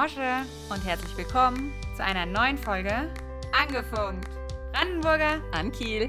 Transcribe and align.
Mosche 0.00 0.46
und 0.70 0.84
herzlich 0.84 1.16
willkommen 1.16 1.72
zu 1.96 2.04
einer 2.04 2.24
neuen 2.24 2.56
Folge 2.56 3.12
Angefunkt. 3.52 4.28
Brandenburger 4.70 5.42
an 5.52 5.72
Kiel. 5.72 6.06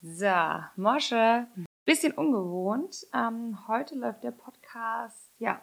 So, 0.00 0.32
Mosche, 0.76 1.46
bisschen 1.84 2.12
ungewohnt. 2.12 2.96
Ähm, 3.12 3.58
heute 3.68 3.94
läuft 3.96 4.24
der 4.24 4.30
Podcast 4.30 5.28
ja 5.38 5.60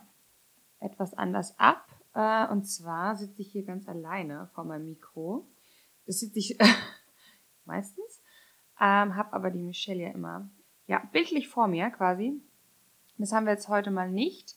etwas 0.80 1.16
anders 1.16 1.58
ab. 1.58 1.88
Äh, 2.14 2.46
und 2.50 2.66
zwar 2.66 3.16
sitze 3.16 3.42
ich 3.42 3.52
hier 3.54 3.66
ganz 3.66 3.88
alleine 3.88 4.52
vor 4.54 4.66
meinem 4.66 4.86
Mikro. 4.86 5.48
Das 6.06 6.20
sitze 6.20 6.38
ich 6.38 6.60
meistens, 7.66 8.22
ähm, 8.80 9.16
habe 9.16 9.34
aber 9.34 9.50
die 9.50 9.64
Michelle 9.64 10.04
ja 10.04 10.10
immer 10.10 10.48
ja 10.86 11.02
bildlich 11.12 11.48
vor 11.48 11.68
mir 11.68 11.90
quasi. 11.90 12.40
Das 13.18 13.32
haben 13.32 13.48
wir 13.48 13.54
jetzt 13.54 13.68
heute 13.68 13.90
mal 13.90 14.12
nicht 14.12 14.56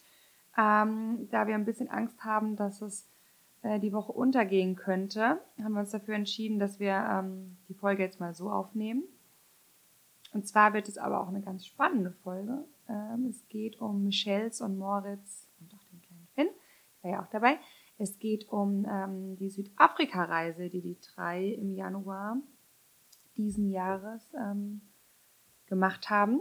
ähm, 0.59 1.29
da 1.31 1.47
wir 1.47 1.55
ein 1.55 1.65
bisschen 1.65 1.89
Angst 1.89 2.25
haben, 2.25 2.57
dass 2.57 2.83
es 2.83 3.07
äh, 3.63 3.79
die 3.79 3.93
Woche 3.93 4.13
untergehen 4.13 4.75
könnte, 4.77 5.41
haben 5.63 5.73
wir 5.73 5.81
uns 5.81 5.93
dafür 5.93 6.15
entschieden, 6.15 6.59
dass 6.59 6.81
wir 6.81 6.95
ähm, 6.95 7.57
die 7.69 7.75
Folge 7.75 8.03
jetzt 8.03 8.21
mal 8.21 8.35
so 8.35 8.51
aufnehmen. 8.51 9.05
Und 10.33 10.47
zwar 10.47 10.75
wird 10.75 10.89
es 10.89 10.99
aber 10.99 11.21
auch 11.21 11.29
eine 11.29 11.41
ganz 11.41 11.65
spannende 11.65 12.11
Folge. 12.25 12.65
Ähm, 12.89 13.27
es 13.31 13.49
geht 13.49 13.81
um 13.81 14.05
Michels 14.05 14.61
und 14.61 14.79
Moritz 14.79 15.47
und 15.61 15.73
auch 15.73 15.85
den 15.93 16.03
kleinen 16.03 16.29
Finn, 16.35 16.49
war 17.03 17.11
ja 17.11 17.23
auch 17.23 17.31
dabei. 17.31 17.59
Es 17.99 18.19
geht 18.19 18.49
um 18.49 18.87
ähm, 18.89 19.37
die 19.39 19.51
Südafrika-Reise, 19.51 20.69
die 20.69 20.81
die 20.81 20.97
drei 21.15 21.47
im 21.47 21.75
Januar 21.75 22.37
diesen 23.37 23.71
Jahres 23.71 24.23
ähm, 24.37 24.81
gemacht 25.67 26.11
haben. 26.11 26.41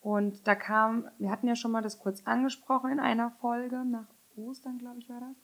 Und 0.00 0.46
da 0.46 0.54
kam, 0.54 1.08
wir 1.18 1.30
hatten 1.30 1.46
ja 1.46 1.56
schon 1.56 1.72
mal 1.72 1.82
das 1.82 1.98
kurz 1.98 2.22
angesprochen 2.24 2.90
in 2.90 3.00
einer 3.00 3.30
Folge, 3.32 3.84
nach 3.84 4.06
Ostern, 4.36 4.78
glaube 4.78 4.98
ich, 4.98 5.08
war 5.08 5.20
das. 5.20 5.36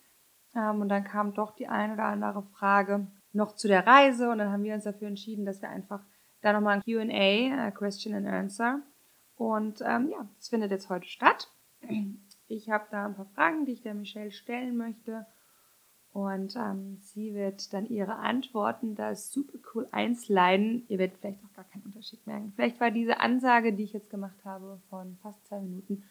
Ähm, 0.55 0.81
und 0.81 0.89
dann 0.89 1.05
kam 1.05 1.35
doch 1.35 1.55
die 1.55 1.69
eine 1.69 1.95
oder 1.95 2.05
andere 2.05 2.43
Frage 2.43 3.07
noch 3.33 3.55
zu 3.55 3.69
der 3.69 3.87
Reise 3.87 4.31
und 4.31 4.39
dann 4.39 4.51
haben 4.51 4.63
wir 4.63 4.75
uns 4.75 4.85
dafür 4.85 5.09
entschieden, 5.09 5.45
dass 5.45 5.61
wir 5.61 5.69
einfach 5.69 6.01
da 6.41 6.53
nochmal 6.53 6.77
ein 6.77 6.83
QA, 6.83 7.69
äh, 7.69 7.73
Question 7.73 8.15
and 8.15 8.27
Answer. 8.27 8.81
Und 9.37 9.83
ähm, 9.83 10.09
ja, 10.11 10.27
das 10.39 10.49
findet 10.49 10.71
jetzt 10.71 10.89
heute 10.89 11.07
statt. 11.07 11.49
Ich 12.49 12.71
habe 12.71 12.87
da 12.91 13.07
ein 13.07 13.15
paar 13.15 13.27
Fragen, 13.35 13.67
die 13.67 13.73
ich 13.73 13.83
der 13.83 13.95
Michelle 13.95 14.31
stellen 14.31 14.77
möchte. 14.77 15.27
Und 16.17 16.57
ähm, 16.57 16.97
sie 17.03 17.35
wird 17.35 17.75
dann 17.75 17.91
ihre 17.91 18.17
Antworten 18.17 18.95
da 18.95 19.15
super 19.15 19.59
cool 19.75 19.87
einsliden. 19.93 20.87
Ihr 20.89 20.99
werdet 20.99 21.19
vielleicht 21.21 21.45
auch 21.45 21.55
gar 21.55 21.67
keinen 21.67 21.83
Unterschied 21.83 22.27
merken. 22.27 22.55
Vielleicht 22.57 22.81
war 22.81 22.91
diese 22.91 23.21
Ansage, 23.21 23.75
die 23.75 23.83
ich 23.83 23.93
jetzt 23.93 24.09
gemacht 24.09 24.43
habe, 24.43 24.81
von 24.89 25.19
fast 25.23 25.47
zwei 25.47 25.61
Minuten 25.61 26.05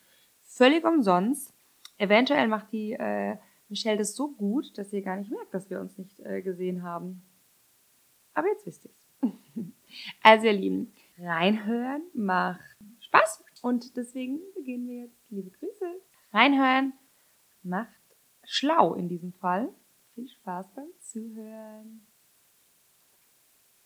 völlig 0.44 0.86
umsonst. 0.86 1.52
Eventuell 1.98 2.48
macht 2.48 2.72
die 2.72 2.92
äh, 2.92 3.38
Michelle 3.68 3.98
das 3.98 4.16
so 4.16 4.28
gut, 4.28 4.78
dass 4.78 4.94
ihr 4.94 5.02
gar 5.02 5.16
nicht 5.16 5.32
merkt, 5.32 5.52
dass 5.52 5.72
wir 5.72 5.80
uns 5.80 5.98
nicht 5.98 6.20
äh, 6.20 6.44
gesehen 6.44 6.84
haben. 6.84 7.24
Aber 8.36 8.48
jetzt 8.50 8.68
wisst 8.68 8.86
ihr 8.86 8.92
es. 9.24 9.32
also 10.22 10.46
ihr 10.46 10.54
Lieben, 10.54 10.94
reinhören 11.18 12.04
macht 12.14 12.60
Spaß. 13.00 13.44
Und 13.64 13.98
deswegen 13.98 14.38
beginnen 14.54 14.88
wir 14.88 15.00
jetzt. 15.06 15.18
Liebe 15.32 15.50
Grüße. 15.50 15.96
Reinhören 16.32 16.94
macht 17.64 17.90
schlau 18.44 18.94
in 18.94 19.10
diesem 19.10 19.34
Fall. 19.34 19.68
Viel 20.16 20.30
Spaß 20.30 20.68
beim 20.74 20.88
Zuhören. 21.02 22.08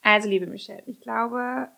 Also, 0.03 0.29
liebe 0.29 0.45
Michelle, 0.45 0.84
ich 0.85 1.01
glaube, 1.01 1.69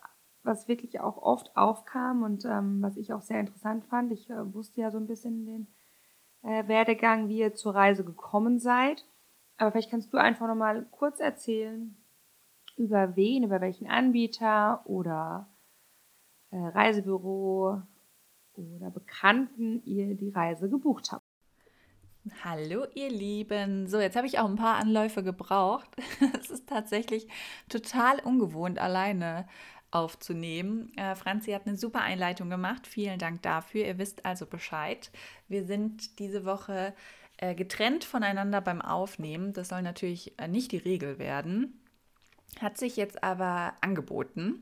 was 0.44 0.68
wirklich 0.68 1.00
auch 1.00 1.18
oft 1.18 1.56
aufkam 1.56 2.24
und 2.24 2.44
ähm, 2.44 2.82
was 2.82 2.98
ich 2.98 3.14
auch 3.14 3.22
sehr 3.22 3.40
interessant 3.40 3.86
fand, 3.86 4.12
ich 4.12 4.30
äh, 4.30 4.54
wusste 4.54 4.82
ja 4.82 4.92
so 4.92 4.98
ein 4.98 5.08
bisschen 5.08 5.46
den 5.46 5.68
äh, 6.44 6.68
Werdegang, 6.68 7.30
wie 7.30 7.40
ihr 7.40 7.56
zur 7.56 7.76
Reise 7.76 8.04
gekommen 8.04 8.60
seid. 8.60 9.06
Aber 9.58 9.72
vielleicht 9.72 9.90
kannst 9.90 10.12
du 10.12 10.18
einfach 10.18 10.48
nochmal 10.48 10.86
kurz 10.92 11.22
erzählen, 11.22 11.96
über 12.76 13.16
wen, 13.16 13.44
über 13.44 13.62
welchen 13.62 13.88
Anbieter 13.88 14.82
oder 14.86 15.48
äh, 16.50 16.58
Reisebüro 16.58 17.82
oder 18.56 18.90
Bekannten 18.90 19.82
ihr 19.86 20.16
die 20.16 20.32
Reise 20.32 20.70
gebucht 20.70 21.14
habt. 21.14 21.21
Hallo 22.44 22.86
ihr 22.94 23.10
Lieben. 23.10 23.88
So, 23.88 24.00
jetzt 24.00 24.16
habe 24.16 24.28
ich 24.28 24.38
auch 24.38 24.48
ein 24.48 24.56
paar 24.56 24.78
Anläufe 24.78 25.24
gebraucht. 25.24 25.90
Es 26.40 26.52
ist 26.52 26.68
tatsächlich 26.68 27.28
total 27.68 28.20
ungewohnt, 28.20 28.78
alleine 28.78 29.48
aufzunehmen. 29.90 30.96
Äh, 30.98 31.16
Franzi 31.16 31.52
hat 31.52 31.66
eine 31.66 31.78
super 31.78 32.02
Einleitung 32.02 32.52
gemacht. 32.52 32.86
Vielen 32.86 33.18
Dank 33.18 33.42
dafür. 33.42 33.88
Ihr 33.88 33.98
wisst 33.98 34.24
also 34.24 34.46
Bescheid. 34.46 35.10
Wir 35.48 35.66
sind 35.66 36.20
diese 36.20 36.46
Woche 36.46 36.94
äh, 37.38 37.56
getrennt 37.56 38.04
voneinander 38.04 38.62
beim 38.62 38.82
Aufnehmen. 38.84 39.52
Das 39.54 39.70
soll 39.70 39.82
natürlich 39.82 40.40
äh, 40.40 40.48
nicht 40.48 40.72
die 40.74 40.78
Regel 40.78 41.18
werden. 41.18 41.82
Hat 42.60 42.78
sich 42.78 42.98
jetzt 42.98 43.24
aber 43.24 43.74
angeboten 43.82 44.62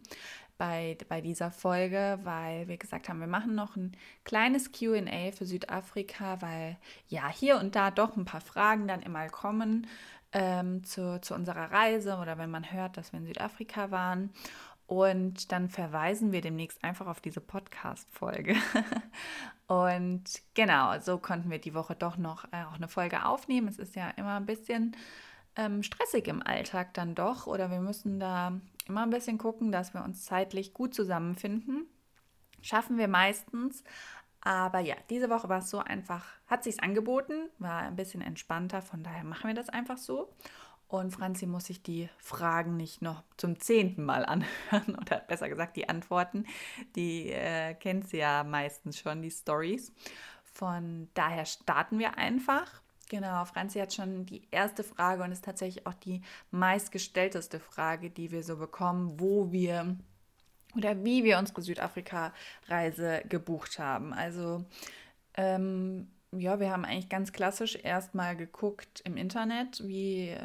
bei, 0.59 0.97
bei 1.07 1.21
dieser 1.21 1.51
Folge, 1.51 2.19
weil 2.23 2.67
wir 2.67 2.77
gesagt 2.77 3.07
haben, 3.07 3.21
wir 3.21 3.27
machen 3.27 3.55
noch 3.55 3.77
ein 3.77 3.93
kleines 4.25 4.71
QA 4.73 5.31
für 5.31 5.45
Südafrika, 5.45 6.41
weil 6.41 6.77
ja 7.07 7.29
hier 7.29 7.57
und 7.59 7.75
da 7.75 7.89
doch 7.89 8.17
ein 8.17 8.25
paar 8.25 8.41
Fragen 8.41 8.87
dann 8.87 9.01
immer 9.01 9.29
kommen 9.29 9.87
ähm, 10.33 10.83
zu, 10.83 11.19
zu 11.21 11.33
unserer 11.33 11.71
Reise 11.71 12.17
oder 12.17 12.37
wenn 12.37 12.51
man 12.51 12.71
hört, 12.73 12.97
dass 12.97 13.13
wir 13.13 13.21
in 13.21 13.25
Südafrika 13.25 13.89
waren. 13.89 14.31
Und 14.85 15.53
dann 15.53 15.69
verweisen 15.69 16.33
wir 16.33 16.41
demnächst 16.41 16.83
einfach 16.83 17.07
auf 17.07 17.21
diese 17.21 17.39
Podcast-Folge. 17.39 18.55
und 19.67 20.23
genau, 20.55 20.99
so 20.99 21.19
konnten 21.19 21.49
wir 21.49 21.59
die 21.59 21.73
Woche 21.73 21.95
doch 21.95 22.17
noch 22.17 22.43
äh, 22.51 22.63
auch 22.69 22.75
eine 22.75 22.89
Folge 22.89 23.23
aufnehmen. 23.25 23.69
Es 23.69 23.79
ist 23.79 23.95
ja 23.95 24.09
immer 24.17 24.35
ein 24.35 24.45
bisschen 24.45 24.97
ähm, 25.55 25.83
stressig 25.83 26.27
im 26.27 26.45
Alltag 26.45 26.93
dann 26.95 27.15
doch 27.15 27.47
oder 27.47 27.71
wir 27.71 27.79
müssen 27.79 28.19
da 28.19 28.59
immer 28.89 29.03
ein 29.03 29.09
bisschen 29.09 29.37
gucken, 29.37 29.71
dass 29.71 29.93
wir 29.93 30.03
uns 30.03 30.25
zeitlich 30.25 30.73
gut 30.73 30.93
zusammenfinden. 30.93 31.87
Schaffen 32.61 32.97
wir 32.97 33.07
meistens. 33.07 33.83
Aber 34.41 34.79
ja, 34.79 34.95
diese 35.09 35.29
Woche 35.29 35.49
war 35.49 35.59
es 35.59 35.69
so 35.69 35.79
einfach, 35.79 36.25
hat 36.47 36.63
sich 36.63 36.81
angeboten, 36.81 37.49
war 37.57 37.79
ein 37.81 37.97
bisschen 37.97 38.21
entspannter, 38.21 38.81
von 38.81 39.03
daher 39.03 39.25
machen 39.25 39.47
wir 39.47 39.53
das 39.53 39.69
einfach 39.69 39.97
so. 39.97 40.33
Und 40.87 41.11
Franzi 41.11 41.45
muss 41.45 41.65
sich 41.65 41.83
die 41.83 42.09
Fragen 42.17 42.75
nicht 42.75 43.03
noch 43.03 43.23
zum 43.37 43.59
zehnten 43.59 44.03
Mal 44.03 44.25
anhören 44.25 44.95
oder 44.99 45.19
besser 45.19 45.47
gesagt 45.47 45.75
die 45.75 45.87
Antworten. 45.87 46.45
Die 46.95 47.29
äh, 47.29 47.75
kennt 47.75 48.09
sie 48.09 48.17
ja 48.17 48.43
meistens 48.43 48.97
schon, 48.97 49.21
die 49.21 49.29
Stories. 49.29 49.93
Von 50.43 51.09
daher 51.13 51.45
starten 51.45 51.99
wir 51.99 52.17
einfach. 52.17 52.81
Genau, 53.09 53.43
Franzi 53.45 53.79
hat 53.79 53.91
schon 53.91 54.27
die 54.27 54.43
erste 54.51 54.83
Frage 54.83 55.23
und 55.23 55.31
ist 55.31 55.43
tatsächlich 55.43 55.85
auch 55.87 55.95
die 55.95 56.21
meistgestellteste 56.51 57.59
Frage, 57.59 58.11
die 58.11 58.31
wir 58.31 58.43
so 58.43 58.57
bekommen, 58.57 59.19
wo 59.19 59.51
wir 59.51 59.97
oder 60.75 61.03
wie 61.03 61.23
wir 61.23 61.39
unsere 61.39 61.63
Südafrika-Reise 61.63 63.23
gebucht 63.27 63.79
haben. 63.79 64.13
Also 64.13 64.63
ähm, 65.33 66.07
ja, 66.31 66.59
wir 66.59 66.69
haben 66.69 66.85
eigentlich 66.85 67.09
ganz 67.09 67.31
klassisch 67.31 67.75
erstmal 67.81 68.35
geguckt 68.35 69.01
im 69.03 69.17
Internet, 69.17 69.81
wie 69.83 70.35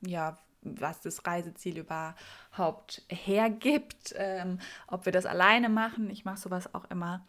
ja, 0.00 0.38
was 0.62 1.02
das 1.02 1.26
Reiseziel 1.26 1.78
überhaupt 1.78 3.02
hergibt, 3.08 4.14
ähm, 4.16 4.58
ob 4.86 5.04
wir 5.04 5.12
das 5.12 5.26
alleine 5.26 5.68
machen. 5.68 6.08
Ich 6.08 6.24
mache 6.24 6.38
sowas 6.38 6.74
auch 6.74 6.86
immer 6.90 7.26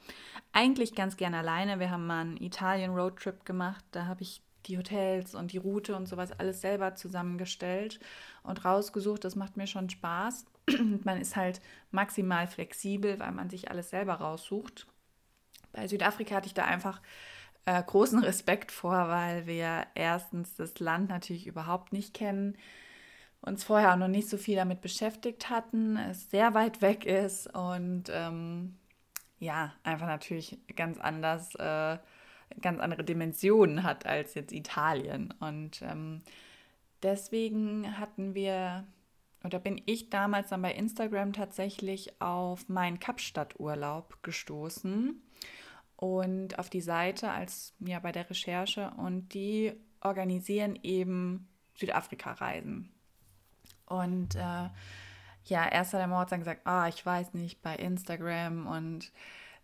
eigentlich 0.54 0.96
ganz 0.96 1.18
gerne 1.18 1.40
alleine. 1.40 1.80
Wir 1.80 1.92
haben 1.92 2.08
mal 2.08 2.22
einen 2.22 2.38
Italien-Roadtrip 2.38 3.46
gemacht. 3.46 3.84
Da 3.92 4.06
habe 4.06 4.22
ich 4.22 4.42
die 4.68 4.78
Hotels 4.78 5.36
und 5.36 5.52
die 5.52 5.58
Route 5.58 5.96
und 5.96 6.08
sowas 6.08 6.32
alles 6.32 6.62
selber 6.62 6.96
zusammengestellt 6.96 8.00
und 8.44 8.66
rausgesucht. 8.66 9.24
Das 9.24 9.36
macht 9.36 9.58
mir 9.58 9.68
schon 9.68 9.90
Spaß. 9.90 10.46
man 11.04 11.20
ist 11.20 11.36
halt 11.36 11.62
maximal 11.92 12.48
flexibel, 12.48 13.20
weil 13.20 13.32
man 13.32 13.50
sich 13.50 13.72
alles 13.72 13.90
selber 13.90 14.16
raussucht. 14.16 14.88
Bei 15.72 15.88
Südafrika 15.88 16.36
hatte 16.36 16.48
ich 16.48 16.54
da 16.54 16.66
einfach 16.66 17.02
äh, 17.66 17.82
großen 17.82 18.20
Respekt 18.24 18.72
vor, 18.72 19.10
weil 19.10 19.46
wir 19.48 19.88
erstens 19.96 20.56
das 20.56 20.80
Land 20.80 21.10
natürlich 21.10 21.48
überhaupt 21.48 21.94
nicht 21.94 22.14
kennen, 22.14 22.58
uns 23.42 23.64
vorher 23.64 23.94
auch 23.94 23.98
noch 23.98 24.08
nicht 24.08 24.30
so 24.30 24.38
viel 24.38 24.56
damit 24.56 24.82
beschäftigt 24.82 25.50
hatten, 25.50 25.96
es 25.96 26.30
sehr 26.32 26.54
weit 26.54 26.82
weg 26.82 27.06
ist 27.06 27.54
und 27.54 28.06
ähm, 28.10 28.78
ja, 29.40 29.74
einfach 29.84 30.08
natürlich 30.08 30.58
ganz 30.76 30.98
anders. 30.98 31.54
Äh, 31.56 32.00
ganz 32.62 32.80
andere 32.80 33.04
Dimensionen 33.04 33.84
hat 33.84 34.06
als 34.06 34.34
jetzt 34.34 34.52
Italien. 34.52 35.34
Und 35.40 35.82
ähm, 35.82 36.20
deswegen 37.04 38.00
hatten 38.00 38.34
wir, 38.34 38.86
oder 39.44 39.60
bin 39.60 39.82
ich 39.86 40.10
damals 40.10 40.50
dann 40.50 40.62
bei 40.62 40.74
Instagram 40.74 41.34
tatsächlich 41.34 42.22
auf 42.22 42.70
meinen 42.70 43.00
Kapstadt-Urlaub 43.00 44.22
gestoßen 44.24 45.22
und 45.96 46.60
auf 46.60 46.70
die 46.70 46.82
Seite 46.82 47.32
als 47.32 47.74
ja 47.80 48.00
bei 48.00 48.12
der 48.12 48.30
Recherche 48.30 48.92
und 48.98 49.34
die 49.34 49.74
organisieren 50.02 50.78
eben 50.84 51.48
Südafrika-Reisen. 51.76 52.92
Und 53.88 54.36
äh, 54.36 54.70
ja, 55.46 55.68
erst 55.70 55.94
hat 55.94 56.02
der 56.02 56.08
Mord 56.08 56.32
dann 56.32 56.40
gesagt, 56.40 56.62
ah, 56.66 56.88
ich 56.88 57.06
weiß 57.06 57.34
nicht, 57.34 57.62
bei 57.62 57.76
Instagram 57.76 58.68
und 58.68 59.12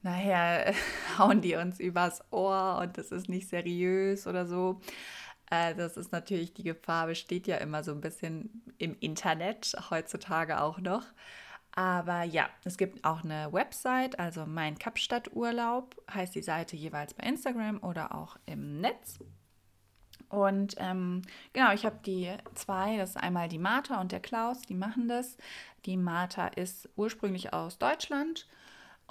nachher 0.03 0.73
hauen 1.17 1.41
die 1.41 1.55
uns 1.55 1.79
übers 1.79 2.21
Ohr 2.31 2.79
und 2.81 2.97
das 2.97 3.11
ist 3.11 3.29
nicht 3.29 3.49
seriös 3.49 4.27
oder 4.27 4.45
so. 4.45 4.81
Äh, 5.49 5.75
das 5.75 5.97
ist 5.97 6.11
natürlich, 6.11 6.53
die 6.53 6.63
Gefahr 6.63 7.07
besteht 7.07 7.47
ja 7.47 7.57
immer 7.57 7.83
so 7.83 7.91
ein 7.91 8.01
bisschen 8.01 8.63
im 8.77 8.95
Internet, 8.99 9.75
heutzutage 9.89 10.61
auch 10.61 10.79
noch. 10.79 11.03
Aber 11.75 12.23
ja, 12.23 12.49
es 12.63 12.77
gibt 12.77 13.03
auch 13.03 13.23
eine 13.23 13.51
Website, 13.51 14.19
also 14.19 14.45
mein 14.45 14.77
Kapstadt 14.77 15.33
Urlaub 15.33 15.95
heißt 16.13 16.35
die 16.35 16.43
Seite 16.43 16.75
jeweils 16.75 17.15
bei 17.15 17.25
Instagram 17.25 17.81
oder 17.81 18.13
auch 18.13 18.37
im 18.45 18.79
Netz. 18.79 19.19
Und 20.29 20.75
ähm, 20.77 21.23
genau, 21.51 21.73
ich 21.73 21.85
habe 21.85 21.99
die 22.05 22.31
zwei, 22.53 22.97
das 22.97 23.11
ist 23.11 23.17
einmal 23.17 23.49
die 23.49 23.59
Martha 23.59 24.01
und 24.01 24.11
der 24.11 24.19
Klaus, 24.19 24.61
die 24.61 24.75
machen 24.75 25.07
das. 25.07 25.37
Die 25.85 25.97
Martha 25.97 26.47
ist 26.47 26.89
ursprünglich 26.95 27.53
aus 27.53 27.77
Deutschland 27.77 28.47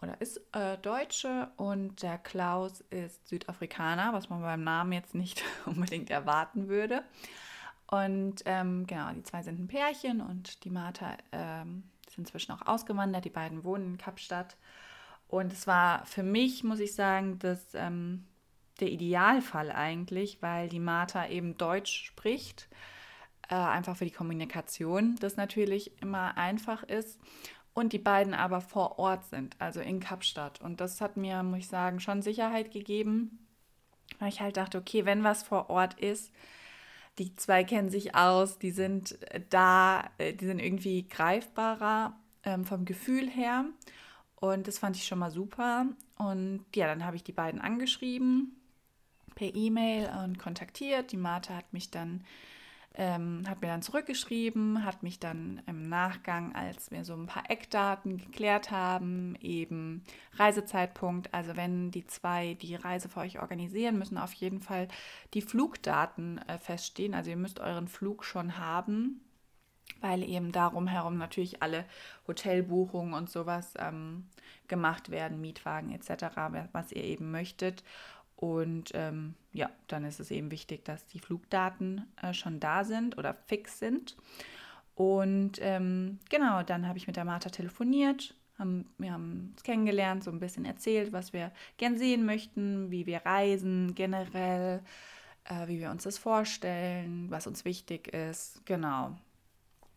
oder 0.03 0.21
ist 0.21 0.41
äh, 0.53 0.77
Deutsche 0.79 1.51
und 1.57 2.03
der 2.03 2.19
Klaus 2.19 2.81
ist 2.91 3.29
Südafrikaner, 3.29 4.13
was 4.13 4.29
man 4.29 4.43
beim 4.43 4.65
Namen 4.65 4.93
jetzt 4.93 5.15
nicht 5.15 5.43
unbedingt 5.67 6.11
erwarten 6.11 6.69
würde. 6.69 7.05
Und 7.87 8.43
ähm, 8.47 8.87
genau, 8.87 9.13
die 9.13 9.23
zwei 9.23 9.43
sind 9.43 9.61
ein 9.61 9.69
Pärchen 9.69 10.21
und 10.21 10.65
die 10.65 10.71
Martha 10.71 11.17
ähm, 11.31 11.85
ist 12.09 12.19
inzwischen 12.19 12.53
auch 12.53 12.67
ausgewandert. 12.67 13.25
Die 13.25 13.31
beiden 13.31 13.65
wohnen 13.65 13.93
in 13.93 13.99
Kapstadt. 13.99 14.57
Und 15.29 15.53
es 15.53 15.67
war 15.67 16.05
für 16.07 16.23
mich, 16.23 16.65
muss 16.65 16.81
ich 16.81 16.95
sagen, 16.95 17.39
das, 17.39 17.75
ähm, 17.75 18.25
der 18.81 18.89
Idealfall 18.89 19.71
eigentlich, 19.71 20.43
weil 20.43 20.69
die 20.69 20.81
Martha 20.81 21.29
eben 21.29 21.57
Deutsch 21.59 22.05
spricht. 22.07 22.69
Äh, 23.49 23.57
einfach 23.57 23.97
für 23.97 24.07
die 24.07 24.11
Kommunikation, 24.11 25.17
das 25.21 25.37
natürlich 25.37 26.01
immer 26.01 26.37
einfach 26.39 26.83
ist. 26.85 27.21
Und 27.75 27.93
die 27.93 27.99
beiden 27.99 28.35
aber 28.35 28.61
vor 28.61 28.99
Ort 28.99 29.25
sind, 29.27 29.57
also 29.59 29.81
in 29.81 30.01
Kapstadt. 30.01 30.61
Und 30.61 30.81
das 30.81 31.01
hat 31.01 31.17
mir, 31.17 31.43
muss 31.43 31.61
ich 31.61 31.69
sagen, 31.69 32.01
schon 32.01 32.21
Sicherheit 32.21 32.71
gegeben, 32.71 33.47
weil 34.19 34.29
ich 34.29 34.41
halt 34.41 34.59
dachte, 34.59 34.79
okay, 34.79 35.07
wenn 35.07 35.25
was 35.25 35.43
vor 35.43 35.71
Ort 35.71 35.99
ist, 35.99 36.31
die 37.19 37.35
zwei 37.37 37.65
kennen 37.65 37.91
sich 37.91 38.15
aus, 38.15 38.59
die 38.59 38.71
sind 38.71 39.19
da, 39.51 40.11
äh, 40.19 40.33
die 40.33 40.47
sind 40.47 40.59
irgendwie 40.59 41.09
greifbarer 41.09 42.19
ähm, 42.45 42.65
vom 42.65 42.85
Gefühl 42.85 43.29
her. 43.29 43.67
Und 44.37 44.67
das 44.67 44.79
fand 44.79 44.97
ich 44.97 45.07
schon 45.07 45.19
mal 45.19 45.31
super. 45.31 45.87
Und 46.19 46.65
ja, 46.75 46.87
dann 46.87 47.05
habe 47.05 47.17
ich 47.17 47.25
die 47.25 47.33
beiden 47.33 47.61
angeschrieben 47.61 48.57
per 49.35 49.55
E-Mail 49.55 50.11
und 50.25 50.39
kontaktiert. 50.39 51.13
Die 51.13 51.17
Martha 51.17 51.55
hat 51.55 51.73
mich 51.73 51.91
dann 51.91 52.25
ähm, 52.95 53.45
hat 53.49 53.63
mir 53.63 53.69
dann 53.69 53.83
zurückgeschrieben, 53.83 54.85
hat 54.85 55.03
mich 55.03 55.19
dann 55.19 55.63
im 55.67 55.89
Nachgang, 55.89 56.55
als 56.55 56.91
wir 56.91 57.05
so 57.05 57.15
ein 57.15 57.27
paar 57.27 57.51
Eckdaten 57.51 58.19
geklärt 58.19 58.71
haben, 58.71 59.37
eben 59.41 60.05
Reisezeitpunkt, 60.35 61.33
also 61.33 61.57
wenn 61.57 61.91
die 61.91 62.07
zwei 62.07 62.55
die 62.55 62.75
Reise 62.75 63.09
für 63.09 63.21
euch 63.21 63.41
organisieren, 63.41 63.99
müssen 63.99 64.19
auf 64.19 64.35
jeden 64.35 64.61
Fall 64.61 64.89
die 65.33 65.43
Flugdaten 65.43 66.39
äh, 66.49 66.59
feststehen. 66.59 67.15
Also 67.15 67.31
ihr 67.31 67.37
müsst 67.37 67.61
euren 67.61 67.89
Flug 67.89 68.25
schon 68.25 68.59
haben, 68.59 69.23
weil 70.03 70.23
eben 70.23 70.53
darum 70.53 70.87
herum 70.87 71.17
natürlich 71.17 71.63
alle 71.63 71.87
Hotelbuchungen 72.29 73.15
und 73.15 73.31
sowas 73.31 73.73
ähm, 73.79 74.29
gemacht 74.69 75.11
werden, 75.11 75.41
Mietwagen 75.41 75.93
etc., 75.93 76.37
was 76.73 76.93
ihr 76.93 77.05
eben 77.05 77.31
möchtet. 77.31 77.85
Und 78.43 78.91
ähm, 78.95 79.37
ja, 79.53 79.71
dann 79.87 80.05
ist 80.05 80.19
es 80.19 80.33
eben 80.33 80.51
wichtig, 80.51 80.85
dass 80.85 81.07
die 81.07 81.21
Flugdaten 81.21 82.09
äh, 82.21 82.35
schon 82.35 82.59
da 82.59 82.83
sind 82.83 83.17
oder 83.17 83.35
fix 83.35 83.79
sind. 83.79 84.17
Und 84.97 85.61
ähm, 85.61 86.19
genau, 86.29 86.65
dann 86.65 86.89
habe 86.89 86.99
ich 86.99 87.07
mit 87.07 87.15
der 87.15 87.25
Martha 87.25 87.51
telefoniert. 87.51 88.35
Haben, 88.59 88.93
wir 88.99 89.13
haben 89.13 89.51
uns 89.53 89.63
kennengelernt, 89.63 90.25
so 90.25 90.33
ein 90.33 90.41
bisschen 90.41 90.65
erzählt, 90.65 91.13
was 91.13 91.33
wir 91.33 91.53
gern 91.77 91.97
sehen 91.97 92.27
möchten, 92.27 92.91
wie 92.91 93.07
wir 93.07 93.19
reisen 93.19 93.95
generell, 93.95 94.83
äh, 95.45 95.69
wie 95.69 95.79
wir 95.79 95.93
uns 95.93 96.03
das 96.03 96.19
vorstellen, 96.19 97.31
was 97.31 97.47
uns 97.47 97.65
wichtig 97.65 98.09
ist. 98.09 98.67
Genau. 98.67 99.17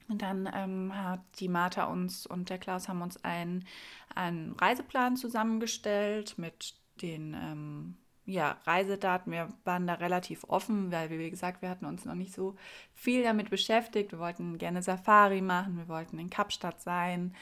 Und 0.08 0.22
dann 0.22 0.48
ähm, 0.54 0.96
hat 0.96 1.22
die 1.40 1.50
Martha 1.50 1.86
uns 1.86 2.28
und 2.28 2.52
der 2.52 2.60
Klaus 2.60 2.90
haben 2.90 3.02
uns 3.02 3.24
einen, 3.24 3.66
einen 4.14 4.52
Reiseplan 4.52 5.18
zusammengestellt 5.18 6.38
mit 6.38 6.76
den 7.02 7.34
ähm, 7.34 7.98
ja, 8.26 8.58
Reisedaten. 8.66 9.32
Wir 9.32 9.50
waren 9.64 9.88
da 9.88 9.94
relativ 9.96 10.44
offen, 10.46 10.92
weil, 10.92 11.10
wie 11.10 11.30
gesagt, 11.30 11.62
wir 11.62 11.70
hatten 11.70 11.86
uns 11.86 12.06
noch 12.06 12.16
nicht 12.16 12.34
so 12.34 12.56
viel 12.94 13.24
damit 13.24 13.50
beschäftigt. 13.50 14.12
Wir 14.12 14.20
wollten 14.20 14.58
gerne 14.58 14.82
Safari 14.82 15.42
machen, 15.42 15.78
wir 15.78 15.88
wollten 15.88 16.18
in 16.18 16.30
Kapstadt 16.30 16.82
sein. 16.82 17.36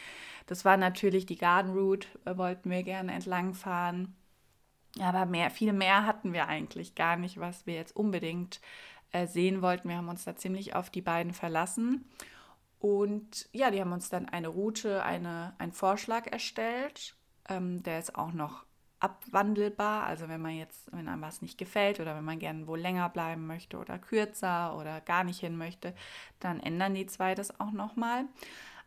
Das 0.47 0.65
war 0.65 0.77
natürlich 0.77 1.25
die 1.25 1.37
Garden 1.37 1.71
Route, 1.71 2.07
äh, 2.25 2.37
wollten 2.37 2.69
wir 2.69 2.83
gerne 2.83 3.13
entlangfahren. 3.13 4.15
Aber 4.99 5.25
mehr, 5.25 5.49
viel 5.49 5.73
mehr 5.73 6.05
hatten 6.05 6.33
wir 6.33 6.47
eigentlich 6.47 6.95
gar 6.95 7.15
nicht, 7.15 7.39
was 7.39 7.65
wir 7.65 7.75
jetzt 7.75 7.95
unbedingt 7.95 8.61
äh, 9.11 9.25
sehen 9.25 9.61
wollten. 9.61 9.89
Wir 9.89 9.97
haben 9.97 10.09
uns 10.09 10.25
da 10.25 10.35
ziemlich 10.35 10.75
auf 10.75 10.89
die 10.89 11.01
beiden 11.01 11.33
verlassen. 11.33 12.05
Und 12.79 13.47
ja, 13.53 13.71
die 13.71 13.79
haben 13.79 13.93
uns 13.93 14.09
dann 14.09 14.27
eine 14.27 14.49
Route, 14.49 15.03
eine, 15.03 15.55
einen 15.57 15.71
Vorschlag 15.71 16.27
erstellt. 16.27 17.15
Ähm, 17.47 17.81
der 17.83 17.99
ist 17.99 18.15
auch 18.15 18.33
noch 18.33 18.65
abwandelbar. 19.03 20.05
Also 20.05 20.29
wenn 20.29 20.41
man 20.41 20.55
jetzt, 20.55 20.91
wenn 20.93 21.07
einem 21.07 21.21
was 21.21 21.41
nicht 21.41 21.57
gefällt 21.57 21.99
oder 21.99 22.15
wenn 22.15 22.23
man 22.23 22.39
gerne 22.39 22.67
wo 22.67 22.75
länger 22.75 23.09
bleiben 23.09 23.45
möchte 23.45 23.77
oder 23.77 23.99
kürzer 23.99 24.77
oder 24.77 25.01
gar 25.01 25.23
nicht 25.23 25.41
hin 25.41 25.57
möchte, 25.57 25.93
dann 26.39 26.59
ändern 26.59 26.95
die 26.95 27.05
zwei 27.05 27.35
das 27.35 27.59
auch 27.59 27.71
nochmal. 27.71 28.25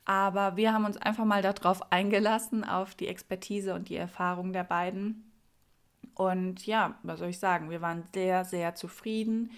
Aber 0.07 0.57
wir 0.57 0.73
haben 0.73 0.85
uns 0.85 0.97
einfach 0.97 1.25
mal 1.25 1.43
darauf 1.43 1.93
eingelassen, 1.93 2.65
auf 2.65 2.95
die 2.95 3.09
Expertise 3.09 3.75
und 3.75 3.89
die 3.89 3.97
Erfahrung 3.97 4.53
der 4.53 4.65
beiden. 4.65 5.31
Und 6.15 6.65
ja, 6.67 6.99
was 7.03 7.19
soll 7.19 7.29
ich 7.29 7.39
sagen, 7.39 7.71
wir 7.71 7.83
waren 7.83 8.05
sehr, 8.15 8.45
sehr 8.45 8.75
zufrieden. 8.75 9.51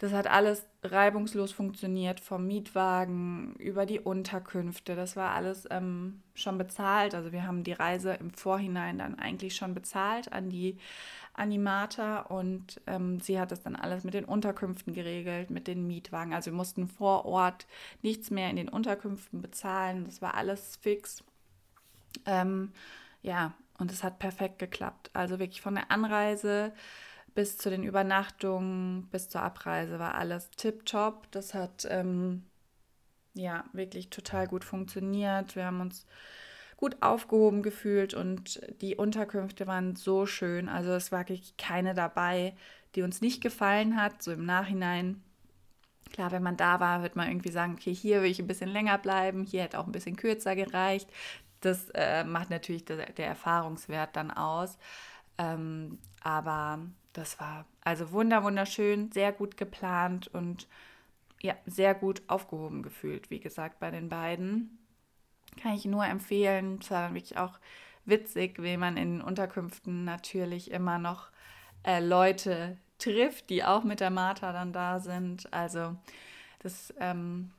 Das 0.00 0.14
hat 0.14 0.28
alles 0.28 0.64
reibungslos 0.82 1.52
funktioniert, 1.52 2.20
vom 2.20 2.46
Mietwagen 2.46 3.54
über 3.56 3.84
die 3.84 4.00
Unterkünfte. 4.00 4.96
Das 4.96 5.14
war 5.14 5.34
alles 5.34 5.68
ähm, 5.70 6.22
schon 6.32 6.56
bezahlt. 6.56 7.14
Also 7.14 7.32
wir 7.32 7.46
haben 7.46 7.64
die 7.64 7.74
Reise 7.74 8.14
im 8.14 8.30
Vorhinein 8.30 8.96
dann 8.96 9.18
eigentlich 9.18 9.54
schon 9.54 9.74
bezahlt 9.74 10.32
an 10.32 10.48
die 10.48 10.78
Animata 11.34 12.20
und 12.20 12.80
ähm, 12.86 13.20
sie 13.20 13.38
hat 13.38 13.52
das 13.52 13.62
dann 13.62 13.76
alles 13.76 14.02
mit 14.02 14.14
den 14.14 14.24
Unterkünften 14.24 14.94
geregelt, 14.94 15.50
mit 15.50 15.66
den 15.66 15.86
Mietwagen. 15.86 16.32
Also 16.32 16.50
wir 16.50 16.56
mussten 16.56 16.88
vor 16.88 17.26
Ort 17.26 17.66
nichts 18.00 18.30
mehr 18.30 18.48
in 18.48 18.56
den 18.56 18.70
Unterkünften 18.70 19.42
bezahlen. 19.42 20.06
Das 20.06 20.22
war 20.22 20.32
alles 20.34 20.76
fix. 20.76 21.22
Ähm, 22.24 22.72
ja, 23.20 23.52
und 23.76 23.92
es 23.92 24.02
hat 24.02 24.18
perfekt 24.18 24.58
geklappt. 24.58 25.10
Also 25.12 25.38
wirklich 25.38 25.60
von 25.60 25.74
der 25.74 25.90
Anreise 25.90 26.72
bis 27.34 27.58
zu 27.58 27.70
den 27.70 27.82
Übernachtungen, 27.82 29.08
bis 29.10 29.28
zur 29.28 29.42
Abreise 29.42 29.98
war 29.98 30.14
alles 30.14 30.50
tipptopp. 30.50 31.30
Das 31.30 31.54
hat 31.54 31.86
ähm, 31.88 32.44
ja 33.34 33.64
wirklich 33.72 34.10
total 34.10 34.46
gut 34.46 34.64
funktioniert. 34.64 35.56
Wir 35.56 35.66
haben 35.66 35.80
uns 35.80 36.06
gut 36.76 36.96
aufgehoben 37.00 37.62
gefühlt 37.62 38.14
und 38.14 38.60
die 38.80 38.96
Unterkünfte 38.96 39.66
waren 39.66 39.96
so 39.96 40.26
schön. 40.26 40.68
Also 40.68 40.92
es 40.92 41.12
war 41.12 41.20
wirklich 41.20 41.56
keine 41.58 41.94
dabei, 41.94 42.54
die 42.94 43.02
uns 43.02 43.20
nicht 43.20 43.42
gefallen 43.42 44.00
hat, 44.00 44.22
so 44.22 44.32
im 44.32 44.46
Nachhinein. 44.46 45.22
Klar, 46.10 46.32
wenn 46.32 46.42
man 46.42 46.56
da 46.56 46.80
war, 46.80 47.02
wird 47.02 47.16
man 47.16 47.28
irgendwie 47.28 47.52
sagen, 47.52 47.74
okay, 47.74 47.94
hier 47.94 48.22
will 48.22 48.30
ich 48.30 48.40
ein 48.40 48.46
bisschen 48.46 48.70
länger 48.70 48.98
bleiben, 48.98 49.44
hier 49.44 49.62
hätte 49.62 49.78
auch 49.78 49.86
ein 49.86 49.92
bisschen 49.92 50.16
kürzer 50.16 50.56
gereicht. 50.56 51.08
Das 51.60 51.90
äh, 51.90 52.24
macht 52.24 52.50
natürlich 52.50 52.86
der, 52.86 53.12
der, 53.12 53.26
Erfahrungswert 53.26 54.16
dann 54.16 54.30
aus. 54.30 54.78
Ähm, 55.38 55.98
aber 56.22 56.80
das 57.12 57.40
war 57.40 57.66
also 57.82 58.12
wunder 58.12 58.44
wunderschön, 58.44 59.10
sehr 59.12 59.32
gut 59.32 59.56
geplant 59.56 60.28
und 60.28 60.68
ja, 61.42 61.56
sehr 61.66 61.94
gut 61.94 62.22
aufgehoben 62.26 62.82
gefühlt, 62.82 63.30
wie 63.30 63.40
gesagt, 63.40 63.80
bei 63.80 63.90
den 63.90 64.08
beiden. 64.08 64.78
Kann 65.60 65.74
ich 65.74 65.84
nur 65.86 66.04
empfehlen. 66.04 66.78
Es 66.80 66.90
war 66.90 67.02
dann 67.02 67.14
wirklich 67.14 67.38
auch 67.38 67.58
witzig, 68.04 68.62
wie 68.62 68.76
man 68.76 68.96
in 68.96 69.20
Unterkünften 69.20 70.04
natürlich 70.04 70.70
immer 70.70 70.98
noch 70.98 71.30
äh, 71.84 72.04
Leute 72.04 72.76
trifft, 72.98 73.50
die 73.50 73.64
auch 73.64 73.84
mit 73.84 74.00
der 74.00 74.10
Martha 74.10 74.52
dann 74.52 74.72
da 74.72 75.00
sind. 75.00 75.52
Also 75.52 75.96
das 76.60 76.92
ähm, 77.00 77.52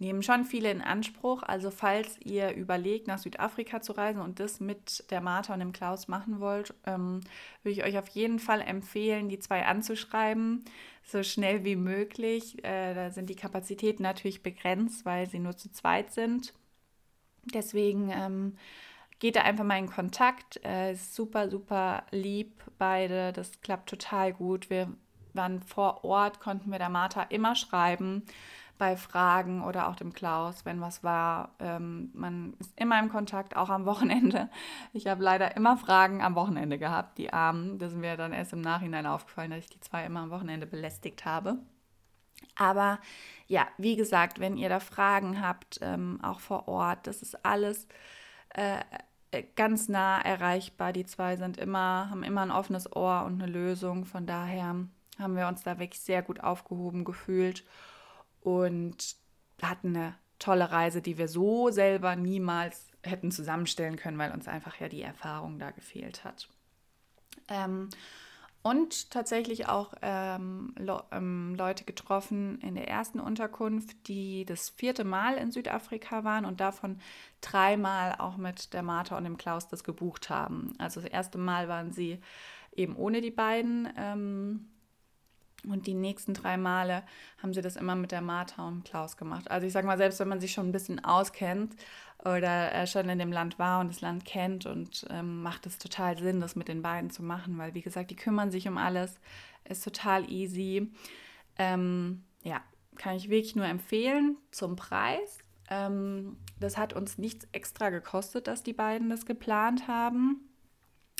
nehmen 0.00 0.22
schon 0.22 0.44
viele 0.44 0.70
in 0.70 0.80
Anspruch. 0.80 1.42
Also 1.42 1.70
falls 1.70 2.20
ihr 2.20 2.52
überlegt, 2.54 3.06
nach 3.06 3.18
Südafrika 3.18 3.80
zu 3.80 3.92
reisen 3.92 4.20
und 4.20 4.40
das 4.40 4.60
mit 4.60 5.10
der 5.10 5.20
Martha 5.20 5.54
und 5.54 5.60
dem 5.60 5.72
Klaus 5.72 6.08
machen 6.08 6.40
wollt, 6.40 6.74
ähm, 6.86 7.20
würde 7.62 7.72
ich 7.72 7.84
euch 7.84 7.98
auf 7.98 8.08
jeden 8.08 8.38
Fall 8.38 8.60
empfehlen, 8.60 9.28
die 9.28 9.38
zwei 9.38 9.66
anzuschreiben, 9.66 10.64
so 11.04 11.22
schnell 11.22 11.64
wie 11.64 11.76
möglich. 11.76 12.62
Äh, 12.64 12.94
da 12.94 13.10
sind 13.10 13.30
die 13.30 13.36
Kapazitäten 13.36 14.02
natürlich 14.02 14.42
begrenzt, 14.42 15.04
weil 15.04 15.28
sie 15.28 15.38
nur 15.38 15.56
zu 15.56 15.70
zweit 15.70 16.12
sind. 16.12 16.54
Deswegen 17.52 18.10
ähm, 18.10 18.56
geht 19.18 19.36
da 19.36 19.42
einfach 19.42 19.64
mal 19.64 19.78
in 19.78 19.90
Kontakt. 19.90 20.64
Äh, 20.64 20.94
super, 20.94 21.50
super 21.50 22.04
lieb 22.10 22.62
beide. 22.78 23.32
Das 23.32 23.60
klappt 23.62 23.88
total 23.88 24.32
gut. 24.32 24.70
Wir 24.70 24.92
waren 25.34 25.60
vor 25.60 26.04
Ort, 26.04 26.40
konnten 26.40 26.70
wir 26.70 26.78
der 26.78 26.88
Martha 26.88 27.22
immer 27.22 27.54
schreiben 27.54 28.22
bei 28.78 28.96
Fragen 28.96 29.62
oder 29.62 29.88
auch 29.88 29.96
dem 29.96 30.12
Klaus, 30.12 30.64
wenn 30.64 30.80
was 30.80 31.02
war. 31.04 31.54
Ähm, 31.58 32.10
man 32.14 32.54
ist 32.58 32.72
immer 32.80 32.98
im 32.98 33.08
Kontakt, 33.08 33.56
auch 33.56 33.68
am 33.68 33.84
Wochenende. 33.84 34.48
Ich 34.92 35.06
habe 35.06 35.22
leider 35.22 35.56
immer 35.56 35.76
Fragen 35.76 36.22
am 36.22 36.34
Wochenende 36.34 36.78
gehabt, 36.78 37.18
die 37.18 37.32
Armen. 37.32 37.78
Das 37.78 37.92
ist 37.92 37.98
mir 37.98 38.16
dann 38.16 38.32
erst 38.32 38.52
im 38.52 38.60
Nachhinein 38.60 39.06
aufgefallen, 39.06 39.50
dass 39.50 39.60
ich 39.60 39.70
die 39.70 39.80
zwei 39.80 40.06
immer 40.06 40.20
am 40.20 40.30
Wochenende 40.30 40.66
belästigt 40.66 41.24
habe. 41.24 41.58
Aber 42.56 42.98
ja, 43.46 43.66
wie 43.76 43.96
gesagt, 43.96 44.40
wenn 44.40 44.56
ihr 44.56 44.68
da 44.68 44.80
Fragen 44.80 45.42
habt, 45.42 45.78
ähm, 45.82 46.20
auch 46.22 46.40
vor 46.40 46.68
Ort, 46.68 47.06
das 47.06 47.22
ist 47.22 47.44
alles 47.44 47.86
äh, 48.50 48.82
ganz 49.56 49.88
nah 49.88 50.20
erreichbar. 50.20 50.92
Die 50.92 51.04
zwei 51.04 51.36
sind 51.36 51.58
immer, 51.58 52.08
haben 52.10 52.22
immer 52.22 52.42
ein 52.42 52.50
offenes 52.50 52.94
Ohr 52.94 53.24
und 53.24 53.42
eine 53.42 53.50
Lösung. 53.50 54.04
Von 54.04 54.26
daher 54.26 54.76
haben 55.18 55.36
wir 55.36 55.48
uns 55.48 55.62
da 55.62 55.78
wirklich 55.78 56.00
sehr 56.00 56.22
gut 56.22 56.40
aufgehoben 56.40 57.04
gefühlt 57.04 57.64
und 58.56 59.16
hatten 59.62 59.96
eine 59.96 60.14
tolle 60.38 60.70
Reise, 60.70 61.02
die 61.02 61.18
wir 61.18 61.28
so 61.28 61.70
selber 61.70 62.16
niemals 62.16 62.86
hätten 63.02 63.30
zusammenstellen 63.30 63.96
können, 63.96 64.18
weil 64.18 64.32
uns 64.32 64.48
einfach 64.48 64.80
ja 64.80 64.88
die 64.88 65.02
Erfahrung 65.02 65.58
da 65.58 65.70
gefehlt 65.70 66.24
hat. 66.24 66.48
Ähm, 67.48 67.88
und 68.62 69.10
tatsächlich 69.10 69.68
auch 69.68 69.94
ähm, 70.02 70.74
Le 70.76 71.02
ähm, 71.12 71.54
Leute 71.56 71.84
getroffen 71.84 72.60
in 72.60 72.74
der 72.74 72.88
ersten 72.88 73.20
Unterkunft, 73.20 74.08
die 74.08 74.44
das 74.44 74.70
vierte 74.70 75.04
Mal 75.04 75.36
in 75.36 75.52
Südafrika 75.52 76.24
waren 76.24 76.44
und 76.44 76.60
davon 76.60 76.98
dreimal 77.40 78.16
auch 78.18 78.36
mit 78.36 78.72
der 78.72 78.82
Martha 78.82 79.16
und 79.16 79.24
dem 79.24 79.36
Klaus 79.36 79.68
das 79.68 79.84
gebucht 79.84 80.28
haben. 80.28 80.74
Also 80.78 81.00
das 81.00 81.10
erste 81.10 81.38
Mal 81.38 81.68
waren 81.68 81.92
sie 81.92 82.20
eben 82.74 82.96
ohne 82.96 83.20
die 83.20 83.30
beiden 83.30 83.88
ähm, 83.96 84.68
und 85.66 85.86
die 85.86 85.94
nächsten 85.94 86.34
drei 86.34 86.56
Male 86.56 87.02
haben 87.42 87.52
sie 87.52 87.62
das 87.62 87.76
immer 87.76 87.94
mit 87.94 88.12
der 88.12 88.20
Martha 88.20 88.66
und 88.66 88.84
Klaus 88.84 89.16
gemacht. 89.16 89.50
Also 89.50 89.66
ich 89.66 89.72
sage 89.72 89.86
mal, 89.86 89.98
selbst 89.98 90.20
wenn 90.20 90.28
man 90.28 90.40
sich 90.40 90.52
schon 90.52 90.68
ein 90.68 90.72
bisschen 90.72 91.04
auskennt 91.04 91.74
oder 92.24 92.72
äh, 92.72 92.86
schon 92.86 93.08
in 93.08 93.18
dem 93.18 93.32
Land 93.32 93.58
war 93.58 93.80
und 93.80 93.88
das 93.88 94.00
Land 94.00 94.24
kennt 94.24 94.66
und 94.66 95.06
ähm, 95.10 95.42
macht 95.42 95.66
es 95.66 95.78
total 95.78 96.16
Sinn, 96.18 96.40
das 96.40 96.56
mit 96.56 96.68
den 96.68 96.82
beiden 96.82 97.10
zu 97.10 97.22
machen, 97.22 97.58
weil 97.58 97.74
wie 97.74 97.82
gesagt, 97.82 98.10
die 98.10 98.16
kümmern 98.16 98.50
sich 98.50 98.68
um 98.68 98.78
alles, 98.78 99.18
ist 99.64 99.84
total 99.84 100.30
easy. 100.30 100.90
Ähm, 101.58 102.22
ja, 102.42 102.60
kann 102.96 103.16
ich 103.16 103.28
wirklich 103.28 103.56
nur 103.56 103.66
empfehlen 103.66 104.36
zum 104.50 104.76
Preis. 104.76 105.38
Ähm, 105.70 106.36
das 106.60 106.76
hat 106.76 106.92
uns 106.92 107.18
nichts 107.18 107.46
extra 107.52 107.90
gekostet, 107.90 108.46
dass 108.46 108.62
die 108.62 108.72
beiden 108.72 109.10
das 109.10 109.26
geplant 109.26 109.86
haben. 109.88 110.47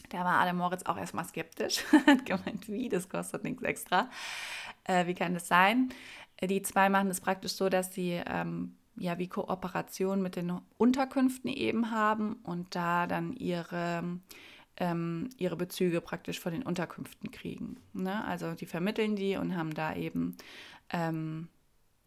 Da 0.09 0.25
war 0.25 0.41
Adam 0.41 0.57
Moritz 0.57 0.85
auch 0.85 0.97
erstmal 0.97 1.25
skeptisch, 1.25 1.85
hat 2.07 2.25
gemeint, 2.27 2.69
wie, 2.69 2.89
das 2.89 3.09
kostet 3.09 3.45
nichts 3.45 3.63
extra. 3.63 4.11
Äh, 4.85 5.07
wie 5.07 5.15
kann 5.15 5.35
das 5.35 5.49
sein? 5.49 5.91
Die 6.43 6.63
zwei 6.63 6.89
machen 6.89 7.11
es 7.11 7.21
praktisch 7.21 7.53
so, 7.53 7.69
dass 7.69 7.93
sie 7.93 8.23
ähm, 8.27 8.77
ja 8.97 9.19
wie 9.19 9.29
Kooperation 9.29 10.23
mit 10.23 10.37
den 10.37 10.61
Unterkünften 10.77 11.51
eben 11.51 11.91
haben 11.91 12.35
und 12.43 12.75
da 12.75 13.07
dann 13.07 13.33
ihre, 13.33 14.05
ähm, 14.77 15.31
ihre 15.37 15.57
Bezüge 15.57 16.01
praktisch 16.01 16.41
von 16.41 16.53
den 16.53 16.63
Unterkünften 16.63 17.31
kriegen. 17.31 17.79
Ne? 17.93 18.25
Also 18.25 18.55
die 18.55 18.67
vermitteln 18.67 19.17
die 19.17 19.37
und 19.37 19.57
haben 19.57 19.75
da 19.75 19.95
eben 19.95 20.37
ähm, 20.91 21.49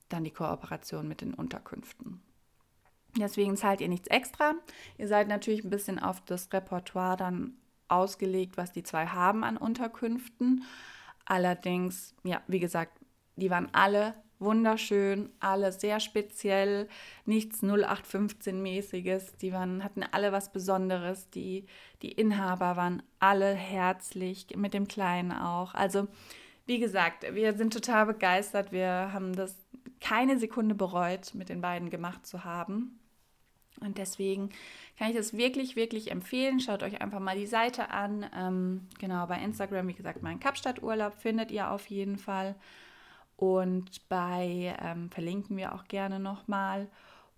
dann 0.09 0.23
die 0.23 0.31
Kooperation 0.31 1.07
mit 1.07 1.21
den 1.21 1.33
Unterkünften. 1.33 2.21
Deswegen 3.17 3.57
zahlt 3.57 3.81
ihr 3.81 3.89
nichts 3.89 4.07
extra. 4.07 4.53
Ihr 4.97 5.07
seid 5.07 5.27
natürlich 5.27 5.63
ein 5.63 5.69
bisschen 5.69 5.99
auf 5.99 6.21
das 6.21 6.51
Repertoire 6.53 7.17
dann 7.17 7.55
ausgelegt, 7.91 8.57
was 8.57 8.71
die 8.71 8.83
zwei 8.83 9.07
haben 9.07 9.43
an 9.43 9.57
Unterkünften. 9.57 10.63
Allerdings, 11.25 12.15
ja, 12.23 12.41
wie 12.47 12.59
gesagt, 12.59 12.99
die 13.35 13.49
waren 13.49 13.69
alle 13.73 14.15
wunderschön, 14.41 15.29
alle 15.39 15.71
sehr 15.71 15.99
speziell, 15.99 16.89
nichts 17.25 17.63
0815-mäßiges. 17.63 19.37
Die 19.37 19.53
waren, 19.53 19.83
hatten 19.83 20.03
alle 20.03 20.31
was 20.31 20.51
Besonderes. 20.51 21.29
Die, 21.29 21.65
die 22.01 22.11
Inhaber 22.11 22.75
waren 22.75 23.03
alle 23.19 23.53
herzlich, 23.53 24.47
mit 24.55 24.73
dem 24.73 24.87
Kleinen 24.87 25.31
auch. 25.31 25.73
Also, 25.75 26.07
wie 26.65 26.79
gesagt, 26.79 27.25
wir 27.33 27.53
sind 27.53 27.73
total 27.73 28.07
begeistert. 28.07 28.71
Wir 28.71 29.13
haben 29.13 29.35
das 29.35 29.55
keine 29.99 30.39
Sekunde 30.39 30.75
bereut, 30.75 31.33
mit 31.35 31.49
den 31.49 31.61
beiden 31.61 31.89
gemacht 31.89 32.25
zu 32.25 32.43
haben. 32.43 32.99
Und 33.81 33.97
deswegen 33.97 34.51
kann 34.97 35.09
ich 35.09 35.15
das 35.15 35.35
wirklich, 35.35 35.75
wirklich 35.75 36.11
empfehlen. 36.11 36.59
Schaut 36.59 36.83
euch 36.83 37.01
einfach 37.01 37.19
mal 37.19 37.35
die 37.35 37.47
Seite 37.47 37.89
an. 37.89 38.29
Ähm, 38.35 38.87
genau, 38.99 39.25
bei 39.25 39.41
Instagram, 39.41 39.87
wie 39.87 39.93
gesagt, 39.93 40.21
mein 40.21 40.39
Kapstadt-Urlaub 40.39 41.15
findet 41.15 41.49
ihr 41.51 41.71
auf 41.71 41.87
jeden 41.87 42.17
Fall. 42.17 42.55
Und 43.35 44.07
bei, 44.07 44.77
ähm, 44.79 45.09
verlinken 45.09 45.57
wir 45.57 45.73
auch 45.73 45.85
gerne 45.85 46.19
nochmal. 46.19 46.87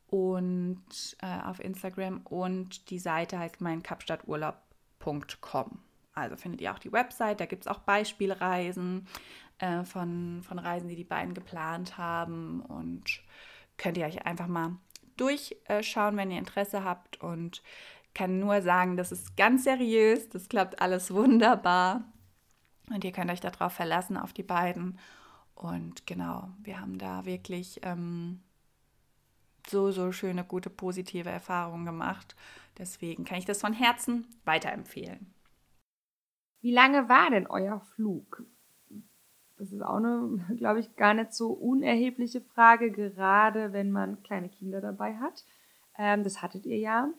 Und 0.08 1.16
äh, 1.22 1.40
auf 1.46 1.64
Instagram 1.64 2.20
und 2.26 2.90
die 2.90 3.00
Seite 3.00 3.40
heißt 3.40 3.62
meinkapstadturlaub.com. 3.62 5.80
Also 6.14 6.36
findet 6.36 6.60
ihr 6.62 6.72
auch 6.72 6.80
die 6.80 6.92
Website, 6.92 7.40
da 7.40 7.48
gibt 7.48 7.64
es 7.64 7.68
auch 7.68 7.80
Beispielreisen 7.80 9.08
äh, 9.58 9.84
von, 9.84 10.44
von 10.44 10.60
Reisen, 10.60 10.90
die 10.90 10.96
die 10.96 11.04
beiden 11.04 11.34
geplant 11.34 11.98
haben. 11.98 12.62
Und 12.62 13.24
könnt 13.78 13.98
ihr 13.98 14.06
euch 14.06 14.26
einfach 14.26 14.48
mal 14.48 14.78
durchschauen, 15.18 16.18
wenn 16.18 16.32
ihr 16.32 16.40
Interesse 16.40 16.84
habt. 16.84 17.22
Und 17.22 17.62
kann 18.14 18.40
nur 18.40 18.62
sagen, 18.62 18.96
das 18.96 19.12
ist 19.12 19.36
ganz 19.38 19.64
seriös, 19.64 20.30
das 20.30 20.50
klappt 20.50 20.82
alles 20.82 21.14
wunderbar. 21.14 22.04
Und 22.90 23.04
ihr 23.04 23.12
könnt 23.12 23.32
euch 23.32 23.40
darauf 23.40 23.74
verlassen, 23.74 24.18
auf 24.18 24.34
die 24.34 24.44
beiden. 24.44 25.00
Und 25.56 26.06
genau, 26.06 26.50
wir 26.60 26.80
haben 26.80 26.98
da 26.98 27.26
wirklich 27.26 27.80
ähm, 27.84 28.42
so, 29.68 29.92
so 29.92 30.12
schöne, 30.12 30.44
gute, 30.44 30.70
positive 30.70 31.30
Erfahrungen 31.30 31.86
gemacht. 31.86 32.36
Deswegen 32.78 33.24
kann 33.24 33.38
ich 33.38 33.46
das 33.46 33.62
von 33.62 33.74
Herzen 33.74 34.28
weiterempfehlen. 34.46 35.34
Wie 36.62 36.72
lange 36.72 37.10
war 37.10 37.30
denn 37.30 37.48
euer 37.48 37.80
Flug? 37.80 38.44
Das 39.64 39.72
ist 39.72 39.82
auch 39.82 39.96
eine, 39.96 40.46
glaube 40.58 40.82
ich, 40.82 40.96
gar 40.98 41.14
nicht 41.14 41.34
so 41.34 41.54
unerhebliche 41.54 42.42
Frage, 42.42 42.92
gerade 42.92 43.72
wenn 43.72 43.92
man 43.92 44.22
kleine 44.22 44.50
Kinder 44.50 44.82
dabei 44.82 45.16
hat. 45.16 45.46
Ähm, 45.98 46.24
das 46.24 46.42
hattet 46.42 46.66
ihr 46.66 46.78
ja. 46.78 47.10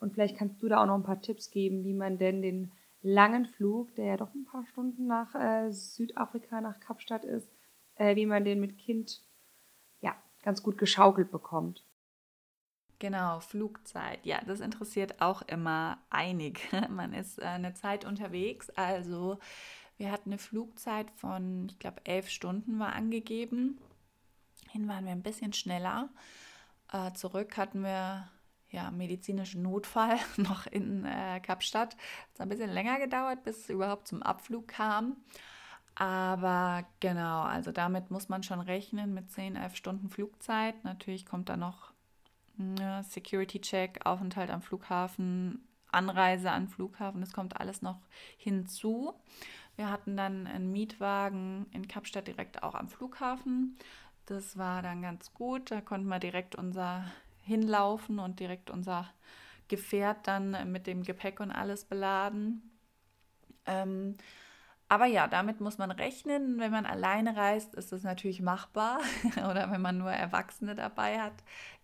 Und 0.00 0.12
vielleicht 0.12 0.36
kannst 0.36 0.60
du 0.60 0.68
da 0.68 0.82
auch 0.82 0.86
noch 0.86 0.96
ein 0.96 1.04
paar 1.04 1.22
Tipps 1.22 1.52
geben, 1.52 1.84
wie 1.84 1.94
man 1.94 2.18
denn 2.18 2.42
den 2.42 2.72
langen 3.02 3.46
Flug, 3.46 3.94
der 3.94 4.06
ja 4.06 4.16
doch 4.16 4.34
ein 4.34 4.44
paar 4.44 4.66
Stunden 4.66 5.06
nach 5.06 5.36
äh, 5.36 5.70
Südafrika, 5.70 6.60
nach 6.60 6.80
Kapstadt 6.80 7.24
ist, 7.24 7.48
äh, 7.94 8.16
wie 8.16 8.26
man 8.26 8.44
den 8.44 8.58
mit 8.58 8.78
Kind 8.78 9.20
ja 10.00 10.16
ganz 10.42 10.64
gut 10.64 10.78
geschaukelt 10.78 11.30
bekommt. 11.30 11.84
Genau, 12.98 13.38
Flugzeit. 13.38 14.24
Ja, 14.24 14.40
das 14.44 14.58
interessiert 14.60 15.20
auch 15.20 15.42
immer 15.42 15.98
einige. 16.10 16.60
Man 16.88 17.12
ist 17.12 17.40
äh, 17.40 17.44
eine 17.46 17.74
Zeit 17.74 18.04
unterwegs, 18.04 18.70
also 18.70 19.38
wir 20.02 20.10
hatten 20.10 20.30
eine 20.30 20.38
Flugzeit 20.38 21.12
von, 21.12 21.68
ich 21.70 21.78
glaube, 21.78 22.04
elf 22.04 22.28
Stunden 22.28 22.80
war 22.80 22.92
angegeben. 22.92 23.78
Hin 24.68 24.88
waren 24.88 25.04
wir 25.04 25.12
ein 25.12 25.22
bisschen 25.22 25.52
schneller. 25.52 26.08
Äh, 26.92 27.12
zurück 27.12 27.56
hatten 27.56 27.84
wir 27.84 28.28
ja, 28.70 28.90
medizinischen 28.90 29.62
Notfall 29.62 30.18
noch 30.38 30.66
in 30.66 31.04
äh, 31.04 31.38
Kapstadt. 31.38 31.96
Es 32.34 32.40
hat 32.40 32.46
ein 32.46 32.48
bisschen 32.48 32.70
länger 32.70 32.98
gedauert, 32.98 33.44
bis 33.44 33.58
es 33.58 33.70
überhaupt 33.70 34.08
zum 34.08 34.24
Abflug 34.24 34.66
kam. 34.66 35.18
Aber 35.94 36.84
genau, 36.98 37.42
also 37.42 37.70
damit 37.70 38.10
muss 38.10 38.28
man 38.28 38.42
schon 38.42 38.58
rechnen 38.60 39.14
mit 39.14 39.30
10, 39.30 39.54
11 39.54 39.76
Stunden 39.76 40.10
Flugzeit. 40.10 40.82
Natürlich 40.82 41.26
kommt 41.26 41.48
da 41.48 41.56
noch 41.56 41.92
ne, 42.56 43.04
Security-Check, 43.08 44.04
Aufenthalt 44.04 44.50
am 44.50 44.62
Flughafen, 44.62 45.68
Anreise 45.92 46.50
an 46.50 46.66
Flughafen. 46.66 47.20
Das 47.20 47.32
kommt 47.32 47.60
alles 47.60 47.82
noch 47.82 48.00
hinzu. 48.36 49.14
Wir 49.76 49.90
hatten 49.90 50.16
dann 50.16 50.46
einen 50.46 50.70
Mietwagen 50.70 51.66
in 51.72 51.88
Kapstadt 51.88 52.26
direkt 52.26 52.62
auch 52.62 52.74
am 52.74 52.88
Flughafen. 52.88 53.78
Das 54.26 54.56
war 54.56 54.82
dann 54.82 55.02
ganz 55.02 55.32
gut. 55.34 55.70
Da 55.70 55.80
konnten 55.80 56.08
wir 56.08 56.18
direkt 56.18 56.54
unser 56.54 57.04
hinlaufen 57.42 58.18
und 58.18 58.38
direkt 58.40 58.70
unser 58.70 59.08
Gefährt 59.68 60.26
dann 60.26 60.70
mit 60.70 60.86
dem 60.86 61.02
Gepäck 61.02 61.40
und 61.40 61.50
alles 61.50 61.84
beladen. 61.84 62.70
Ähm, 63.66 64.14
aber 64.88 65.06
ja, 65.06 65.26
damit 65.26 65.60
muss 65.62 65.78
man 65.78 65.90
rechnen. 65.90 66.58
Wenn 66.60 66.70
man 66.70 66.84
alleine 66.84 67.34
reist, 67.34 67.74
ist 67.74 67.92
das 67.92 68.02
natürlich 68.02 68.42
machbar. 68.42 69.00
Oder 69.50 69.70
wenn 69.70 69.80
man 69.80 69.96
nur 69.96 70.12
Erwachsene 70.12 70.74
dabei 70.74 71.18
hat, 71.18 71.32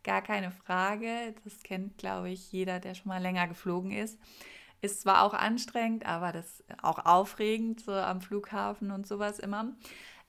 gar 0.04 0.21
keine 0.21 0.50
Frage. 0.50 1.35
Das 1.42 1.62
kennt, 1.62 1.97
glaube 1.97 2.28
ich, 2.28 2.52
jeder, 2.52 2.80
der 2.80 2.95
schon 2.95 3.09
mal 3.09 3.23
länger 3.23 3.49
geflogen 3.49 3.92
ist. 3.92 4.18
Ist 4.80 5.00
zwar 5.00 5.23
auch 5.23 5.35
anstrengend, 5.35 6.06
aber 6.06 6.32
das 6.32 6.62
auch 6.82 7.04
aufregend, 7.04 7.80
so 7.80 7.92
am 7.92 8.20
Flughafen 8.20 8.90
und 8.90 9.06
sowas 9.06 9.38
immer 9.38 9.73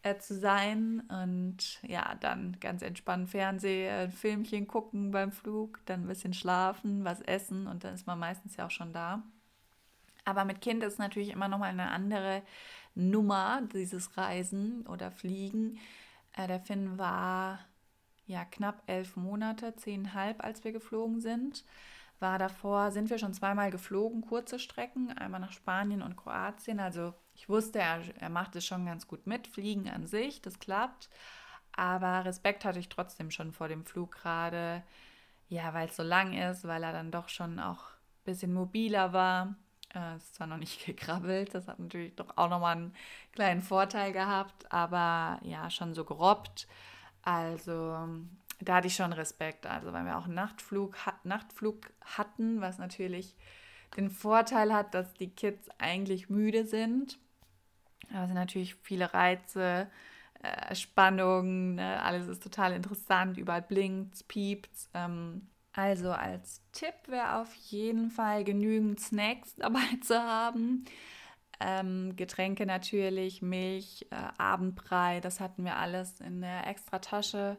äh, 0.01 0.17
zu 0.17 0.37
sein. 0.37 1.03
Und 1.09 1.79
ja, 1.83 2.15
dann 2.15 2.57
ganz 2.59 2.81
entspannt 2.81 3.29
Fernsehen, 3.29 3.93
ein 3.93 4.11
Filmchen 4.11 4.67
gucken 4.67 5.11
beim 5.11 5.31
Flug, 5.31 5.79
dann 5.85 6.03
ein 6.03 6.07
bisschen 6.07 6.33
schlafen, 6.33 7.03
was 7.03 7.21
essen 7.21 7.67
und 7.67 7.83
dann 7.83 7.93
ist 7.93 8.07
man 8.07 8.19
meistens 8.19 8.55
ja 8.57 8.65
auch 8.65 8.71
schon 8.71 8.93
da. 8.93 9.23
Aber 10.25 10.45
mit 10.45 10.61
Kind 10.61 10.83
ist 10.83 10.99
natürlich 10.99 11.29
immer 11.29 11.47
noch 11.47 11.57
mal 11.57 11.69
eine 11.69 11.91
andere 11.91 12.43
Nummer, 12.95 13.61
dieses 13.73 14.17
Reisen 14.17 14.85
oder 14.87 15.11
Fliegen. 15.11 15.79
Äh, 16.35 16.47
der 16.47 16.59
Finn 16.59 16.97
war 16.97 17.59
ja 18.25 18.45
knapp 18.45 18.83
elf 18.87 19.15
Monate, 19.15 19.75
zehnhalb, 19.75 20.43
als 20.43 20.63
wir 20.63 20.71
geflogen 20.71 21.19
sind. 21.19 21.63
War 22.19 22.37
davor, 22.37 22.91
sind 22.91 23.09
wir 23.09 23.17
schon 23.17 23.33
zweimal 23.33 23.71
geflogen, 23.71 24.21
kurze 24.21 24.59
Strecken, 24.59 25.17
einmal 25.17 25.39
nach 25.39 25.53
Spanien 25.53 26.01
und 26.01 26.17
Kroatien. 26.17 26.79
Also 26.79 27.13
ich 27.33 27.47
wusste, 27.47 27.79
er, 27.79 28.01
er 28.19 28.29
macht 28.29 28.55
es 28.57 28.65
schon 28.65 28.85
ganz 28.85 29.07
gut 29.07 29.25
mit, 29.25 29.47
Fliegen 29.47 29.89
an 29.89 30.05
sich, 30.05 30.41
das 30.41 30.59
klappt. 30.59 31.09
Aber 31.71 32.25
Respekt 32.25 32.65
hatte 32.65 32.79
ich 32.79 32.89
trotzdem 32.89 33.31
schon 33.31 33.53
vor 33.53 33.69
dem 33.69 33.85
Flug 33.85 34.11
gerade, 34.11 34.83
ja, 35.47 35.73
weil 35.73 35.87
es 35.87 35.95
so 35.95 36.03
lang 36.03 36.33
ist, 36.33 36.67
weil 36.67 36.83
er 36.83 36.91
dann 36.91 37.11
doch 37.11 37.29
schon 37.29 37.57
auch 37.57 37.83
ein 37.83 38.23
bisschen 38.25 38.53
mobiler 38.53 39.13
war. 39.13 39.55
Äh, 39.95 40.17
ist 40.17 40.35
zwar 40.35 40.47
noch 40.47 40.57
nicht 40.57 40.85
gekrabbelt, 40.85 41.55
das 41.55 41.69
hat 41.69 41.79
natürlich 41.79 42.15
doch 42.15 42.35
auch 42.37 42.49
nochmal 42.49 42.75
einen 42.75 42.95
kleinen 43.31 43.61
Vorteil 43.61 44.11
gehabt, 44.11 44.69
aber 44.71 45.39
ja, 45.43 45.69
schon 45.69 45.93
so 45.93 46.03
gerobbt. 46.03 46.67
Also 47.23 48.07
da 48.61 48.75
hatte 48.75 48.87
ich 48.87 48.95
schon 48.95 49.13
Respekt. 49.13 49.65
Also 49.65 49.93
weil 49.93 50.05
wir 50.05 50.17
auch 50.17 50.25
einen 50.25 50.35
Nachtflug, 50.35 50.95
Nachtflug 51.23 51.91
hatten, 52.01 52.61
was 52.61 52.77
natürlich 52.77 53.35
den 53.97 54.09
Vorteil 54.09 54.73
hat, 54.73 54.93
dass 54.93 55.13
die 55.13 55.29
Kids 55.29 55.69
eigentlich 55.77 56.29
müde 56.29 56.65
sind. 56.65 57.17
Aber 58.09 58.21
es 58.21 58.27
sind 58.27 58.35
natürlich 58.35 58.75
viele 58.75 59.13
Reize, 59.13 59.87
äh, 60.41 60.75
Spannung, 60.75 61.75
ne? 61.75 62.01
alles 62.01 62.27
ist 62.27 62.43
total 62.43 62.73
interessant, 62.73 63.37
überall 63.37 63.61
blinkt, 63.61 64.27
piept. 64.27 64.89
Ähm, 64.93 65.47
also 65.73 66.11
als 66.11 66.61
Tipp 66.71 66.95
wäre 67.07 67.37
auf 67.37 67.53
jeden 67.55 68.09
Fall 68.09 68.43
genügend 68.43 68.99
Snacks 68.99 69.55
dabei 69.57 69.97
zu 70.01 70.17
haben. 70.17 70.85
Ähm, 71.59 72.15
Getränke 72.15 72.65
natürlich, 72.65 73.41
Milch, 73.41 74.07
äh, 74.11 74.15
Abendbrei, 74.37 75.19
das 75.19 75.41
hatten 75.41 75.65
wir 75.65 75.75
alles 75.75 76.21
in 76.21 76.41
der 76.41 76.67
Extratasche, 76.67 77.57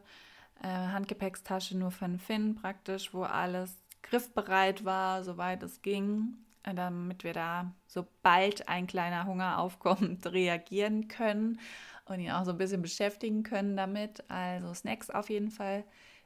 äh, 0.61 0.67
Handgepäckstasche 0.67 1.77
nur 1.77 1.91
den 1.91 2.19
Finn 2.19 2.55
praktisch, 2.55 3.13
wo 3.13 3.23
alles 3.23 3.77
griffbereit 4.03 4.85
war, 4.85 5.23
soweit 5.23 5.63
es 5.63 5.81
ging, 5.81 6.35
äh, 6.63 6.73
damit 6.73 7.23
wir 7.23 7.33
da, 7.33 7.73
sobald 7.87 8.67
ein 8.67 8.87
kleiner 8.87 9.25
Hunger 9.25 9.59
aufkommt, 9.59 10.25
reagieren 10.27 11.07
können 11.07 11.59
und 12.05 12.19
ihn 12.19 12.31
auch 12.31 12.45
so 12.45 12.51
ein 12.51 12.57
bisschen 12.57 12.81
beschäftigen 12.81 13.43
können 13.43 13.75
damit. 13.75 14.23
Also 14.29 14.73
Snacks 14.73 15.09
auf 15.09 15.29
jeden 15.29 15.51
Fall 15.51 15.83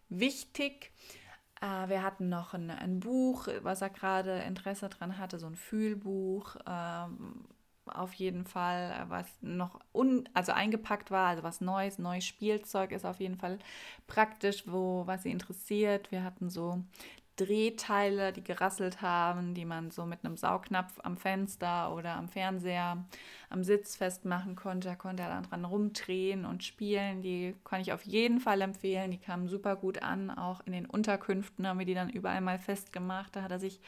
wichtig. 0.09 0.91
Äh, 1.61 1.89
wir 1.89 2.03
hatten 2.03 2.29
noch 2.29 2.53
ein, 2.53 2.69
ein, 2.69 2.99
Buch, 2.99 3.47
was 3.61 3.81
er 3.81 3.89
gerade 3.89 4.39
Interesse 4.39 4.89
dran 4.89 5.17
hatte, 5.17 5.39
so 5.39 5.47
ein 5.47 5.55
Fühlbuch. 5.55 6.55
Ähm, 6.67 7.45
auf 7.87 8.13
jeden 8.13 8.45
Fall, 8.45 8.91
äh, 8.91 9.09
was 9.09 9.27
noch 9.41 9.79
un, 9.93 10.27
also 10.33 10.51
eingepackt 10.51 11.11
war, 11.11 11.29
also 11.29 11.43
was 11.43 11.61
Neues, 11.61 11.99
neues 11.99 12.25
Spielzeug 12.25 12.91
ist 12.91 13.05
auf 13.05 13.19
jeden 13.19 13.37
Fall 13.37 13.59
praktisch, 14.07 14.63
wo 14.67 15.07
was 15.07 15.23
sie 15.23 15.31
interessiert. 15.31 16.11
Wir 16.11 16.23
hatten 16.23 16.49
so 16.49 16.83
Drehteile, 17.37 18.31
die 18.31 18.43
gerasselt 18.43 19.01
haben, 19.01 19.53
die 19.55 19.65
man 19.65 19.91
so 19.91 20.05
mit 20.05 20.23
einem 20.23 20.37
Saugnapf 20.37 20.99
am 21.03 21.17
Fenster 21.17 21.93
oder 21.93 22.15
am 22.15 22.29
Fernseher 22.29 23.05
am 23.49 23.63
Sitz 23.63 23.95
festmachen 23.95 24.55
konnte. 24.55 24.87
Da 24.87 24.95
konnte 24.95 25.23
er 25.23 25.29
dann 25.29 25.43
dran 25.43 25.65
rumdrehen 25.65 26.45
und 26.45 26.63
spielen. 26.63 27.21
Die 27.21 27.55
kann 27.65 27.81
ich 27.81 27.91
auf 27.91 28.03
jeden 28.03 28.39
Fall 28.39 28.61
empfehlen. 28.61 29.11
Die 29.11 29.17
kamen 29.17 29.49
super 29.49 29.75
gut 29.75 30.01
an. 30.01 30.29
Auch 30.31 30.61
in 30.65 30.71
den 30.71 30.85
Unterkünften 30.85 31.67
haben 31.67 31.79
wir 31.79 31.85
die 31.85 31.93
dann 31.93 32.09
überall 32.09 32.41
mal 32.41 32.59
festgemacht. 32.59 33.35
Da 33.35 33.41
hat 33.41 33.51
er 33.51 33.59
sich 33.59 33.81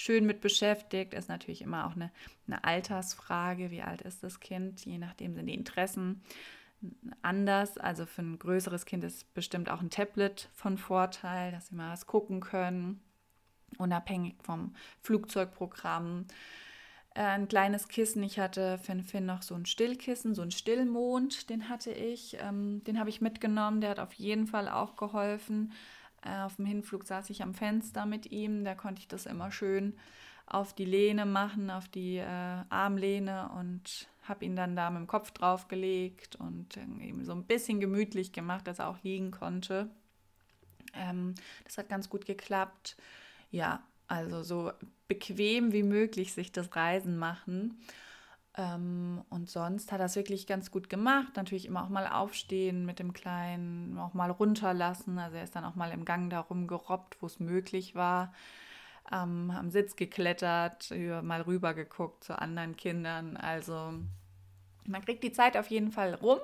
schön 0.00 0.26
mit 0.26 0.40
beschäftigt. 0.40 1.14
Ist 1.14 1.28
natürlich 1.28 1.62
immer 1.62 1.86
auch 1.86 1.94
eine, 1.94 2.10
eine 2.46 2.64
Altersfrage. 2.64 3.70
Wie 3.70 3.82
alt 3.82 4.02
ist 4.02 4.22
das 4.22 4.40
Kind? 4.40 4.84
Je 4.84 4.98
nachdem 4.98 5.34
sind 5.34 5.46
die 5.46 5.54
Interessen 5.54 6.22
anders. 7.22 7.78
Also 7.78 8.06
für 8.06 8.22
ein 8.22 8.38
größeres 8.38 8.86
Kind 8.86 9.04
ist 9.04 9.32
bestimmt 9.34 9.70
auch 9.70 9.80
ein 9.80 9.90
Tablet 9.90 10.48
von 10.54 10.78
Vorteil, 10.78 11.52
dass 11.52 11.68
sie 11.68 11.74
mal 11.74 11.92
was 11.92 12.06
gucken 12.06 12.40
können, 12.40 13.00
unabhängig 13.78 14.36
vom 14.42 14.74
Flugzeugprogramm. 15.02 16.26
Äh, 17.14 17.22
ein 17.22 17.48
kleines 17.48 17.88
Kissen. 17.88 18.22
Ich 18.22 18.38
hatte 18.38 18.78
für 18.78 18.92
den 18.92 19.04
Finn 19.04 19.26
noch 19.26 19.42
so 19.42 19.54
ein 19.54 19.66
Stillkissen, 19.66 20.34
so 20.34 20.42
ein 20.42 20.50
Stillmond, 20.50 21.50
den 21.50 21.68
hatte 21.68 21.92
ich. 21.92 22.36
Ähm, 22.40 22.82
den 22.84 22.98
habe 22.98 23.10
ich 23.10 23.20
mitgenommen. 23.20 23.80
Der 23.80 23.90
hat 23.90 23.98
auf 23.98 24.14
jeden 24.14 24.46
Fall 24.46 24.68
auch 24.68 24.96
geholfen. 24.96 25.72
Äh, 26.22 26.42
auf 26.42 26.56
dem 26.56 26.66
Hinflug 26.66 27.04
saß 27.04 27.30
ich 27.30 27.42
am 27.42 27.54
Fenster 27.54 28.06
mit 28.06 28.30
ihm. 28.30 28.64
Da 28.64 28.74
konnte 28.74 29.00
ich 29.00 29.08
das 29.08 29.26
immer 29.26 29.50
schön 29.50 29.94
auf 30.46 30.74
die 30.74 30.84
Lehne 30.84 31.26
machen, 31.26 31.70
auf 31.70 31.88
die 31.88 32.16
äh, 32.16 32.64
Armlehne 32.68 33.50
und 33.56 34.08
habe 34.24 34.44
ihn 34.44 34.56
dann 34.56 34.76
da 34.76 34.90
mit 34.90 35.00
dem 35.00 35.06
Kopf 35.06 35.30
draufgelegt 35.30 36.36
und 36.36 36.76
eben 36.76 37.24
so 37.24 37.32
ein 37.32 37.44
bisschen 37.44 37.80
gemütlich 37.80 38.32
gemacht, 38.32 38.66
dass 38.66 38.80
er 38.80 38.88
auch 38.88 39.02
liegen 39.02 39.30
konnte. 39.30 39.88
Ähm, 40.94 41.34
das 41.64 41.78
hat 41.78 41.88
ganz 41.88 42.08
gut 42.08 42.26
geklappt. 42.26 42.96
Ja, 43.50 43.82
also 44.08 44.42
so 44.42 44.72
bequem 45.08 45.72
wie 45.72 45.84
möglich 45.84 46.32
sich 46.32 46.52
das 46.52 46.74
Reisen 46.74 47.16
machen. 47.16 47.80
Ähm, 48.56 49.22
und 49.30 49.48
sonst 49.48 49.92
hat 49.92 50.00
er 50.00 50.06
es 50.06 50.16
wirklich 50.16 50.46
ganz 50.46 50.70
gut 50.70 50.88
gemacht. 50.90 51.36
Natürlich 51.36 51.66
immer 51.66 51.84
auch 51.84 51.88
mal 51.88 52.06
aufstehen 52.08 52.84
mit 52.86 52.98
dem 52.98 53.12
Kleinen, 53.12 53.98
auch 53.98 54.14
mal 54.14 54.30
runterlassen. 54.30 55.18
Also 55.18 55.36
er 55.36 55.44
ist 55.44 55.56
dann 55.56 55.64
auch 55.64 55.76
mal 55.76 55.92
im 55.92 56.04
Gang 56.04 56.30
darum 56.30 56.66
gerobbt, 56.66 57.18
wo 57.20 57.26
es 57.26 57.40
möglich 57.40 57.94
war 57.94 58.32
ähm, 59.12 59.50
am 59.50 59.70
Sitz 59.70 59.96
geklettert, 59.96 60.90
mal 61.22 61.42
rüber 61.42 61.74
geguckt 61.74 62.24
zu 62.24 62.38
anderen 62.38 62.76
Kindern. 62.76 63.36
Also 63.36 63.94
man 64.86 65.04
kriegt 65.04 65.22
die 65.24 65.32
Zeit 65.32 65.56
auf 65.56 65.68
jeden 65.70 65.92
Fall 65.92 66.14
rum. 66.14 66.38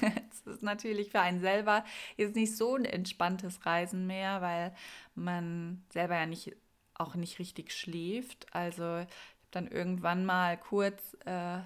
Es 0.30 0.54
ist 0.54 0.62
natürlich 0.62 1.10
für 1.10 1.20
einen 1.20 1.40
selber 1.40 1.84
jetzt 2.16 2.34
nicht 2.34 2.56
so 2.56 2.74
ein 2.74 2.84
entspanntes 2.84 3.64
Reisen 3.64 4.06
mehr, 4.08 4.40
weil 4.42 4.74
man 5.14 5.84
selber 5.90 6.16
ja 6.16 6.26
nicht 6.26 6.56
auch 6.94 7.14
nicht 7.14 7.38
richtig 7.38 7.72
schläft. 7.72 8.46
Also 8.52 9.06
dann 9.52 9.68
irgendwann 9.68 10.24
mal 10.24 10.56
kurz, 10.56 11.16
äh, 11.24 11.58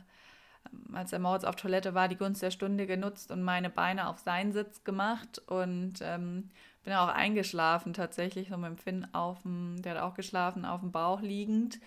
als 0.92 1.10
der 1.10 1.18
Moritz 1.18 1.44
auf 1.44 1.56
Toilette 1.56 1.94
war, 1.94 2.08
die 2.08 2.16
Gunst 2.16 2.42
der 2.42 2.50
Stunde 2.50 2.86
genutzt 2.86 3.30
und 3.30 3.42
meine 3.42 3.70
Beine 3.70 4.08
auf 4.08 4.18
seinen 4.18 4.52
Sitz 4.52 4.84
gemacht 4.84 5.40
und 5.46 5.94
ähm, 6.02 6.50
bin 6.84 6.92
auch 6.94 7.08
eingeschlafen 7.08 7.94
tatsächlich, 7.94 8.48
so 8.48 8.56
mit 8.56 8.70
dem 8.70 8.76
Finn 8.76 9.06
auf 9.12 9.42
dem, 9.42 9.80
der 9.82 9.96
hat 9.96 10.02
auch 10.02 10.14
geschlafen, 10.14 10.64
auf 10.64 10.80
dem 10.80 10.92
Bauch 10.92 11.20
liegend. 11.20 11.80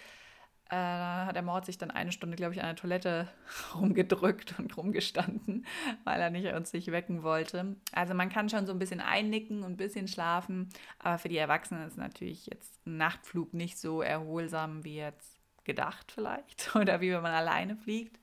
Äh, 0.72 0.76
hat 0.76 1.36
der 1.36 1.42
Mord 1.42 1.66
sich 1.66 1.80
dann 1.80 1.90
eine 1.90 2.12
Stunde, 2.12 2.36
glaube 2.36 2.54
ich, 2.54 2.62
an 2.62 2.68
der 2.68 2.76
Toilette 2.76 3.28
rumgedrückt 3.76 4.60
und 4.60 4.78
rumgestanden, 4.78 5.66
weil 6.04 6.22
er 6.22 6.30
nicht 6.30 6.54
uns 6.54 6.74
nicht 6.74 6.92
wecken 6.92 7.24
wollte. 7.24 7.76
Also 7.92 8.14
man 8.14 8.30
kann 8.30 8.50
schon 8.50 8.68
so 8.68 8.74
ein 8.74 8.78
bisschen 8.78 9.00
einnicken 9.00 9.64
und 9.64 9.72
ein 9.72 9.78
bisschen 9.78 10.08
schlafen, 10.08 10.70
aber 11.00 11.18
für 11.18 11.30
die 11.30 11.38
Erwachsenen 11.38 11.88
ist 11.88 11.98
natürlich 11.98 12.46
jetzt 12.46 12.86
ein 12.86 12.98
Nachtflug 12.98 13.54
nicht 13.54 13.80
so 13.80 14.04
erholsam 14.04 14.84
wie 14.84 14.98
jetzt 14.98 15.39
gedacht 15.70 16.12
vielleicht 16.12 16.76
oder 16.76 17.02
wie 17.02 17.12
wenn 17.12 17.22
man 17.22 17.34
alleine 17.34 17.76
fliegt, 17.78 18.20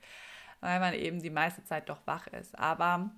weil 0.60 0.80
man 0.80 0.94
eben 0.94 1.22
die 1.22 1.30
meiste 1.30 1.64
Zeit 1.64 1.88
doch 1.88 2.00
wach 2.06 2.26
ist. 2.26 2.58
Aber 2.58 3.10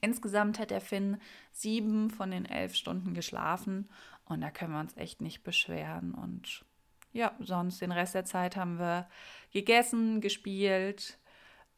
Insgesamt 0.00 0.58
hat 0.58 0.70
der 0.70 0.80
Finn 0.80 1.18
sieben 1.52 2.10
von 2.10 2.30
den 2.30 2.44
elf 2.44 2.74
Stunden 2.74 3.14
geschlafen 3.14 3.88
und 4.24 4.40
da 4.40 4.50
können 4.50 4.72
wir 4.72 4.80
uns 4.80 4.96
echt 4.96 5.20
nicht 5.20 5.42
beschweren. 5.42 6.12
Und 6.12 6.64
ja, 7.12 7.32
sonst 7.40 7.80
den 7.80 7.92
Rest 7.92 8.14
der 8.14 8.24
Zeit 8.24 8.56
haben 8.56 8.78
wir 8.78 9.08
gegessen, 9.52 10.20
gespielt 10.20 11.18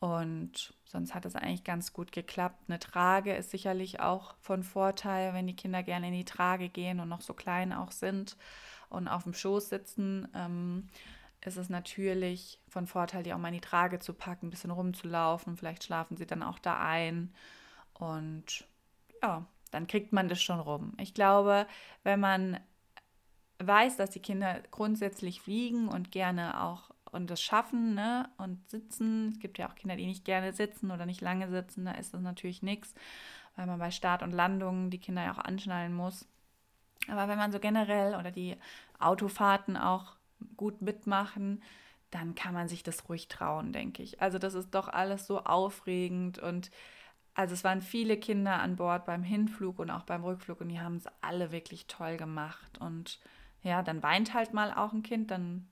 und 0.00 0.74
sonst 0.84 1.14
hat 1.14 1.26
es 1.26 1.36
eigentlich 1.36 1.64
ganz 1.64 1.92
gut 1.92 2.12
geklappt. 2.12 2.64
Eine 2.68 2.78
Trage 2.78 3.34
ist 3.34 3.50
sicherlich 3.50 4.00
auch 4.00 4.34
von 4.40 4.62
Vorteil, 4.62 5.34
wenn 5.34 5.46
die 5.46 5.56
Kinder 5.56 5.82
gerne 5.82 6.08
in 6.08 6.14
die 6.14 6.24
Trage 6.24 6.68
gehen 6.68 7.00
und 7.00 7.08
noch 7.08 7.20
so 7.20 7.34
klein 7.34 7.72
auch 7.72 7.92
sind 7.92 8.36
und 8.88 9.06
auf 9.06 9.24
dem 9.24 9.34
Schoß 9.34 9.68
sitzen. 9.68 10.28
Ähm, 10.34 10.88
ist 11.40 11.56
es 11.56 11.68
natürlich 11.68 12.60
von 12.68 12.86
Vorteil, 12.86 13.22
die 13.22 13.32
auch 13.32 13.38
mal 13.38 13.48
in 13.48 13.54
die 13.54 13.60
Trage 13.60 13.98
zu 13.98 14.12
packen, 14.12 14.46
ein 14.46 14.50
bisschen 14.50 14.70
rumzulaufen. 14.70 15.56
Vielleicht 15.56 15.84
schlafen 15.84 16.16
sie 16.16 16.26
dann 16.26 16.42
auch 16.42 16.58
da 16.58 16.78
ein. 16.80 17.32
Und 17.94 18.66
ja, 19.22 19.46
dann 19.70 19.86
kriegt 19.86 20.12
man 20.12 20.28
das 20.28 20.42
schon 20.42 20.60
rum. 20.60 20.94
Ich 20.98 21.14
glaube, 21.14 21.66
wenn 22.02 22.20
man 22.20 22.58
weiß, 23.58 23.96
dass 23.96 24.10
die 24.10 24.22
Kinder 24.22 24.62
grundsätzlich 24.70 25.40
fliegen 25.40 25.88
und 25.88 26.10
gerne 26.10 26.62
auch 26.62 26.90
und 27.10 27.30
das 27.30 27.42
schaffen 27.42 27.94
ne, 27.94 28.28
und 28.36 28.68
sitzen, 28.68 29.30
es 29.30 29.38
gibt 29.38 29.58
ja 29.58 29.68
auch 29.68 29.74
Kinder, 29.74 29.96
die 29.96 30.06
nicht 30.06 30.24
gerne 30.24 30.52
sitzen 30.52 30.90
oder 30.90 31.06
nicht 31.06 31.22
lange 31.22 31.48
sitzen, 31.48 31.86
da 31.86 31.92
ist 31.92 32.12
das 32.12 32.20
natürlich 32.20 32.62
nichts, 32.62 32.94
weil 33.56 33.66
man 33.66 33.78
bei 33.78 33.90
Start 33.90 34.22
und 34.22 34.32
Landung 34.32 34.90
die 34.90 35.00
Kinder 35.00 35.24
ja 35.24 35.32
auch 35.32 35.38
anschnallen 35.38 35.94
muss. 35.94 36.26
Aber 37.08 37.26
wenn 37.28 37.38
man 37.38 37.50
so 37.50 37.58
generell 37.58 38.14
oder 38.14 38.30
die 38.30 38.56
Autofahrten 38.98 39.76
auch 39.76 40.17
gut 40.56 40.82
mitmachen, 40.82 41.62
dann 42.10 42.34
kann 42.34 42.54
man 42.54 42.68
sich 42.68 42.82
das 42.82 43.08
ruhig 43.08 43.28
trauen, 43.28 43.72
denke 43.72 44.02
ich. 44.02 44.20
Also 44.22 44.38
das 44.38 44.54
ist 44.54 44.74
doch 44.74 44.88
alles 44.88 45.26
so 45.26 45.44
aufregend 45.44 46.38
und 46.38 46.70
also 47.34 47.54
es 47.54 47.62
waren 47.62 47.82
viele 47.82 48.16
Kinder 48.16 48.60
an 48.60 48.76
Bord 48.76 49.04
beim 49.04 49.22
Hinflug 49.22 49.78
und 49.78 49.90
auch 49.90 50.02
beim 50.02 50.24
Rückflug 50.24 50.60
und 50.60 50.70
die 50.70 50.80
haben 50.80 50.96
es 50.96 51.06
alle 51.20 51.52
wirklich 51.52 51.86
toll 51.86 52.16
gemacht. 52.16 52.78
Und 52.78 53.20
ja, 53.62 53.82
dann 53.82 54.02
weint 54.02 54.34
halt 54.34 54.54
mal 54.54 54.72
auch 54.72 54.92
ein 54.92 55.04
Kind, 55.04 55.30
dann 55.30 55.68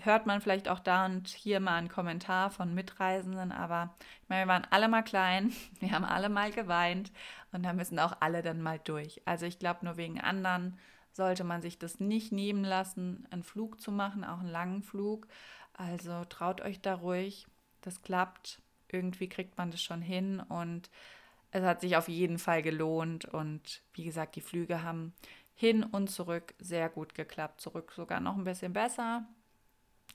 hört 0.00 0.26
man 0.26 0.40
vielleicht 0.40 0.68
auch 0.68 0.78
da 0.78 1.04
und 1.06 1.28
hier 1.28 1.60
mal 1.60 1.76
einen 1.76 1.88
Kommentar 1.88 2.50
von 2.50 2.74
Mitreisenden, 2.74 3.52
aber 3.52 3.94
ich 4.22 4.28
meine, 4.28 4.44
wir 4.44 4.52
waren 4.52 4.66
alle 4.70 4.88
mal 4.88 5.02
klein, 5.02 5.52
wir 5.80 5.90
haben 5.90 6.04
alle 6.04 6.28
mal 6.28 6.52
geweint 6.52 7.12
und 7.52 7.64
da 7.64 7.72
müssen 7.72 7.98
auch 7.98 8.16
alle 8.20 8.42
dann 8.42 8.62
mal 8.62 8.78
durch. 8.78 9.22
Also 9.24 9.46
ich 9.46 9.58
glaube, 9.58 9.84
nur 9.84 9.96
wegen 9.96 10.20
anderen 10.20 10.78
sollte 11.12 11.44
man 11.44 11.62
sich 11.62 11.78
das 11.78 12.00
nicht 12.00 12.32
nehmen 12.32 12.64
lassen, 12.64 13.26
einen 13.30 13.42
Flug 13.42 13.80
zu 13.80 13.92
machen, 13.92 14.24
auch 14.24 14.40
einen 14.40 14.50
langen 14.50 14.82
Flug. 14.82 15.28
Also 15.74 16.24
traut 16.24 16.60
euch 16.60 16.80
da 16.80 16.94
ruhig, 16.94 17.46
das 17.80 18.02
klappt, 18.02 18.60
irgendwie 18.88 19.28
kriegt 19.28 19.56
man 19.58 19.70
das 19.70 19.82
schon 19.82 20.02
hin 20.02 20.40
und 20.40 20.90
es 21.50 21.62
hat 21.62 21.82
sich 21.82 21.96
auf 21.96 22.08
jeden 22.08 22.38
Fall 22.38 22.62
gelohnt 22.62 23.26
und 23.26 23.82
wie 23.92 24.04
gesagt, 24.04 24.36
die 24.36 24.40
Flüge 24.40 24.82
haben 24.82 25.12
hin 25.54 25.84
und 25.84 26.10
zurück 26.10 26.54
sehr 26.58 26.88
gut 26.88 27.14
geklappt. 27.14 27.60
Zurück 27.60 27.92
sogar 27.92 28.20
noch 28.20 28.36
ein 28.36 28.44
bisschen 28.44 28.72
besser. 28.72 29.26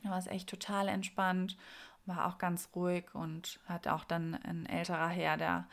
Da 0.03 0.09
war 0.09 0.17
es 0.17 0.27
echt 0.27 0.49
total 0.49 0.87
entspannt, 0.87 1.57
war 2.05 2.27
auch 2.27 2.37
ganz 2.37 2.69
ruhig 2.75 3.13
und 3.13 3.59
hat 3.65 3.87
auch 3.87 4.03
dann 4.03 4.35
ein 4.35 4.65
älterer 4.65 5.09
Herr, 5.09 5.37
der 5.37 5.67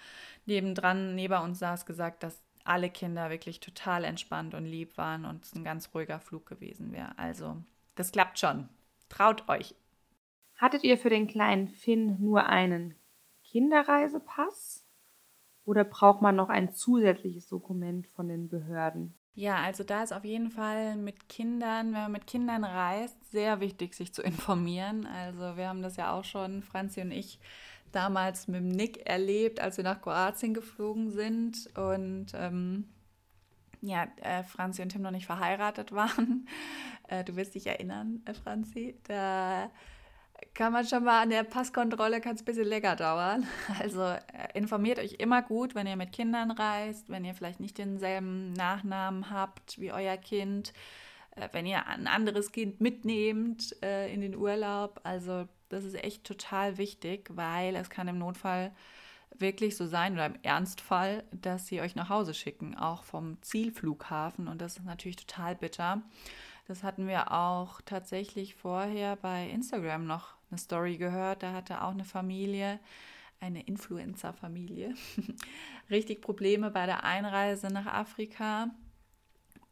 nebendran 0.47 1.15
neben 1.15 1.41
uns 1.43 1.59
saß, 1.59 1.87
gesagt, 1.87 2.23
dass 2.23 2.43
alle 2.65 2.91
Kinder 2.91 3.31
wirklich 3.31 3.61
total 3.61 4.05
entspannt 4.05 4.55
und 4.55 4.65
lieb 4.65 4.97
waren 4.97 5.25
und 5.25 5.45
es 5.45 5.55
ein 5.55 5.65
ganz 5.65 5.91
ruhiger 5.95 6.19
Flug 6.21 6.47
gewesen 6.47 6.93
wäre. 6.93 7.17
Also, 7.19 7.57
das 7.95 8.13
klappt 8.13 8.39
schon. 8.39 8.69
Traut 9.09 9.49
euch. 9.49 9.75
Hattet 10.57 10.83
ihr 10.85 10.99
für 10.99 11.11
den 11.11 11.27
kleinen 11.27 11.69
Finn 11.69 12.17
nur 12.21 12.47
einen 12.47 12.95
Kinderreisepass 13.45 14.85
oder 15.65 15.85
braucht 15.85 16.23
man 16.23 16.37
noch 16.37 16.49
ein 16.49 16.73
zusätzliches 16.73 17.49
Dokument 17.49 18.07
von 18.09 18.29
den 18.29 18.49
Behörden? 18.49 19.15
Ja, 19.37 19.57
also 19.57 19.83
da 19.83 20.03
ist 20.03 20.13
auf 20.13 20.25
jeden 20.25 20.51
Fall 20.51 20.97
mit 20.97 21.29
Kindern, 21.29 21.87
wenn 21.87 22.03
man 22.03 22.13
mit 22.13 22.27
Kindern 22.27 22.63
reist, 22.63 23.17
sehr 23.33 23.61
wichtig, 23.61 23.95
sich 23.95 24.15
zu 24.15 24.23
informieren. 24.23 25.07
Also 25.07 25.57
wir 25.57 25.69
haben 25.69 25.83
das 25.83 25.97
ja 25.97 26.13
auch 26.13 26.25
schon, 26.25 26.63
Franzi 26.63 27.01
und 27.01 27.11
ich, 27.11 27.41
damals 27.95 28.49
mit 28.49 28.61
dem 28.61 28.69
Nick 28.69 29.09
erlebt, 29.09 29.61
als 29.61 29.77
wir 29.77 29.85
nach 29.85 30.01
Kroatien 30.01 30.55
geflogen 30.55 31.11
sind 31.11 31.71
und 31.77 32.27
ähm, 32.35 32.89
ja, 33.81 34.07
äh, 34.23 34.43
Franzi 34.43 34.83
und 34.83 34.91
Tim 34.91 35.03
noch 35.03 35.11
nicht 35.11 35.27
verheiratet 35.27 35.93
waren. 35.93 36.49
Äh, 37.09 37.25
du 37.25 37.37
wirst 37.37 37.55
dich 37.55 37.67
erinnern, 37.67 38.23
äh, 38.25 38.35
Franzi. 38.35 38.99
Da 39.05 39.71
kann 40.55 40.73
man 40.73 40.87
schon 40.87 41.05
mal 41.05 41.23
an 41.23 41.31
der 41.31 41.45
Passkontrolle, 41.45 42.21
kann 42.21 42.35
es 42.35 42.43
ein 42.43 42.47
bisschen 42.47 42.67
länger 42.67 42.97
dauern. 42.97 43.47
Also 43.81 44.03
äh, 44.03 44.19
informiert 44.55 44.99
euch 44.99 45.15
immer 45.19 45.43
gut, 45.43 45.75
wenn 45.75 45.87
ihr 45.87 45.97
mit 45.97 46.13
Kindern 46.13 46.51
reist, 46.51 47.09
wenn 47.09 47.25
ihr 47.25 47.35
vielleicht 47.35 47.61
nicht 47.61 47.79
denselben 47.79 48.53
Nachnamen 48.53 49.31
habt 49.31 49.79
wie 49.81 49.93
euer 49.93 50.17
Kind, 50.17 50.73
wenn 51.53 51.67
ihr 51.67 51.87
ein 51.87 52.07
anderes 52.07 52.53
Kind 52.53 52.81
mitnehmt 52.81 53.77
äh, 53.83 54.13
in 54.13 54.21
den 54.21 54.37
Urlaub. 54.37 55.01
Also 55.05 55.49
das 55.69 55.85
ist 55.85 55.95
echt 56.03 56.25
total 56.25 56.79
wichtig, 56.79 57.31
weil 57.33 57.77
es 57.77 57.91
kann 57.91 58.09
im 58.09 58.19
Notfall 58.19 58.73
wirklich 59.37 59.77
so 59.77 59.87
sein 59.87 60.15
oder 60.15 60.27
im 60.27 60.39
Ernstfall, 60.43 61.25
dass 61.33 61.67
sie 61.67 61.81
euch 61.81 61.97
nach 61.97 62.09
Hause 62.09 62.35
schicken, 62.35 62.77
auch 62.77 63.03
vom 63.03 63.43
Zielflughafen. 63.43 64.49
Und 64.49 64.61
das 64.61 64.77
ist 64.77 64.85
natürlich 64.85 65.17
total 65.17 65.57
bitter. 65.57 66.03
Das 66.67 66.83
hatten 66.83 67.09
wir 67.09 67.33
auch 67.33 67.81
tatsächlich 67.83 68.55
vorher 68.55 69.17
bei 69.17 69.49
Instagram 69.49 70.07
noch 70.07 70.35
eine 70.51 70.59
Story 70.59 70.97
gehört. 70.97 71.43
Da 71.43 71.53
hatte 71.53 71.83
auch 71.83 71.91
eine 71.91 72.05
Familie, 72.05 72.79
eine 73.41 73.67
Influencer-Familie, 73.67 74.95
richtig 75.91 76.23
Probleme 76.23 76.71
bei 76.71 76.87
der 76.87 77.05
Einreise 77.05 77.69
nach 77.69 77.87
Afrika 77.87 78.71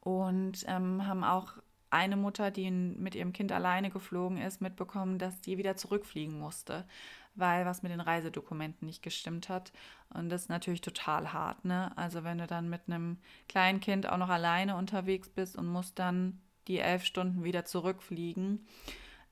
und 0.02 0.64
ähm, 0.66 1.06
haben 1.06 1.22
auch 1.24 1.54
eine 1.90 2.16
Mutter, 2.16 2.50
die 2.50 2.70
mit 2.70 3.14
ihrem 3.14 3.32
Kind 3.32 3.52
alleine 3.52 3.90
geflogen 3.90 4.38
ist, 4.38 4.60
mitbekommen, 4.60 5.18
dass 5.18 5.40
die 5.40 5.58
wieder 5.58 5.76
zurückfliegen 5.76 6.38
musste, 6.38 6.86
weil 7.34 7.66
was 7.66 7.82
mit 7.82 7.92
den 7.92 8.00
Reisedokumenten 8.00 8.86
nicht 8.86 9.02
gestimmt 9.02 9.48
hat. 9.48 9.72
Und 10.08 10.28
das 10.30 10.42
ist 10.42 10.48
natürlich 10.48 10.80
total 10.80 11.32
hart, 11.32 11.64
ne? 11.64 11.96
Also 11.96 12.24
wenn 12.24 12.38
du 12.38 12.46
dann 12.46 12.68
mit 12.68 12.82
einem 12.86 13.18
kleinen 13.48 13.80
Kind 13.80 14.08
auch 14.08 14.16
noch 14.16 14.30
alleine 14.30 14.76
unterwegs 14.76 15.28
bist 15.28 15.54
und 15.56 15.66
musst 15.66 15.98
dann 15.98 16.40
die 16.66 16.78
elf 16.78 17.04
Stunden 17.04 17.44
wieder 17.44 17.64
zurückfliegen, 17.64 18.66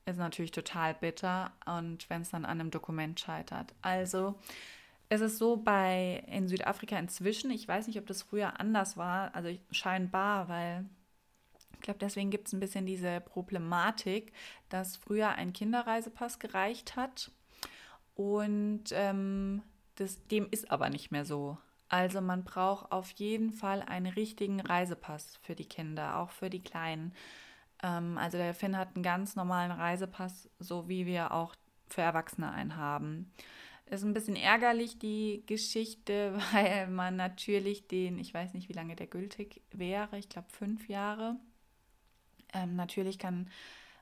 ist 0.06 0.18
natürlich 0.18 0.50
total 0.50 0.94
bitter 0.94 1.52
und 1.66 2.08
wenn 2.10 2.22
es 2.22 2.30
dann 2.30 2.44
an 2.44 2.60
einem 2.60 2.70
Dokument 2.70 3.18
scheitert. 3.18 3.74
Also 3.82 4.38
es 5.10 5.20
ist 5.20 5.38
so 5.38 5.56
bei 5.56 6.22
in 6.28 6.48
Südafrika 6.48 6.96
inzwischen, 6.96 7.50
ich 7.50 7.66
weiß 7.66 7.88
nicht, 7.88 7.98
ob 7.98 8.06
das 8.06 8.22
früher 8.22 8.60
anders 8.60 8.96
war, 8.96 9.34
also 9.34 9.50
scheinbar, 9.72 10.48
weil 10.48 10.86
ich 11.74 11.80
glaube, 11.80 11.98
deswegen 11.98 12.30
gibt 12.30 12.46
es 12.46 12.52
ein 12.52 12.60
bisschen 12.60 12.86
diese 12.86 13.20
Problematik, 13.20 14.32
dass 14.68 14.96
früher 14.96 15.30
ein 15.30 15.52
Kinderreisepass 15.52 16.38
gereicht 16.38 16.94
hat 16.94 17.32
und 18.14 18.84
ähm, 18.92 19.62
das, 19.96 20.26
dem 20.28 20.46
ist 20.50 20.70
aber 20.70 20.90
nicht 20.90 21.10
mehr 21.10 21.24
so. 21.24 21.58
Also 21.88 22.20
man 22.20 22.44
braucht 22.44 22.92
auf 22.92 23.10
jeden 23.12 23.52
Fall 23.52 23.82
einen 23.82 24.12
richtigen 24.12 24.60
Reisepass 24.60 25.40
für 25.42 25.56
die 25.56 25.68
Kinder, 25.68 26.18
auch 26.18 26.30
für 26.30 26.50
die 26.50 26.62
Kleinen. 26.62 27.14
Ähm, 27.82 28.16
also 28.16 28.38
der 28.38 28.54
Finn 28.54 28.76
hat 28.76 28.94
einen 28.94 29.02
ganz 29.02 29.34
normalen 29.34 29.72
Reisepass, 29.72 30.48
so 30.60 30.88
wie 30.88 31.04
wir 31.04 31.32
auch 31.32 31.56
für 31.88 32.02
Erwachsene 32.02 32.52
einen 32.52 32.76
haben. 32.76 33.32
Ist 33.90 34.04
ein 34.04 34.14
bisschen 34.14 34.36
ärgerlich, 34.36 34.98
die 34.98 35.42
Geschichte, 35.46 36.38
weil 36.52 36.88
man 36.88 37.16
natürlich 37.16 37.86
den, 37.88 38.18
ich 38.18 38.32
weiß 38.32 38.54
nicht, 38.54 38.68
wie 38.68 38.74
lange 38.74 38.96
der 38.96 39.06
gültig 39.06 39.62
wäre, 39.72 40.18
ich 40.18 40.28
glaube 40.28 40.48
fünf 40.50 40.88
Jahre. 40.88 41.36
Ähm, 42.52 42.76
natürlich 42.76 43.18
kann 43.18 43.50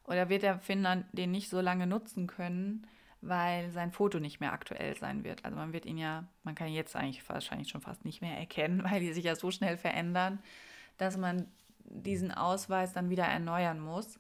oder 0.05 0.31
wird 0.31 0.43
der 0.43 0.59
Finn 0.59 0.87
den 1.13 1.31
nicht 1.31 1.51
so 1.51 1.61
lange 1.61 1.87
nutzen 1.87 2.27
können 2.27 2.87
weil 3.21 3.71
sein 3.71 3.91
Foto 3.91 4.21
nicht 4.21 4.41
mehr 4.41 4.53
aktuell 4.53 4.97
sein 4.97 5.25
wird. 5.25 5.45
Also 5.45 5.57
man 5.57 5.73
wird 5.73 5.87
ihn 5.87 5.99
ja, 5.99 6.25
man 6.45 6.55
kann 6.55 6.69
ihn 6.69 6.75
jetzt 6.75 6.95
eigentlich 6.95 7.27
wahrscheinlich 7.29 7.69
schon 7.69 7.81
fast 7.81 8.05
nicht 8.05 8.21
mehr 8.21 8.37
erkennen, 8.37 8.85
weil 8.91 9.01
die 9.01 9.13
sich 9.13 9.25
ja 9.25 9.35
so 9.35 9.51
schnell 9.51 9.77
verändern, 9.77 10.41
dass 10.99 11.17
man 11.17 11.47
diesen 11.85 12.31
Ausweis 12.31 12.93
dann 12.93 13.11
wieder 13.11 13.25
erneuern 13.25 13.81
muss. 13.81 14.19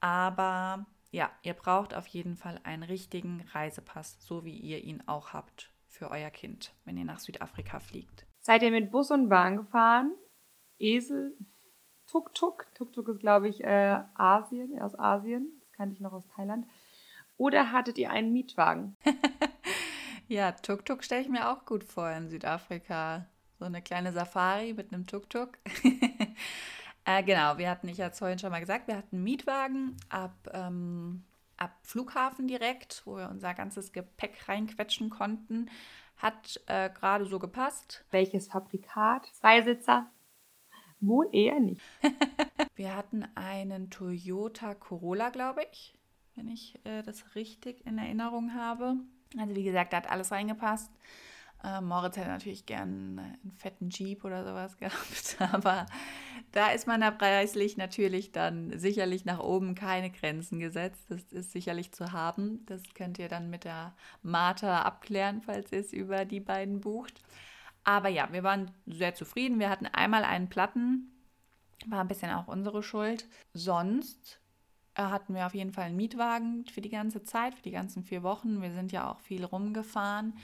Aber 0.00 0.86
ja, 1.14 1.30
ihr 1.42 1.54
braucht 1.54 1.94
auf 1.94 2.08
jeden 2.08 2.36
Fall 2.36 2.60
einen 2.64 2.82
richtigen 2.82 3.46
Reisepass, 3.52 4.16
so 4.18 4.44
wie 4.44 4.58
ihr 4.58 4.82
ihn 4.82 5.00
auch 5.06 5.32
habt 5.32 5.70
für 5.86 6.10
euer 6.10 6.30
Kind, 6.30 6.74
wenn 6.84 6.96
ihr 6.96 7.04
nach 7.04 7.20
Südafrika 7.20 7.78
fliegt. 7.78 8.26
Seid 8.40 8.64
ihr 8.64 8.72
mit 8.72 8.90
Bus 8.90 9.12
und 9.12 9.28
Bahn 9.28 9.56
gefahren? 9.56 10.12
Esel, 10.76 11.36
Tuk-Tuk. 12.08 12.66
Tuk-Tuk 12.74 13.08
ist, 13.08 13.20
glaube 13.20 13.48
ich, 13.48 13.62
äh, 13.62 14.00
Asien, 14.14 14.80
aus 14.80 14.98
Asien. 14.98 15.52
Das 15.60 15.70
kannte 15.70 15.94
ich 15.94 16.00
noch 16.00 16.12
aus 16.12 16.26
Thailand. 16.34 16.66
Oder 17.36 17.70
hattet 17.70 17.96
ihr 17.96 18.10
einen 18.10 18.32
Mietwagen? 18.32 18.96
ja, 20.26 20.50
Tuk-Tuk 20.50 21.04
stelle 21.04 21.22
ich 21.22 21.28
mir 21.28 21.48
auch 21.48 21.64
gut 21.64 21.84
vor 21.84 22.10
in 22.10 22.28
Südafrika. 22.28 23.28
So 23.60 23.66
eine 23.66 23.82
kleine 23.82 24.12
Safari 24.12 24.74
mit 24.74 24.92
einem 24.92 25.06
Tuk-Tuk. 25.06 25.58
äh, 27.04 27.22
genau, 27.22 27.58
wir 27.58 27.70
hatten, 27.70 27.88
ich 27.88 28.00
hatte 28.00 28.12
es 28.12 28.18
vorhin 28.18 28.38
schon 28.38 28.50
mal 28.50 28.60
gesagt, 28.60 28.88
wir 28.88 28.96
hatten 28.96 29.16
einen 29.16 29.24
Mietwagen 29.24 29.96
ab, 30.08 30.34
ähm, 30.52 31.24
ab 31.56 31.72
Flughafen 31.82 32.48
direkt, 32.48 33.02
wo 33.04 33.16
wir 33.16 33.28
unser 33.28 33.54
ganzes 33.54 33.92
Gepäck 33.92 34.48
reinquetschen 34.48 35.10
konnten. 35.10 35.70
Hat 36.16 36.60
äh, 36.66 36.90
gerade 36.90 37.26
so 37.26 37.38
gepasst. 37.38 38.04
Welches 38.10 38.48
Fabrikat? 38.48 39.26
Zweisitzer? 39.34 40.10
Wohl 41.00 41.28
eher 41.32 41.60
nicht. 41.60 41.82
wir 42.76 42.96
hatten 42.96 43.26
einen 43.34 43.90
Toyota 43.90 44.74
Corolla, 44.74 45.30
glaube 45.30 45.62
ich 45.70 45.98
wenn 46.34 46.48
ich 46.48 46.78
äh, 46.84 47.02
das 47.02 47.34
richtig 47.34 47.86
in 47.86 47.98
Erinnerung 47.98 48.54
habe. 48.54 48.96
Also 49.38 49.54
wie 49.54 49.64
gesagt, 49.64 49.92
da 49.92 49.98
hat 49.98 50.10
alles 50.10 50.30
reingepasst. 50.30 50.90
Äh, 51.64 51.80
Moritz 51.80 52.16
hätte 52.16 52.28
natürlich 52.28 52.66
gern 52.66 53.18
einen 53.18 53.52
fetten 53.56 53.88
Jeep 53.88 54.24
oder 54.24 54.44
sowas 54.44 54.76
gehabt, 54.78 55.36
aber 55.40 55.86
da 56.52 56.70
ist 56.70 56.86
man 56.86 57.00
da 57.00 57.10
preislich 57.10 57.76
natürlich 57.76 58.32
dann 58.32 58.78
sicherlich 58.78 59.24
nach 59.24 59.40
oben 59.40 59.74
keine 59.74 60.10
Grenzen 60.10 60.60
gesetzt. 60.60 61.06
Das 61.08 61.22
ist 61.32 61.52
sicherlich 61.52 61.92
zu 61.92 62.12
haben. 62.12 62.64
Das 62.66 62.82
könnt 62.94 63.18
ihr 63.18 63.28
dann 63.28 63.48
mit 63.48 63.64
der 63.64 63.94
Martha 64.22 64.82
abklären, 64.82 65.40
falls 65.40 65.72
ihr 65.72 65.80
es 65.80 65.92
über 65.92 66.26
die 66.26 66.40
beiden 66.40 66.80
bucht. 66.80 67.22
Aber 67.82 68.08
ja, 68.08 68.28
wir 68.30 68.42
waren 68.42 68.70
sehr 68.86 69.14
zufrieden. 69.14 69.58
Wir 69.58 69.70
hatten 69.70 69.86
einmal 69.86 70.24
einen 70.24 70.48
Platten, 70.48 71.12
war 71.86 72.00
ein 72.00 72.08
bisschen 72.08 72.30
auch 72.32 72.48
unsere 72.48 72.82
Schuld. 72.82 73.26
Sonst 73.54 74.40
hatten 74.94 75.34
wir 75.34 75.46
auf 75.46 75.54
jeden 75.54 75.72
Fall 75.72 75.84
einen 75.84 75.96
Mietwagen 75.96 76.66
für 76.66 76.80
die 76.80 76.88
ganze 76.88 77.24
Zeit, 77.24 77.54
für 77.54 77.62
die 77.62 77.72
ganzen 77.72 78.04
vier 78.04 78.22
Wochen. 78.22 78.62
Wir 78.62 78.72
sind 78.72 78.92
ja 78.92 79.10
auch 79.10 79.20
viel 79.20 79.44
rumgefahren. 79.44 80.34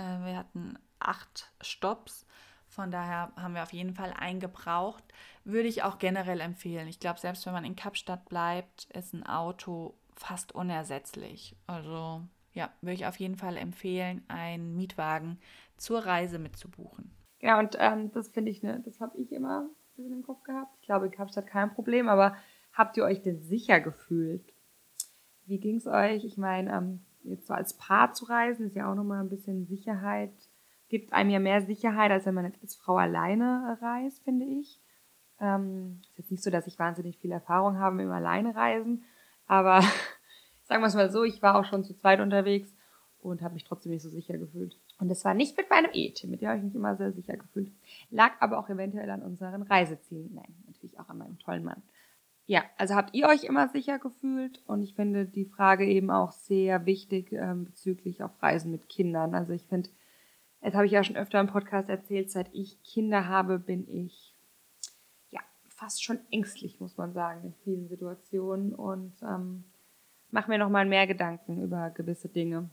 Äh, 0.00 0.24
wir 0.26 0.36
hatten 0.36 0.78
acht 0.98 1.50
Stops. 1.60 2.26
Von 2.68 2.90
daher 2.90 3.32
haben 3.36 3.54
wir 3.54 3.62
auf 3.62 3.72
jeden 3.72 3.94
Fall 3.94 4.12
einen 4.16 4.40
gebraucht. 4.40 5.02
Würde 5.44 5.68
ich 5.68 5.82
auch 5.82 5.98
generell 5.98 6.40
empfehlen. 6.40 6.88
Ich 6.88 7.00
glaube, 7.00 7.18
selbst 7.18 7.44
wenn 7.46 7.52
man 7.52 7.64
in 7.64 7.76
Kapstadt 7.76 8.28
bleibt, 8.28 8.84
ist 8.92 9.12
ein 9.12 9.26
Auto 9.26 9.94
fast 10.14 10.54
unersetzlich. 10.54 11.56
Also 11.66 12.22
ja, 12.52 12.70
würde 12.80 12.94
ich 12.94 13.06
auf 13.06 13.18
jeden 13.18 13.36
Fall 13.36 13.56
empfehlen, 13.56 14.22
einen 14.28 14.76
Mietwagen 14.76 15.38
zur 15.76 16.04
Reise 16.04 16.38
mitzubuchen. 16.38 17.10
Ja, 17.40 17.58
und 17.58 17.76
ähm, 17.78 18.12
das 18.12 18.28
finde 18.28 18.50
ich, 18.50 18.62
ne, 18.62 18.82
das 18.84 19.00
habe 19.00 19.16
ich 19.18 19.32
immer 19.32 19.68
in 19.96 20.10
den 20.10 20.22
Kopf 20.22 20.42
gehabt. 20.44 20.76
Ich 20.80 20.86
glaube, 20.86 21.06
in 21.06 21.12
Kapstadt 21.12 21.46
kein 21.46 21.72
Problem, 21.72 22.08
aber 22.08 22.36
Habt 22.72 22.96
ihr 22.96 23.04
euch 23.04 23.22
denn 23.22 23.40
sicher 23.40 23.80
gefühlt? 23.80 24.44
Wie 25.46 25.58
ging 25.58 25.76
es 25.76 25.86
euch? 25.86 26.24
Ich 26.24 26.36
meine, 26.36 26.72
ähm, 26.72 27.00
jetzt 27.24 27.46
so 27.46 27.54
als 27.54 27.74
Paar 27.74 28.12
zu 28.12 28.24
reisen, 28.26 28.66
ist 28.66 28.76
ja 28.76 28.90
auch 28.90 28.94
nochmal 28.94 29.20
ein 29.20 29.30
bisschen 29.30 29.66
Sicherheit, 29.66 30.32
gibt 30.88 31.12
einem 31.12 31.30
ja 31.30 31.38
mehr 31.38 31.62
Sicherheit, 31.62 32.10
als 32.10 32.26
wenn 32.26 32.34
man 32.34 32.52
als 32.62 32.74
Frau 32.74 32.96
alleine 32.96 33.78
reist, 33.80 34.22
finde 34.24 34.46
ich. 34.46 34.78
Ähm, 35.40 36.00
ist 36.10 36.18
jetzt 36.18 36.30
nicht 36.30 36.42
so, 36.42 36.50
dass 36.50 36.66
ich 36.66 36.78
wahnsinnig 36.78 37.18
viel 37.18 37.32
Erfahrung 37.32 37.78
habe 37.78 37.96
mit 37.96 38.04
dem 38.04 38.12
Alleinereisen, 38.12 39.04
aber 39.46 39.80
sagen 40.64 40.82
wir 40.82 40.88
es 40.88 40.94
mal 40.94 41.10
so, 41.10 41.24
ich 41.24 41.42
war 41.42 41.58
auch 41.58 41.64
schon 41.64 41.84
zu 41.84 41.96
zweit 41.96 42.20
unterwegs 42.20 42.70
und 43.22 43.42
habe 43.42 43.54
mich 43.54 43.64
trotzdem 43.64 43.92
nicht 43.92 44.02
so 44.02 44.10
sicher 44.10 44.36
gefühlt. 44.36 44.76
Und 44.98 45.08
das 45.08 45.24
war 45.24 45.34
nicht 45.34 45.56
mit 45.56 45.70
meinem 45.70 45.90
E-Team, 45.92 46.30
mit 46.30 46.42
dem 46.42 46.48
habe 46.48 46.58
ich 46.58 46.64
mich 46.64 46.74
immer 46.74 46.96
sehr 46.96 47.12
sicher 47.12 47.36
gefühlt. 47.36 47.72
Lag 48.10 48.32
aber 48.40 48.58
auch 48.58 48.68
eventuell 48.68 49.08
an 49.10 49.22
unseren 49.22 49.62
Reisezielen. 49.62 50.34
Nein, 50.34 50.54
natürlich 50.66 50.98
auch 50.98 51.08
an 51.08 51.18
meinem 51.18 51.38
tollen 51.38 51.64
Mann. 51.64 51.82
Ja, 52.50 52.64
also 52.78 52.96
habt 52.96 53.14
ihr 53.14 53.28
euch 53.28 53.44
immer 53.44 53.68
sicher 53.68 54.00
gefühlt? 54.00 54.60
Und 54.66 54.82
ich 54.82 54.96
finde 54.96 55.24
die 55.24 55.44
Frage 55.44 55.86
eben 55.86 56.10
auch 56.10 56.32
sehr 56.32 56.84
wichtig 56.84 57.30
ähm, 57.30 57.66
bezüglich 57.66 58.24
auf 58.24 58.42
Reisen 58.42 58.72
mit 58.72 58.88
Kindern. 58.88 59.36
Also 59.36 59.52
ich 59.52 59.62
finde, 59.68 59.88
das 60.60 60.74
habe 60.74 60.84
ich 60.84 60.90
ja 60.90 61.04
schon 61.04 61.14
öfter 61.14 61.38
im 61.38 61.46
Podcast 61.46 61.88
erzählt, 61.88 62.28
seit 62.28 62.52
ich 62.52 62.82
Kinder 62.82 63.28
habe, 63.28 63.60
bin 63.60 63.86
ich 63.88 64.34
ja 65.30 65.38
fast 65.68 66.02
schon 66.02 66.18
ängstlich, 66.32 66.80
muss 66.80 66.96
man 66.96 67.12
sagen, 67.12 67.44
in 67.44 67.54
vielen 67.62 67.88
Situationen 67.88 68.74
und 68.74 69.12
ähm, 69.22 69.62
mache 70.32 70.50
mir 70.50 70.58
nochmal 70.58 70.86
mehr 70.86 71.06
Gedanken 71.06 71.62
über 71.62 71.90
gewisse 71.90 72.28
Dinge. 72.28 72.68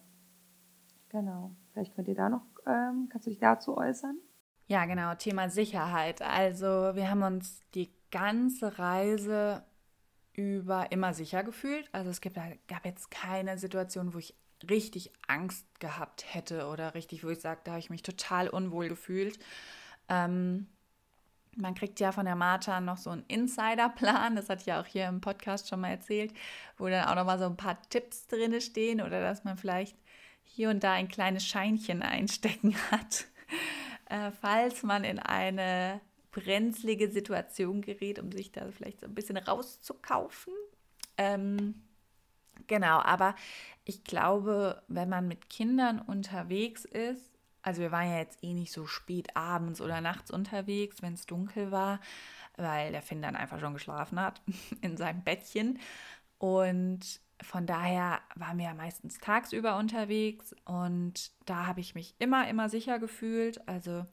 Genau. 1.10 1.52
Vielleicht 1.74 1.96
könnt 1.96 2.08
ihr 2.08 2.16
da 2.16 2.30
noch, 2.30 2.48
ähm, 2.66 3.10
kannst 3.12 3.28
du 3.28 3.30
dich 3.30 3.40
dazu 3.40 3.78
äußern? 3.78 4.18
Ja, 4.66 4.86
genau, 4.86 5.14
Thema 5.14 5.52
Sicherheit. 5.52 6.24
Also 6.24 6.66
wir 6.66 7.12
haben 7.12 7.22
uns 7.22 7.62
die 7.76 7.92
ganze 8.10 8.80
Reise 8.80 9.64
über 10.38 10.92
immer 10.92 11.14
sicher 11.14 11.44
gefühlt. 11.44 11.90
Also 11.92 12.10
es 12.10 12.22
gab 12.22 12.86
jetzt 12.86 13.12
keine 13.12 13.58
Situation, 13.58 14.14
wo 14.14 14.20
ich 14.20 14.36
richtig 14.70 15.12
Angst 15.28 15.66
gehabt 15.80 16.34
hätte 16.34 16.68
oder 16.68 16.94
richtig, 16.94 17.24
wo 17.24 17.30
ich 17.30 17.42
sage, 17.42 17.62
da 17.64 17.72
habe 17.72 17.80
ich 17.80 17.90
mich 17.90 18.04
total 18.04 18.48
unwohl 18.48 18.88
gefühlt. 18.88 19.38
Ähm, 20.08 20.68
man 21.56 21.74
kriegt 21.74 22.00
ja 22.00 22.12
von 22.12 22.26
der 22.26 22.36
Martha 22.36 22.80
noch 22.80 22.98
so 22.98 23.10
einen 23.10 23.26
Insiderplan, 23.28 24.36
das 24.36 24.48
hatte 24.48 24.62
ich 24.62 24.68
ja 24.68 24.80
auch 24.80 24.86
hier 24.86 25.08
im 25.08 25.22
Podcast 25.22 25.68
schon 25.68 25.82
mal 25.82 25.90
erzählt, 25.90 26.34
wo 26.78 26.88
dann 26.88 27.06
auch 27.06 27.16
noch 27.16 27.26
mal 27.26 27.40
so 27.40 27.46
ein 27.46 27.58
paar 27.58 27.82
Tipps 27.90 28.28
drin 28.28 28.62
stehen 28.62 29.02
oder 29.02 29.22
dass 29.22 29.44
man 29.44 29.58
vielleicht 29.58 29.98
hier 30.44 30.70
und 30.70 30.84
da 30.84 30.94
ein 30.94 31.08
kleines 31.08 31.46
Scheinchen 31.46 32.04
einstecken 32.04 32.76
hat, 32.92 33.26
äh, 34.10 34.32
falls 34.40 34.84
man 34.84 35.04
in 35.04 35.18
eine 35.18 36.00
brenzlige 36.38 37.10
Situation 37.10 37.82
gerät, 37.82 38.20
um 38.20 38.32
sich 38.32 38.52
da 38.52 38.70
vielleicht 38.72 39.00
so 39.00 39.08
ein 39.08 39.16
bisschen 39.16 39.38
rauszukaufen. 39.38 40.54
Ähm, 41.18 41.82
genau, 42.68 43.00
aber 43.00 43.34
ich 43.86 44.04
glaube, 44.04 44.84
wenn 44.88 45.10
man 45.10 45.28
mit 45.28 45.50
Kindern 45.50 46.00
unterwegs 46.00 46.86
ist, 46.86 47.32
also 47.64 47.82
wir 47.82 47.92
waren 47.92 48.12
ja 48.12 48.20
jetzt 48.20 48.44
eh 48.44 48.54
nicht 48.54 48.72
so 48.72 48.86
spät 48.86 49.36
abends 49.36 49.82
oder 49.82 50.00
nachts 50.00 50.30
unterwegs, 50.30 51.02
wenn 51.02 51.16
es 51.16 51.26
dunkel 51.26 51.72
war, 51.72 52.00
weil 52.56 52.92
der 52.92 53.02
Finn 53.02 53.24
dann 53.24 53.36
einfach 53.36 53.60
schon 53.60 53.74
geschlafen 53.74 54.22
hat 54.22 54.40
in 54.82 54.96
seinem 54.96 55.24
Bettchen. 55.24 55.80
Und 56.38 57.20
von 57.42 57.66
daher 57.66 58.20
waren 58.36 58.60
wir 58.60 58.66
ja 58.66 58.74
meistens 58.76 59.18
tagsüber 59.18 59.78
unterwegs 59.78 60.56
und 60.66 61.32
da 61.46 61.66
habe 61.66 61.80
ich 61.80 61.96
mich 61.96 62.14
immer, 62.20 62.48
immer 62.48 62.70
sicher 62.70 63.00
gefühlt. 63.00 63.68
Also 63.68 64.06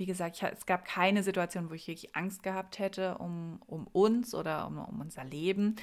wie 0.00 0.06
gesagt, 0.06 0.36
ich, 0.36 0.42
es 0.42 0.64
gab 0.64 0.86
keine 0.86 1.22
Situation, 1.22 1.68
wo 1.68 1.74
ich 1.74 1.86
wirklich 1.86 2.16
Angst 2.16 2.42
gehabt 2.42 2.78
hätte 2.78 3.18
um, 3.18 3.60
um 3.66 3.86
uns 3.86 4.34
oder 4.34 4.66
um, 4.66 4.78
um 4.78 4.98
unser 4.98 5.24
Leben. 5.24 5.76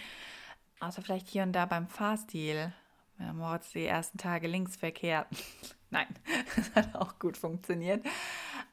Außer 0.80 1.04
vielleicht 1.04 1.28
hier 1.28 1.44
und 1.44 1.54
da 1.54 1.68
beim 1.68 1.88
Fahrstil. 1.88 2.74
Ja, 3.20 3.34
Moritz 3.34 3.72
die 3.74 3.86
ersten 3.86 4.18
Tage 4.18 4.48
Linksverkehr. 4.48 5.28
Nein, 5.92 6.08
das 6.56 6.74
hat 6.74 6.96
auch 6.96 7.20
gut 7.20 7.38
funktioniert. 7.38 8.04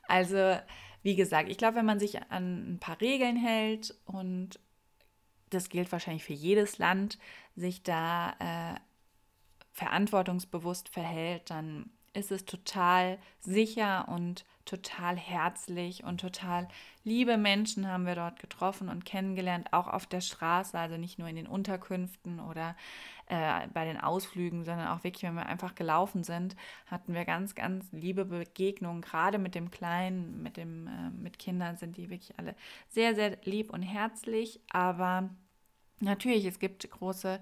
Also, 0.08 0.58
wie 1.02 1.14
gesagt, 1.14 1.50
ich 1.50 1.58
glaube, 1.58 1.76
wenn 1.76 1.86
man 1.86 2.00
sich 2.00 2.22
an 2.30 2.74
ein 2.74 2.78
paar 2.80 3.02
Regeln 3.02 3.36
hält 3.36 3.94
und 4.06 4.58
das 5.50 5.68
gilt 5.68 5.92
wahrscheinlich 5.92 6.24
für 6.24 6.32
jedes 6.32 6.78
Land, 6.78 7.18
sich 7.54 7.82
da 7.82 8.30
äh, 8.38 8.80
verantwortungsbewusst 9.72 10.88
verhält, 10.88 11.50
dann 11.50 11.90
ist 12.14 12.32
es 12.32 12.46
total 12.46 13.18
sicher 13.40 14.08
und 14.08 14.46
total 14.64 15.16
herzlich 15.16 16.04
und 16.04 16.20
total 16.20 16.68
liebe 17.04 17.36
Menschen 17.36 17.86
haben 17.86 18.06
wir 18.06 18.14
dort 18.14 18.38
getroffen 18.38 18.88
und 18.88 19.04
kennengelernt, 19.04 19.72
auch 19.72 19.88
auf 19.88 20.06
der 20.06 20.20
Straße, 20.20 20.78
also 20.78 20.96
nicht 20.96 21.18
nur 21.18 21.28
in 21.28 21.36
den 21.36 21.46
Unterkünften 21.46 22.40
oder 22.40 22.74
äh, 23.26 23.68
bei 23.72 23.84
den 23.84 24.00
Ausflügen, 24.00 24.64
sondern 24.64 24.88
auch 24.88 25.04
wirklich, 25.04 25.22
wenn 25.22 25.34
wir 25.34 25.46
einfach 25.46 25.74
gelaufen 25.74 26.24
sind, 26.24 26.56
hatten 26.86 27.14
wir 27.14 27.24
ganz, 27.24 27.54
ganz 27.54 27.86
liebe 27.92 28.24
Begegnungen, 28.24 29.02
gerade 29.02 29.38
mit 29.38 29.54
dem 29.54 29.70
Kleinen, 29.70 30.42
mit, 30.42 30.56
dem, 30.56 30.86
äh, 30.86 31.10
mit 31.10 31.38
Kindern 31.38 31.76
sind 31.76 31.96
die 31.96 32.10
wirklich 32.10 32.38
alle 32.38 32.54
sehr, 32.88 33.14
sehr 33.14 33.36
lieb 33.44 33.72
und 33.72 33.82
herzlich, 33.82 34.60
aber 34.70 35.30
Natürlich, 36.04 36.44
es 36.44 36.58
gibt 36.58 36.88
große 36.90 37.40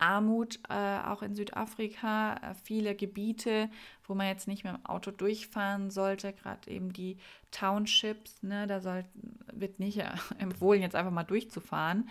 Armut 0.00 0.58
äh, 0.68 0.98
auch 1.00 1.22
in 1.22 1.34
Südafrika, 1.34 2.34
äh, 2.34 2.54
viele 2.64 2.94
Gebiete, 2.94 3.70
wo 4.04 4.14
man 4.14 4.26
jetzt 4.26 4.48
nicht 4.48 4.64
mit 4.64 4.74
dem 4.74 4.86
Auto 4.86 5.10
durchfahren 5.10 5.90
sollte, 5.90 6.32
gerade 6.32 6.70
eben 6.70 6.92
die 6.92 7.18
Townships, 7.50 8.42
ne, 8.42 8.66
da 8.66 8.80
soll, 8.80 9.04
wird 9.52 9.78
nicht 9.78 9.98
äh, 9.98 10.10
empfohlen, 10.38 10.82
jetzt 10.82 10.96
einfach 10.96 11.12
mal 11.12 11.24
durchzufahren, 11.24 12.08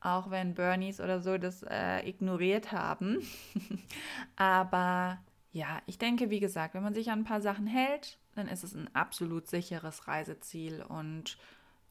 auch 0.00 0.30
wenn 0.30 0.54
Bernies 0.54 1.00
oder 1.00 1.20
so 1.20 1.38
das 1.38 1.62
äh, 1.62 2.06
ignoriert 2.08 2.72
haben. 2.72 3.18
Aber 4.36 5.18
ja, 5.52 5.80
ich 5.86 5.98
denke, 5.98 6.30
wie 6.30 6.40
gesagt, 6.40 6.74
wenn 6.74 6.82
man 6.82 6.94
sich 6.94 7.10
an 7.10 7.20
ein 7.20 7.24
paar 7.24 7.40
Sachen 7.40 7.66
hält, 7.66 8.18
dann 8.34 8.48
ist 8.48 8.64
es 8.64 8.74
ein 8.74 8.92
absolut 8.94 9.48
sicheres 9.48 10.06
Reiseziel 10.06 10.82
und 10.82 11.36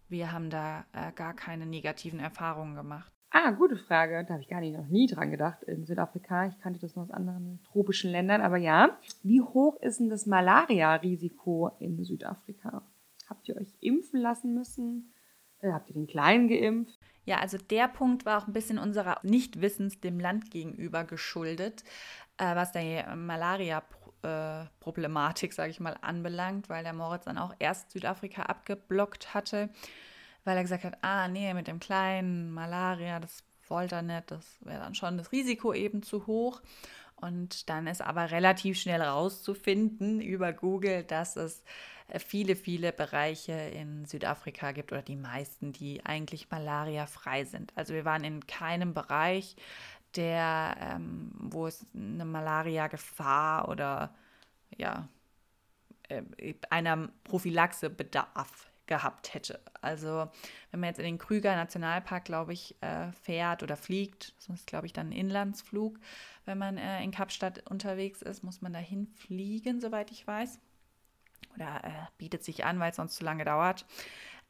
wir 0.07 0.31
haben 0.31 0.49
da 0.49 0.85
gar 1.13 1.35
keine 1.35 1.67
negativen 1.67 2.19
Erfahrungen 2.19 2.73
gemacht. 2.73 3.11
Ah, 3.31 3.51
gute 3.51 3.77
Frage. 3.77 4.25
Da 4.25 4.33
habe 4.33 4.41
ich 4.41 4.49
gar 4.49 4.59
nicht 4.59 4.75
noch 4.75 4.87
nie 4.87 5.05
dran 5.05 5.29
gedacht 5.29 5.61
in 5.63 5.85
Südafrika. 5.85 6.47
Ich 6.47 6.59
kannte 6.59 6.79
das 6.79 6.95
nur 6.95 7.05
aus 7.05 7.11
anderen 7.11 7.59
tropischen 7.71 8.09
Ländern, 8.09 8.41
aber 8.41 8.57
ja. 8.57 8.97
Wie 9.21 9.41
hoch 9.41 9.79
ist 9.81 9.99
denn 9.99 10.09
das 10.09 10.25
Malaria-Risiko 10.25 11.69
in 11.79 12.03
Südafrika? 12.03 12.81
Habt 13.29 13.47
ihr 13.47 13.55
euch 13.57 13.71
impfen 13.81 14.19
lassen 14.19 14.55
müssen? 14.55 15.13
Äh, 15.59 15.71
habt 15.71 15.87
ihr 15.89 15.93
den 15.93 16.07
Kleinen 16.07 16.47
geimpft? 16.47 16.97
Ja, 17.25 17.37
also 17.37 17.59
der 17.59 17.87
Punkt 17.87 18.25
war 18.25 18.41
auch 18.41 18.47
ein 18.47 18.53
bisschen 18.53 18.79
unserer 18.79 19.19
Nichtwissens 19.21 19.99
dem 19.99 20.19
Land 20.19 20.49
gegenüber 20.49 21.03
geschuldet, 21.03 21.83
äh, 22.37 22.55
was 22.55 22.71
der 22.71 23.15
Malaria-Problematik, 23.15 25.53
sage 25.53 25.69
ich 25.69 25.79
mal, 25.79 25.95
anbelangt, 26.01 26.67
weil 26.69 26.83
der 26.83 26.93
Moritz 26.93 27.25
dann 27.25 27.37
auch 27.37 27.53
erst 27.59 27.91
Südafrika 27.91 28.41
abgeblockt 28.43 29.35
hatte 29.35 29.69
weil 30.43 30.57
er 30.57 30.63
gesagt 30.63 30.83
hat, 30.83 30.97
ah 31.01 31.27
nee, 31.27 31.53
mit 31.53 31.67
dem 31.67 31.79
kleinen 31.79 32.51
Malaria, 32.51 33.19
das 33.19 33.43
wollte 33.67 33.95
er 33.95 34.01
nicht, 34.01 34.31
das 34.31 34.57
wäre 34.61 34.79
dann 34.79 34.95
schon 34.95 35.17
das 35.17 35.31
Risiko 35.31 35.73
eben 35.73 36.03
zu 36.03 36.27
hoch. 36.27 36.61
Und 37.15 37.69
dann 37.69 37.87
ist 37.87 38.01
aber 38.01 38.31
relativ 38.31 38.79
schnell 38.79 39.01
rauszufinden 39.01 40.21
über 40.21 40.53
Google, 40.53 41.03
dass 41.03 41.35
es 41.35 41.63
äh, 42.07 42.19
viele, 42.19 42.55
viele 42.55 42.93
Bereiche 42.93 43.51
in 43.51 44.05
Südafrika 44.05 44.71
gibt 44.71 44.91
oder 44.91 45.01
die 45.01 45.17
meisten, 45.17 45.73
die 45.73 46.05
eigentlich 46.05 46.49
malariafrei 46.49 47.43
sind. 47.43 47.73
Also 47.75 47.93
wir 47.93 48.05
waren 48.05 48.23
in 48.23 48.47
keinem 48.47 48.93
Bereich, 48.93 49.57
der, 50.15 50.77
ähm, 50.79 51.31
wo 51.33 51.67
es 51.67 51.85
eine 51.93 52.25
Malaria-Gefahr 52.25 53.67
oder 53.67 54.15
ja, 54.77 55.07
äh, 56.07 56.23
einer 56.69 57.09
Prophylaxe 57.25 57.89
bedarf 57.89 58.68
gehabt 58.89 59.33
hätte. 59.33 59.61
Also 59.81 60.29
wenn 60.71 60.81
man 60.81 60.89
jetzt 60.89 60.99
in 60.99 61.05
den 61.05 61.17
Krüger 61.17 61.55
Nationalpark, 61.55 62.25
glaube 62.25 62.51
ich, 62.51 62.75
äh, 62.81 63.13
fährt 63.13 63.63
oder 63.63 63.77
fliegt, 63.77 64.33
das 64.37 64.49
ist, 64.49 64.67
glaube 64.67 64.87
ich, 64.87 64.93
dann 64.93 65.09
ein 65.09 65.13
Inlandsflug, 65.13 65.97
wenn 66.45 66.57
man 66.57 66.77
äh, 66.77 67.01
in 67.01 67.11
Kapstadt 67.11 67.69
unterwegs 67.69 68.21
ist, 68.21 68.43
muss 68.43 68.61
man 68.61 68.73
dahin 68.73 69.07
fliegen, 69.07 69.79
soweit 69.79 70.11
ich 70.11 70.27
weiß. 70.27 70.59
Oder 71.55 71.83
äh, 71.83 71.91
bietet 72.17 72.43
sich 72.43 72.65
an, 72.65 72.79
weil 72.79 72.89
es 72.89 72.97
sonst 72.97 73.15
zu 73.15 73.23
lange 73.23 73.45
dauert, 73.45 73.85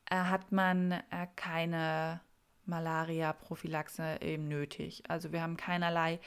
äh, 0.10 0.16
hat 0.16 0.52
man 0.52 1.04
keine 1.36 2.22
Malaria-Prophylaxe 2.66 4.20
eben 4.22 4.48
nötig. 4.48 5.04
Also 5.10 5.32
wir 5.34 5.42
haben 5.42 5.58
keinerlei 5.58 6.20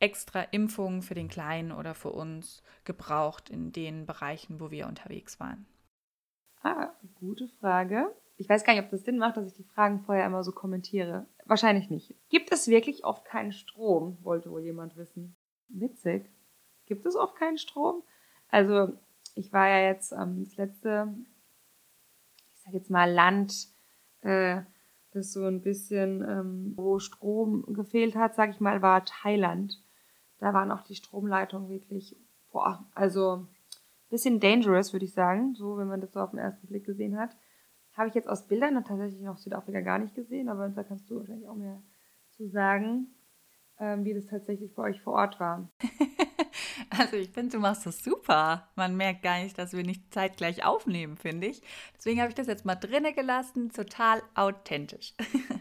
extra 0.00 0.42
Impfungen 0.42 1.02
für 1.02 1.14
den 1.14 1.28
Kleinen 1.28 1.72
oder 1.72 1.94
für 1.94 2.10
uns 2.10 2.62
gebraucht 2.84 3.50
in 3.50 3.72
den 3.72 4.06
Bereichen, 4.06 4.60
wo 4.60 4.70
wir 4.70 4.86
unterwegs 4.86 5.38
waren. 5.38 5.66
Gute 7.20 7.48
Frage. 7.60 8.10
Ich 8.36 8.48
weiß 8.48 8.64
gar 8.64 8.72
nicht, 8.72 8.84
ob 8.84 8.90
das 8.90 9.04
Sinn 9.04 9.18
macht, 9.18 9.36
dass 9.36 9.48
ich 9.48 9.54
die 9.54 9.74
Fragen 9.74 10.00
vorher 10.00 10.26
immer 10.26 10.44
so 10.44 10.52
kommentiere. 10.52 11.26
Wahrscheinlich 11.44 11.90
nicht. 11.90 12.14
Gibt 12.30 12.52
es 12.52 12.68
wirklich 12.68 13.04
oft 13.04 13.24
keinen 13.24 13.52
Strom? 13.52 14.16
Wollte 14.22 14.50
wohl 14.50 14.62
jemand 14.62 14.96
wissen. 14.96 15.34
Witzig. 15.68 16.24
Gibt 16.86 17.04
es 17.06 17.16
oft 17.16 17.36
keinen 17.36 17.58
Strom? 17.58 18.02
Also, 18.50 18.92
ich 19.34 19.52
war 19.52 19.68
ja 19.68 19.88
jetzt 19.88 20.12
ähm, 20.12 20.44
das 20.44 20.56
letzte, 20.56 21.14
ich 22.54 22.64
sag 22.64 22.74
jetzt 22.74 22.90
mal 22.90 23.10
Land, 23.10 23.68
äh, 24.22 24.60
das 25.12 25.32
so 25.32 25.44
ein 25.44 25.62
bisschen, 25.62 26.22
ähm, 26.22 26.72
wo 26.76 26.98
Strom 26.98 27.64
gefehlt 27.74 28.14
hat, 28.14 28.34
sag 28.34 28.50
ich 28.50 28.60
mal, 28.60 28.82
war 28.82 29.04
Thailand. 29.04 29.78
Da 30.38 30.54
waren 30.54 30.70
auch 30.70 30.82
die 30.82 30.94
Stromleitungen 30.94 31.68
wirklich, 31.68 32.14
boah, 32.52 32.84
also 32.94 33.46
bisschen 34.08 34.40
dangerous, 34.40 34.92
würde 34.92 35.04
ich 35.04 35.12
sagen, 35.12 35.54
so 35.54 35.76
wenn 35.76 35.88
man 35.88 36.00
das 36.00 36.12
so 36.12 36.20
auf 36.20 36.30
den 36.30 36.38
ersten 36.38 36.66
Blick 36.66 36.84
gesehen 36.84 37.18
hat. 37.18 37.36
Habe 37.94 38.08
ich 38.08 38.14
jetzt 38.14 38.28
aus 38.28 38.46
Bildern 38.46 38.82
tatsächlich 38.84 39.20
noch 39.22 39.38
Südafrika 39.38 39.80
gar 39.80 39.98
nicht 39.98 40.14
gesehen, 40.14 40.48
aber 40.48 40.68
da 40.68 40.84
kannst 40.84 41.10
du 41.10 41.16
wahrscheinlich 41.16 41.48
auch 41.48 41.56
mehr 41.56 41.82
zu 42.30 42.48
sagen, 42.48 43.08
ähm, 43.80 44.04
wie 44.04 44.14
das 44.14 44.26
tatsächlich 44.26 44.74
bei 44.74 44.84
euch 44.84 45.00
vor 45.00 45.14
Ort 45.14 45.40
war. 45.40 45.68
Also 46.90 47.16
ich 47.16 47.30
finde, 47.30 47.56
du 47.56 47.60
machst 47.60 47.86
das 47.86 48.02
super. 48.02 48.68
Man 48.74 48.96
merkt 48.96 49.22
gar 49.22 49.42
nicht, 49.42 49.58
dass 49.58 49.72
wir 49.72 49.84
nicht 49.84 50.12
zeitgleich 50.12 50.64
aufnehmen, 50.64 51.16
finde 51.16 51.48
ich. 51.48 51.62
Deswegen 51.96 52.20
habe 52.20 52.30
ich 52.30 52.34
das 52.34 52.46
jetzt 52.46 52.64
mal 52.64 52.74
drinne 52.74 53.12
gelassen. 53.12 53.70
Total 53.70 54.22
authentisch. 54.34 55.14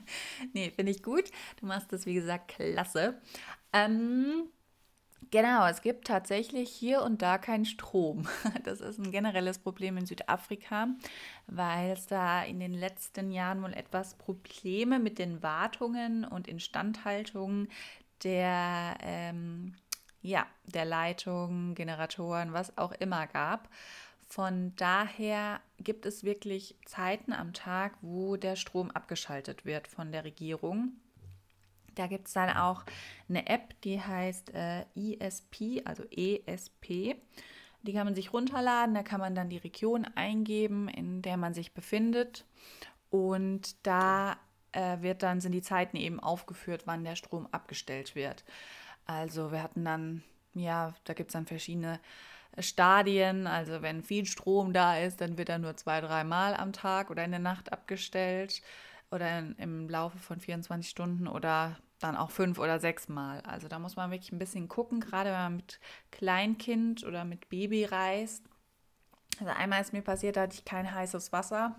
nee, 0.53 0.71
finde 0.71 0.91
ich 0.91 1.03
gut. 1.03 1.31
Du 1.59 1.65
machst 1.65 1.91
das, 1.91 2.05
wie 2.05 2.13
gesagt, 2.13 2.49
klasse. 2.49 3.21
Ähm, 3.73 4.49
Genau, 5.29 5.67
es 5.67 5.81
gibt 5.81 6.07
tatsächlich 6.07 6.69
hier 6.69 7.01
und 7.01 7.21
da 7.21 7.37
keinen 7.37 7.65
Strom. 7.65 8.27
Das 8.63 8.81
ist 8.81 8.97
ein 8.99 9.11
generelles 9.11 9.59
Problem 9.59 9.97
in 9.97 10.05
Südafrika, 10.05 10.87
weil 11.47 11.91
es 11.91 12.07
da 12.07 12.43
in 12.43 12.59
den 12.59 12.73
letzten 12.73 13.31
Jahren 13.31 13.61
wohl 13.61 13.73
etwas 13.73 14.15
Probleme 14.15 14.99
mit 14.99 15.19
den 15.19 15.43
Wartungen 15.43 16.23
und 16.25 16.47
Instandhaltungen 16.47 17.69
der, 18.23 18.97
ähm, 19.01 19.75
ja, 20.21 20.45
der 20.65 20.85
Leitungen, 20.85 21.75
Generatoren, 21.75 22.53
was 22.53 22.77
auch 22.77 22.93
immer 22.93 23.27
gab. 23.27 23.69
Von 24.27 24.75
daher 24.75 25.61
gibt 25.79 26.05
es 26.05 26.23
wirklich 26.23 26.75
Zeiten 26.85 27.31
am 27.33 27.53
Tag, 27.53 27.93
wo 28.01 28.35
der 28.35 28.55
Strom 28.55 28.91
abgeschaltet 28.91 29.65
wird 29.65 29.87
von 29.87 30.11
der 30.11 30.25
Regierung. 30.25 30.93
Da 31.97 32.07
gibt 32.07 32.27
es 32.27 32.33
dann 32.33 32.49
auch 32.55 32.83
eine 33.27 33.47
App, 33.47 33.79
die 33.81 34.01
heißt 34.01 34.53
äh, 34.53 34.85
ESP, 34.95 35.81
also 35.85 36.03
ESP. 36.03 37.15
Die 37.83 37.93
kann 37.93 38.05
man 38.05 38.15
sich 38.15 38.33
runterladen, 38.33 38.95
da 38.95 39.03
kann 39.03 39.19
man 39.19 39.35
dann 39.35 39.49
die 39.49 39.57
Region 39.57 40.05
eingeben, 40.15 40.89
in 40.89 41.21
der 41.21 41.37
man 41.37 41.53
sich 41.53 41.73
befindet. 41.73 42.45
Und 43.09 43.75
da 43.85 44.37
äh, 44.73 45.01
wird 45.01 45.23
dann, 45.23 45.41
sind 45.41 45.53
die 45.53 45.61
Zeiten 45.61 45.97
eben 45.97 46.19
aufgeführt, 46.19 46.83
wann 46.85 47.03
der 47.03 47.15
Strom 47.15 47.47
abgestellt 47.51 48.15
wird. 48.15 48.43
Also 49.05 49.51
wir 49.51 49.63
hatten 49.63 49.85
dann, 49.85 50.23
ja, 50.53 50.93
da 51.05 51.13
gibt 51.13 51.29
es 51.29 51.33
dann 51.33 51.45
verschiedene 51.45 51.99
Stadien. 52.59 53.47
Also 53.47 53.81
wenn 53.81 54.03
viel 54.03 54.25
Strom 54.25 54.73
da 54.73 54.97
ist, 54.97 55.21
dann 55.21 55.37
wird 55.37 55.49
er 55.49 55.59
nur 55.59 55.75
zwei, 55.77 56.01
dreimal 56.01 56.55
am 56.55 56.73
Tag 56.73 57.09
oder 57.09 57.23
in 57.23 57.31
der 57.31 57.39
Nacht 57.39 57.71
abgestellt 57.71 58.61
oder 59.11 59.39
in, 59.39 59.55
im 59.55 59.89
Laufe 59.89 60.17
von 60.17 60.39
24 60.39 60.89
Stunden 60.89 61.27
oder 61.27 61.77
dann 61.99 62.15
auch 62.15 62.31
fünf 62.31 62.59
oder 62.59 62.79
sechs 62.79 63.07
Mal. 63.09 63.41
Also 63.41 63.67
da 63.67 63.79
muss 63.79 63.95
man 63.95 64.11
wirklich 64.11 64.31
ein 64.31 64.39
bisschen 64.39 64.67
gucken, 64.67 64.99
gerade 64.99 65.31
wenn 65.31 65.37
man 65.37 65.55
mit 65.57 65.79
Kleinkind 66.11 67.03
oder 67.03 67.25
mit 67.25 67.49
Baby 67.49 67.85
reist. 67.85 68.43
Also 69.39 69.51
einmal 69.53 69.81
ist 69.81 69.93
mir 69.93 70.01
passiert, 70.01 70.35
da 70.35 70.41
hatte 70.41 70.55
ich 70.55 70.65
kein 70.65 70.93
heißes 70.93 71.31
Wasser. 71.31 71.75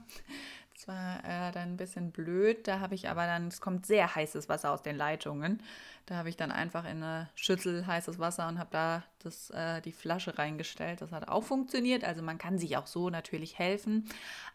Das 0.75 0.87
war 0.87 1.19
äh, 1.25 1.51
dann 1.51 1.71
ein 1.71 1.77
bisschen 1.77 2.13
blöd. 2.13 2.69
Da 2.69 2.79
habe 2.79 2.95
ich 2.95 3.09
aber 3.09 3.27
dann, 3.27 3.49
es 3.49 3.61
kommt 3.61 3.85
sehr 3.85 4.15
heißes 4.15 4.49
Wasser 4.49 4.71
aus 4.71 4.81
den 4.81 4.97
Leitungen. 4.97 5.61
Da 6.07 6.15
habe 6.15 6.29
ich 6.29 6.37
dann 6.37 6.53
einfach 6.53 6.85
in 6.85 7.03
eine 7.03 7.29
Schüssel 7.35 7.85
heißes 7.85 8.21
Wasser 8.21 8.47
und 8.47 8.61
habe 8.61 8.71
da 8.71 9.03
das, 9.19 9.51
äh, 9.51 9.81
die 9.81 9.91
Flasche 9.91 10.39
reingestellt. 10.39 11.01
Das 11.01 11.11
hat 11.11 11.27
auch 11.27 11.43
funktioniert. 11.43 12.05
Also 12.05 12.23
man 12.23 12.39
kann 12.39 12.59
sich 12.59 12.77
auch 12.77 12.87
so 12.87 13.11
natürlich 13.11 13.59
helfen. 13.59 14.09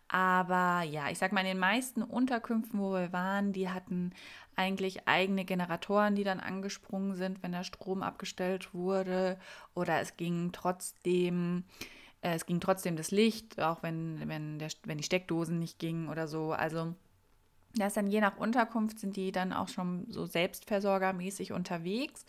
Aber 0.07 0.83
ja, 0.83 1.09
ich 1.09 1.17
sag 1.17 1.33
mal, 1.33 1.41
in 1.41 1.47
den 1.47 1.59
meisten 1.59 2.01
Unterkünften, 2.01 2.79
wo 2.79 2.93
wir 2.93 3.11
waren, 3.11 3.51
die 3.51 3.69
hatten 3.69 4.13
eigentlich 4.55 5.07
eigene 5.07 5.45
Generatoren, 5.45 6.15
die 6.15 6.23
dann 6.23 6.39
angesprungen 6.39 7.15
sind, 7.15 7.43
wenn 7.43 7.51
der 7.51 7.63
Strom 7.63 8.03
abgestellt 8.03 8.73
wurde. 8.73 9.37
Oder 9.73 9.99
es 9.99 10.17
ging 10.17 10.51
trotzdem 10.51 11.63
äh, 12.23 12.35
es 12.35 12.45
ging 12.45 12.59
trotzdem 12.59 12.95
das 12.95 13.11
Licht, 13.11 13.61
auch 13.61 13.83
wenn, 13.83 14.27
wenn, 14.27 14.57
der, 14.57 14.69
wenn 14.85 14.97
die 14.97 15.03
Steckdosen 15.03 15.59
nicht 15.59 15.77
gingen 15.77 16.09
oder 16.09 16.27
so. 16.27 16.53
Also 16.53 16.95
das 17.75 17.87
ist 17.89 17.97
dann 17.97 18.07
je 18.07 18.21
nach 18.21 18.37
Unterkunft 18.37 18.99
sind 18.99 19.15
die 19.15 19.31
dann 19.31 19.53
auch 19.53 19.67
schon 19.67 20.05
so 20.09 20.25
selbstversorgermäßig 20.25 21.51
unterwegs. 21.51 22.25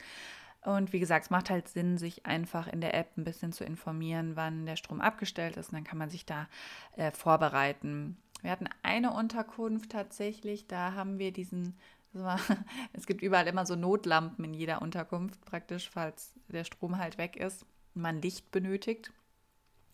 Und 0.62 0.94
wie 0.94 1.00
gesagt, 1.00 1.26
es 1.26 1.30
macht 1.30 1.50
halt 1.50 1.68
Sinn, 1.68 1.98
sich 1.98 2.24
einfach 2.24 2.66
in 2.66 2.80
der 2.80 2.94
App 2.94 3.18
ein 3.18 3.24
bisschen 3.24 3.52
zu 3.52 3.64
informieren, 3.64 4.34
wann 4.34 4.64
der 4.64 4.76
Strom 4.76 5.02
abgestellt 5.02 5.58
ist. 5.58 5.68
Und 5.68 5.74
dann 5.74 5.84
kann 5.84 5.98
man 5.98 6.08
sich 6.08 6.24
da 6.24 6.48
äh, 6.96 7.10
vorbereiten. 7.10 8.16
Wir 8.40 8.50
hatten 8.50 8.68
eine 8.82 9.12
Unterkunft 9.12 9.90
tatsächlich, 9.90 10.66
da 10.66 10.94
haben 10.94 11.18
wir 11.18 11.32
diesen, 11.32 11.76
es 12.92 13.07
gibt 13.07 13.22
überall 13.22 13.46
immer 13.46 13.66
so 13.66 13.77
Notlampen 13.77 14.44
in 14.44 14.55
jeder 14.55 14.83
Unterkunft, 14.83 15.44
praktisch, 15.44 15.90
falls 15.90 16.35
der 16.48 16.64
Strom 16.64 16.98
halt 16.98 17.18
weg 17.18 17.37
ist, 17.37 17.66
man 17.94 18.20
Licht 18.20 18.50
benötigt. 18.50 19.12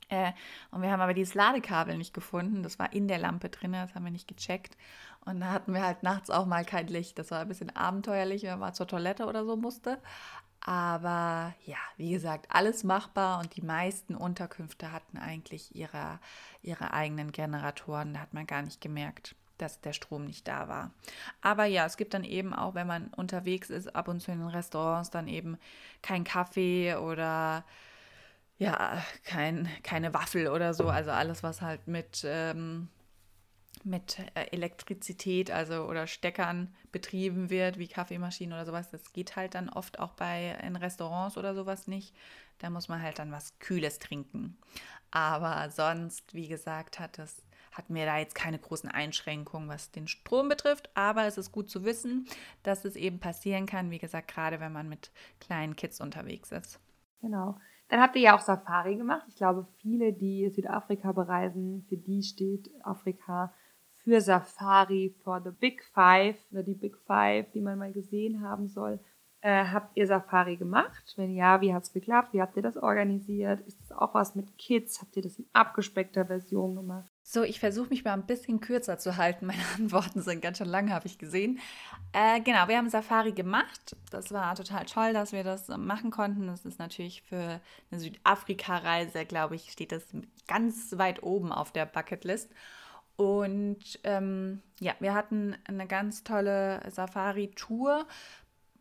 Äh, 0.09 0.33
und 0.71 0.83
wir 0.83 0.91
haben 0.91 1.01
aber 1.01 1.15
dieses 1.15 1.35
Ladekabel 1.35 1.97
nicht 1.97 2.13
gefunden. 2.13 2.63
Das 2.63 2.79
war 2.79 2.93
in 2.93 3.09
der 3.09 3.19
Lampe 3.19 3.49
drin, 3.49 3.73
das 3.73 3.95
haben 3.95 4.05
wir 4.05 4.11
nicht 4.11 4.29
gecheckt. 4.29 4.77
Und 5.25 5.41
da 5.41 5.53
hatten 5.53 5.73
wir 5.73 5.85
halt 5.85 6.03
nachts 6.03 6.31
auch 6.31 6.47
mal 6.47 6.65
kein 6.65 6.89
Licht. 6.89 7.19
Das 7.19 7.31
war 7.31 7.41
ein 7.41 7.49
bisschen 7.49 7.75
abenteuerlich, 7.75 8.43
wenn 8.43 8.59
man 8.59 8.75
zur 8.75 8.89
Toilette 8.89 9.27
oder 9.27 9.45
so 9.45 9.57
musste. 9.57 9.99
Aber 10.61 11.55
ja, 11.65 11.79
wie 11.97 12.11
gesagt, 12.11 12.47
alles 12.51 12.85
machbar 12.85 13.41
und 13.41 13.57
die 13.57 13.63
meisten 13.63 14.15
Unterkünfte 14.15 14.93
hatten 14.93 15.17
eigentlich 15.17 15.75
ihre, 15.75 16.19
ihre 16.63 16.93
eigenen 16.93 17.33
Generatoren. 17.33 18.15
Da 18.15 18.21
hat 18.21 18.35
man 18.35 18.47
gar 18.47 18.63
nicht 18.63 18.81
gemerkt, 18.81 19.37
dass 19.61 19.81
der 19.81 19.93
Strom 19.93 20.25
nicht 20.25 20.47
da 20.49 20.69
war. 20.69 20.91
Aber 21.41 21.65
ja, 21.65 21.87
es 21.87 21.97
gibt 21.97 22.15
dann 22.15 22.25
eben 22.25 22.53
auch, 22.55 22.75
wenn 22.75 22.87
man 22.87 23.09
unterwegs 23.09 23.71
ist, 23.71 23.95
ab 23.95 24.09
und 24.09 24.21
zu 24.21 24.31
in 24.31 24.39
den 24.39 24.49
Restaurants 24.49 25.11
dann 25.11 25.29
eben 25.29 25.59
kein 26.03 26.25
Kaffee 26.25 26.95
oder 26.95 27.65
ja, 28.59 29.03
kein, 29.25 29.69
keine 29.83 30.13
Waffel 30.13 30.49
oder 30.49 30.75
so. 30.75 30.89
Also 30.89 31.11
alles, 31.11 31.43
was 31.43 31.63
halt 31.63 31.89
mit, 31.89 32.23
ähm, 32.27 32.89
mit 33.85 34.19
äh, 34.35 34.49
Elektrizität, 34.51 35.51
also 35.51 35.85
oder 35.85 36.07
Steckern 36.07 36.75
betrieben 36.93 37.49
wird, 37.49 37.79
wie 37.79 37.89
Kaffeemaschinen 37.89 38.53
oder 38.53 38.67
sowas, 38.67 38.91
das 38.91 39.15
geht 39.15 39.35
halt 39.35 39.55
dann 39.55 39.71
oft 39.71 39.99
auch 39.99 40.13
bei 40.13 40.59
in 40.63 40.77
Restaurants 40.77 41.39
oder 41.39 41.55
sowas 41.55 41.87
nicht. 41.87 42.15
Da 42.59 42.69
muss 42.69 42.89
man 42.89 43.01
halt 43.01 43.19
dann 43.19 43.33
was 43.33 43.59
Kühles 43.61 43.99
trinken. 43.99 44.59
Aber 45.11 45.71
sonst, 45.71 46.35
wie 46.35 46.49
gesagt, 46.49 47.01
hat 47.01 47.17
das 47.19 47.43
hatten 47.73 47.95
wir 47.95 48.07
da 48.07 48.19
jetzt 48.19 48.35
keine 48.35 48.59
großen 48.59 48.91
Einschränkungen, 48.91 49.69
was 49.69 49.91
den 49.91 50.09
Strom 50.09 50.49
betrifft. 50.49 50.91
Aber 50.95 51.25
es 51.27 51.39
ist 51.39 51.53
gut 51.53 51.71
zu 51.71 51.85
wissen, 51.85 52.27
dass 52.63 52.85
es 52.85 52.97
eben 52.97 53.19
passieren 53.19 53.67
kann, 53.67 53.91
wie 53.91 53.99
gesagt, 53.99 54.29
gerade 54.29 54.61
wenn 54.61 54.73
man 54.73 54.89
mit 54.89 55.11
kleinen 55.41 55.77
Kids 55.77 56.01
unterwegs 56.01 56.53
ist. 56.53 56.81
Genau. 57.21 57.57
Dann 57.89 58.01
habt 58.01 58.17
ihr 58.17 58.23
ja 58.23 58.37
auch 58.37 58.41
Safari 58.41 58.97
gemacht. 58.97 59.25
Ich 59.29 59.37
glaube, 59.37 59.67
viele, 59.83 60.13
die 60.13 60.49
Südafrika 60.51 61.13
bereisen, 61.13 61.85
für 61.89 61.97
die 61.97 62.23
steht 62.23 62.71
Afrika 62.85 63.53
für 64.05 64.21
Safari, 64.21 65.15
for 65.23 65.43
the 65.43 65.51
Big 65.51 65.85
Five 65.93 66.37
oder 66.51 66.63
die 66.63 66.75
Big 66.75 66.97
Five, 67.07 67.51
die 67.53 67.61
man 67.61 67.79
mal 67.79 67.93
gesehen 67.93 68.41
haben 68.41 68.69
soll. 68.69 68.99
Äh, 69.43 69.65
habt 69.65 69.97
ihr 69.97 70.07
Safari 70.07 70.57
gemacht? 70.57 71.15
Wenn 71.17 71.35
ja, 71.35 71.61
wie 71.61 71.75
hat 71.75 71.83
es 71.83 71.93
geklappt? 71.93 72.33
Wie 72.33 72.41
habt 72.41 72.57
ihr 72.57 72.63
das 72.63 72.77
organisiert? 72.77 73.61
Ist 73.67 73.81
das 73.81 73.93
auch 73.93 74.15
was 74.15 74.35
mit 74.35 74.57
Kids? 74.59 75.01
Habt 75.01 75.17
ihr 75.17 75.23
das 75.23 75.39
in 75.39 75.47
abgespeckter 75.53 76.27
Version 76.27 76.77
gemacht? 76.77 77.10
So, 77.33 77.45
ich 77.45 77.61
versuche 77.61 77.91
mich 77.91 78.03
mal 78.03 78.15
ein 78.15 78.27
bisschen 78.27 78.61
kürzer 78.61 78.99
zu 78.99 79.17
halten. 79.17 79.47
Meine 79.47 79.63
Antworten 79.79 80.21
sind 80.21 80.43
ganz 80.43 80.59
schön 80.59 80.67
lang, 80.67 80.91
habe 80.91 81.07
ich 81.07 81.17
gesehen. 81.17 81.61
Äh, 82.13 82.41
genau, 82.41 82.67
wir 82.67 82.77
haben 82.77 82.91
Safari 82.91 83.31
gemacht. 83.31 83.95
Das 84.11 84.33
war 84.33 84.53
total 84.57 84.85
toll, 84.87 85.13
dass 85.13 85.31
wir 85.31 85.45
das 85.45 85.69
machen 85.69 86.11
konnten. 86.11 86.49
Das 86.49 86.65
ist 86.65 86.81
natürlich 86.81 87.23
für 87.23 87.61
eine 87.93 88.01
Südafrika-Reise, 88.01 89.27
glaube 89.27 89.55
ich, 89.55 89.71
steht 89.71 89.93
das 89.93 90.03
ganz 90.49 90.99
weit 90.99 91.23
oben 91.23 91.53
auf 91.53 91.71
der 91.71 91.87
Bucketlist. 91.87 92.51
Und 93.15 94.01
ähm, 94.03 94.61
ja, 94.81 94.95
wir 94.99 95.15
hatten 95.15 95.57
eine 95.69 95.87
ganz 95.87 96.25
tolle 96.25 96.83
Safari-Tour 96.91 98.09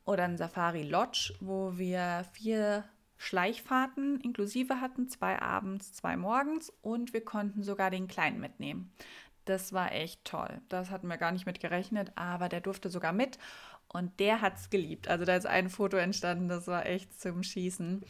oder 0.05 0.23
ein 0.23 0.37
Safari-Lodge, 0.37 1.35
wo 1.39 1.77
wir 1.77 2.25
vier 2.33 2.83
Schleichfahrten 3.21 4.21
inklusive 4.21 4.79
hatten, 4.79 5.09
zwei 5.09 5.41
abends, 5.41 5.93
zwei 5.93 6.15
morgens 6.15 6.71
und 6.81 7.13
wir 7.13 7.23
konnten 7.23 7.63
sogar 7.63 7.91
den 7.91 8.07
Kleinen 8.07 8.39
mitnehmen. 8.39 8.93
Das 9.43 9.73
war 9.73 9.91
echt 9.91 10.23
toll. 10.23 10.61
Das 10.69 10.89
hatten 10.89 11.07
wir 11.07 11.17
gar 11.17 11.33
nicht 11.33 11.45
mit 11.45 11.59
gerechnet, 11.59 12.13
aber 12.15 12.47
der 12.47 12.61
durfte 12.61 12.89
sogar 12.89 13.11
mit 13.11 13.37
und 13.89 14.19
der 14.21 14.39
hat 14.41 14.55
es 14.55 14.69
geliebt. 14.69 15.09
Also 15.09 15.25
da 15.25 15.35
ist 15.35 15.45
ein 15.45 15.69
Foto 15.69 15.97
entstanden, 15.97 16.47
das 16.47 16.67
war 16.67 16.85
echt 16.85 17.19
zum 17.19 17.43
Schießen. 17.43 18.05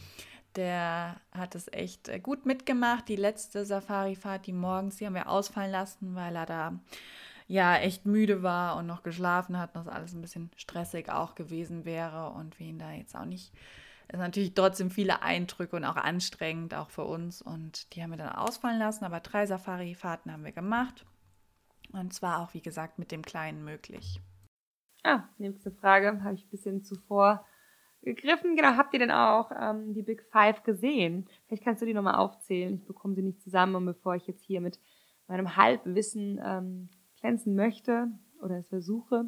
Der 0.56 1.20
hat 1.32 1.56
es 1.56 1.72
echt 1.74 2.08
äh, 2.08 2.20
gut 2.20 2.46
mitgemacht. 2.46 3.08
Die 3.08 3.16
letzte 3.16 3.66
Safari-Fahrt, 3.66 4.46
die 4.46 4.54
morgens, 4.54 4.98
die 4.98 5.08
haben 5.08 5.16
wir 5.16 5.30
ausfallen 5.30 5.72
lassen, 5.72 6.14
weil 6.14 6.36
er 6.36 6.46
da 6.46 6.80
ja 7.48 7.78
echt 7.78 8.06
müde 8.06 8.44
war 8.44 8.76
und 8.76 8.86
noch 8.86 9.02
geschlafen 9.02 9.58
hat 9.58 9.76
und 9.76 9.88
das 9.88 9.94
alles 9.94 10.14
ein 10.14 10.22
bisschen 10.22 10.52
stressig 10.56 11.10
auch 11.10 11.34
gewesen 11.34 11.84
wäre 11.84 12.30
und 12.30 12.60
wir 12.60 12.68
ihn 12.68 12.78
da 12.78 12.92
jetzt 12.92 13.16
auch 13.16 13.26
nicht 13.26 13.52
ist 14.12 14.20
natürlich 14.20 14.54
trotzdem 14.54 14.90
viele 14.90 15.22
Eindrücke 15.22 15.76
und 15.76 15.86
auch 15.86 15.96
anstrengend, 15.96 16.74
auch 16.74 16.90
für 16.90 17.04
uns. 17.04 17.42
Und 17.42 17.94
die 17.94 18.02
haben 18.02 18.10
wir 18.10 18.18
dann 18.18 18.36
ausfallen 18.36 18.80
lassen. 18.80 19.06
Aber 19.06 19.20
drei 19.20 19.46
Safari-Fahrten 19.46 20.32
haben 20.32 20.44
wir 20.44 20.52
gemacht. 20.52 21.06
Und 21.94 22.14
zwar 22.14 22.42
auch, 22.42 22.54
wie 22.54 22.62
gesagt, 22.62 23.00
mit 23.00 23.12
dem 23.12 23.22
Kleinen 23.22 23.64
möglich. 23.64 24.20
Ah, 25.04 25.24
nächste 25.38 25.72
Frage 25.72 26.24
habe 26.24 26.36
ich 26.36 26.46
ein 26.46 26.50
bisschen 26.50 26.84
zuvor 26.84 27.46
gegriffen. 28.02 28.56
Genau, 28.56 28.76
habt 28.78 28.94
ihr 28.94 29.00
denn 29.00 29.12
auch 29.12 29.52
ähm, 29.58 29.94
die 29.94 30.04
Big 30.04 30.24
Five 30.32 30.64
gesehen? 30.64 31.28
Vielleicht 31.48 31.64
kannst 31.64 31.82
du 31.82 31.86
die 31.86 31.94
nochmal 31.94 32.16
aufzählen. 32.16 32.76
Ich 32.76 32.86
bekomme 32.86 33.16
sie 33.16 33.22
nicht 33.22 33.42
zusammen 33.42 33.76
und 33.76 33.86
bevor 33.86 34.16
ich 34.16 34.28
jetzt 34.28 34.44
hier 34.44 34.62
mit 34.62 34.80
meinem 35.28 35.56
Halbwissen 35.56 36.40
ähm, 36.44 36.90
glänzen 37.20 37.56
möchte 37.56 38.08
oder 38.42 38.58
es 38.58 38.68
versuche, 38.68 39.26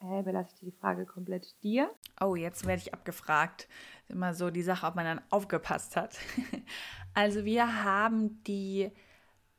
äh, 0.00 0.20
überlasse 0.20 0.54
ich 0.54 0.60
die 0.60 0.78
Frage 0.78 1.06
komplett 1.06 1.60
dir. 1.62 1.90
Oh, 2.20 2.34
jetzt 2.34 2.66
werde 2.66 2.82
ich 2.82 2.94
abgefragt. 2.94 3.68
Immer 4.08 4.34
so 4.34 4.50
die 4.50 4.62
Sache, 4.62 4.86
ob 4.86 4.96
man 4.96 5.04
dann 5.04 5.20
aufgepasst 5.30 5.96
hat. 5.96 6.18
also 7.14 7.44
wir 7.44 7.84
haben 7.84 8.42
die 8.44 8.90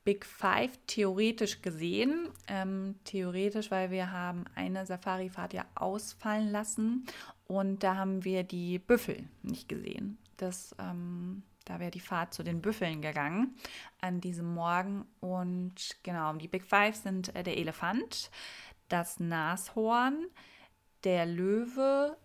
Big 0.03 0.25
Five 0.25 0.77
theoretisch 0.87 1.61
gesehen. 1.61 2.29
Ähm, 2.47 2.95
theoretisch, 3.03 3.71
weil 3.71 3.91
wir 3.91 4.11
haben 4.11 4.45
eine 4.55 4.85
Safari-Fahrt 4.85 5.53
ja 5.53 5.65
ausfallen 5.75 6.49
lassen 6.49 7.05
und 7.45 7.83
da 7.83 7.95
haben 7.95 8.23
wir 8.23 8.43
die 8.43 8.79
Büffel 8.79 9.27
nicht 9.41 9.67
gesehen. 9.67 10.17
Das, 10.37 10.75
ähm, 10.79 11.43
da 11.65 11.79
wäre 11.79 11.91
die 11.91 11.99
Fahrt 11.99 12.33
zu 12.33 12.43
den 12.43 12.61
Büffeln 12.61 13.01
gegangen 13.01 13.55
an 14.01 14.21
diesem 14.21 14.53
Morgen. 14.53 15.05
Und 15.19 15.97
genau, 16.03 16.33
die 16.33 16.47
Big 16.47 16.63
Five 16.63 16.95
sind 16.95 17.35
äh, 17.35 17.43
der 17.43 17.57
Elefant, 17.57 18.31
das 18.87 19.19
Nashorn, 19.19 20.27
der 21.03 21.25
Löwe, 21.25 22.17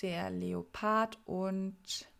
der 0.00 0.30
Leopard 0.30 1.18
und 1.24 1.76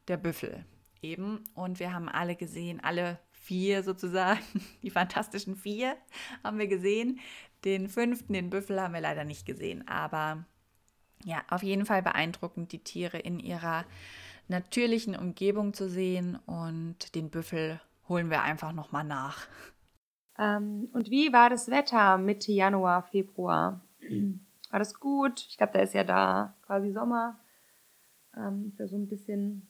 der 0.09 0.17
Büffel 0.17 0.65
eben. 1.03 1.45
Und 1.55 1.81
wir 1.81 1.93
haben 1.93 2.09
alle 2.09 2.37
gesehen, 2.37 2.81
alle 2.81 3.19
vier 3.31 3.83
sozusagen, 3.83 4.41
die 4.83 4.91
fantastischen 4.91 5.57
vier 5.57 5.97
haben 6.45 6.59
wir 6.59 6.69
gesehen. 6.69 7.21
Den 7.65 7.89
fünften, 7.89 8.33
den 8.33 8.51
Büffel, 8.51 8.81
haben 8.81 8.95
wir 8.95 9.01
leider 9.01 9.25
nicht 9.25 9.47
gesehen. 9.47 9.87
Aber 9.87 10.45
ja, 11.25 11.43
auf 11.49 11.63
jeden 11.63 11.87
Fall 11.87 12.03
beeindruckend, 12.03 12.73
die 12.73 12.83
Tiere 12.83 13.19
in 13.19 13.39
ihrer 13.39 13.85
natürlichen 14.49 15.17
Umgebung 15.17 15.73
zu 15.73 15.89
sehen. 15.89 16.37
Und 16.47 17.15
den 17.15 17.31
Büffel 17.31 17.81
holen 18.09 18.31
wir 18.31 18.43
einfach 18.43 18.73
nochmal 18.73 19.05
nach. 19.05 19.47
Ähm, 20.39 20.89
und 20.93 21.11
wie 21.11 21.33
war 21.33 21.51
das 21.51 21.71
Wetter 21.71 22.19
Mitte 22.19 22.53
Januar, 22.53 23.05
Februar? 23.05 23.81
War 24.71 24.79
das 24.79 24.99
gut? 24.99 25.47
Ich 25.49 25.59
glaube, 25.59 25.75
da 25.75 25.81
ist 25.81 25.95
ja 25.95 26.03
da 26.03 26.55
quasi 26.67 26.93
Sommer. 26.93 27.39
Ähm, 28.37 28.73
ja 28.79 28.87
so 28.87 28.97
ein 28.97 29.09
bisschen 29.09 29.69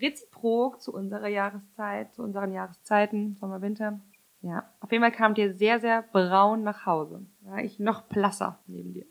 reziprok 0.00 0.80
zu 0.80 0.92
unserer 0.92 1.28
Jahreszeit, 1.28 2.12
zu 2.14 2.22
unseren 2.22 2.52
Jahreszeiten, 2.52 3.36
Sommer, 3.40 3.62
Winter. 3.62 4.00
Ja, 4.40 4.68
auf 4.80 4.92
jeden 4.92 5.02
Fall 5.02 5.12
kamt 5.12 5.38
ihr 5.38 5.54
sehr, 5.54 5.80
sehr 5.80 6.02
braun 6.02 6.62
nach 6.62 6.84
Hause. 6.84 7.24
War 7.40 7.62
ich 7.62 7.78
noch 7.78 8.02
blasser 8.02 8.58
neben 8.66 8.92
dir. 8.92 9.06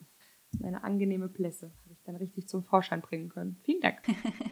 Eine 0.64 0.84
angenehme 0.84 1.28
Blässe 1.28 1.72
habe 1.84 1.94
ich 1.94 2.04
dann 2.04 2.16
richtig 2.16 2.48
zum 2.48 2.64
Vorschein 2.64 3.02
bringen 3.02 3.30
können. 3.30 3.58
Vielen 3.64 3.82
Dank. 3.82 4.00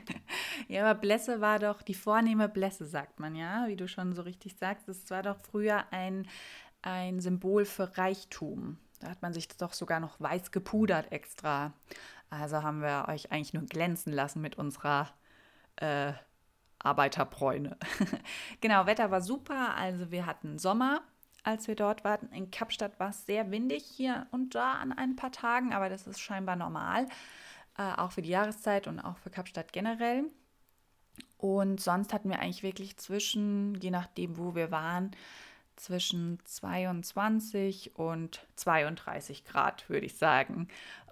ja, 0.68 0.84
aber 0.84 1.00
Blässe 1.00 1.42
war 1.42 1.60
doch 1.60 1.84
die 1.84 1.94
vornehme 1.94 2.50
Blässe, 2.50 2.86
sagt 2.86 3.20
man 3.20 3.36
ja, 3.36 3.68
wie 3.68 3.76
du 3.76 3.88
schon 3.88 4.14
so 4.14 4.24
richtig 4.24 4.56
sagst. 4.56 4.88
Das 4.88 5.08
war 5.12 5.22
doch 5.22 5.38
früher 5.38 5.84
ein, 5.92 6.28
ein 6.82 7.20
Symbol 7.20 7.66
für 7.66 7.98
Reichtum. 7.98 8.78
Da 9.00 9.10
hat 9.10 9.22
man 9.22 9.34
sich 9.34 9.48
doch 9.50 9.74
sogar 9.74 10.00
noch 10.00 10.20
weiß 10.20 10.52
gepudert 10.52 11.12
extra. 11.12 11.74
Also 12.32 12.64
haben 12.64 12.82
wir 12.82 13.06
euch 13.10 13.32
eigentlich 13.32 13.54
nur 13.54 13.66
glänzen 13.66 14.12
lassen 14.12 14.42
mit 14.42 14.58
unserer 14.58 15.10
äh, 15.76 16.14
Arbeiterbräune. 16.80 17.78
genau, 18.62 18.86
Wetter 18.86 19.12
war 19.12 19.22
super. 19.22 19.76
Also 19.76 20.12
wir 20.12 20.26
hatten 20.26 20.58
Sommer, 20.58 21.02
als 21.44 21.68
wir 21.68 21.76
dort 21.76 22.04
waren. 22.04 22.32
In 22.32 22.50
Kapstadt 22.50 23.00
war 23.00 23.10
es 23.10 23.26
sehr 23.26 23.52
windig 23.52 23.84
hier 23.84 24.28
und 24.32 24.56
da 24.56 24.74
an 24.74 24.94
ein 24.94 25.18
paar 25.18 25.34
Tagen, 25.34 25.74
aber 25.74 25.90
das 25.90 26.08
ist 26.08 26.22
scheinbar 26.22 26.56
normal. 26.56 27.06
Äh, 27.78 27.94
auch 27.98 28.14
für 28.14 28.22
die 28.22 28.30
Jahreszeit 28.30 28.88
und 28.88 29.00
auch 29.00 29.18
für 29.18 29.30
Kapstadt 29.30 29.74
generell. 29.74 30.24
Und 31.38 31.82
sonst 31.82 32.14
hatten 32.14 32.30
wir 32.30 32.40
eigentlich 32.40 32.64
wirklich 32.64 32.96
zwischen, 32.98 33.76
je 33.76 33.92
nachdem, 33.92 34.38
wo 34.38 34.56
wir 34.56 34.72
waren, 34.72 35.12
zwischen 35.76 36.40
22 36.46 37.96
und 37.96 38.46
32 38.56 39.46
Grad, 39.46 39.90
würde 39.90 40.06
ich 40.06 40.18
sagen. 40.18 40.68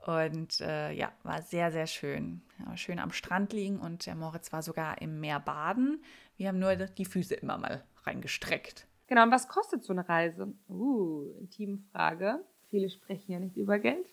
Und 0.05 0.62
äh, 0.62 0.91
ja, 0.91 1.12
war 1.24 1.41
sehr, 1.41 1.72
sehr 1.72 1.88
schön. 1.88 2.41
Ja, 2.60 2.78
schön 2.78 2.99
am 2.99 3.12
Strand 3.12 3.53
liegen 3.53 3.80
und 3.80 4.05
der 4.05 4.16
Moritz 4.16 4.51
war 4.51 4.62
sogar 4.62 5.01
im 5.01 5.20
Meer 5.20 5.39
baden. 5.39 6.03
Wir 6.38 6.47
haben 6.47 6.60
nur 6.60 6.76
die 6.76 7.05
Füße 7.05 7.36
immer 7.36 7.57
mal 7.57 7.84
reingestreckt. 8.03 8.88
Genau, 9.07 9.24
und 9.24 9.32
was 9.32 9.47
kostet 9.47 9.84
so 9.84 9.91
eine 9.93 10.07
Reise? 10.07 10.53
Uh, 10.70 11.32
intime 11.39 11.80
Frage. 11.91 12.43
Viele 12.70 12.89
sprechen 12.89 13.32
ja 13.32 13.39
nicht 13.39 13.57
über 13.57 13.80
Geld. 13.80 14.05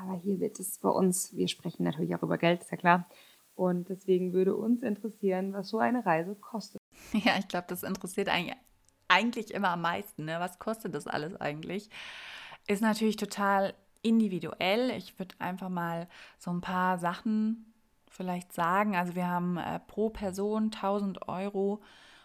Aber 0.00 0.18
hier 0.18 0.40
wird 0.40 0.58
es 0.58 0.78
bei 0.78 0.88
uns, 0.88 1.34
wir 1.34 1.48
sprechen 1.48 1.84
natürlich 1.84 2.14
auch 2.16 2.22
über 2.22 2.38
Geld, 2.38 2.62
ist 2.62 2.72
ja 2.72 2.76
klar. 2.76 3.08
Und 3.54 3.88
deswegen 3.88 4.32
würde 4.32 4.56
uns 4.56 4.82
interessieren, 4.82 5.52
was 5.52 5.68
so 5.68 5.78
eine 5.78 6.04
Reise 6.04 6.34
kostet. 6.34 6.80
Ja, 7.12 7.38
ich 7.38 7.46
glaube, 7.46 7.66
das 7.68 7.84
interessiert 7.84 8.28
eigentlich, 8.28 8.56
eigentlich 9.08 9.52
immer 9.52 9.70
am 9.70 9.82
meisten. 9.82 10.24
Ne? 10.24 10.40
Was 10.40 10.58
kostet 10.58 10.94
das 10.94 11.06
alles 11.06 11.40
eigentlich? 11.40 11.90
Ist 12.66 12.82
natürlich 12.82 13.16
total 13.16 13.74
individuell. 14.02 14.90
Ich 14.90 15.18
würde 15.18 15.34
einfach 15.38 15.68
mal 15.68 16.08
so 16.38 16.50
ein 16.50 16.60
paar 16.60 16.98
Sachen 16.98 17.72
vielleicht 18.08 18.52
sagen. 18.52 18.96
Also 18.96 19.14
wir 19.14 19.26
haben 19.26 19.56
äh, 19.56 19.80
pro 19.80 20.10
Person 20.10 20.64
1000 20.64 21.28
Euro 21.28 21.82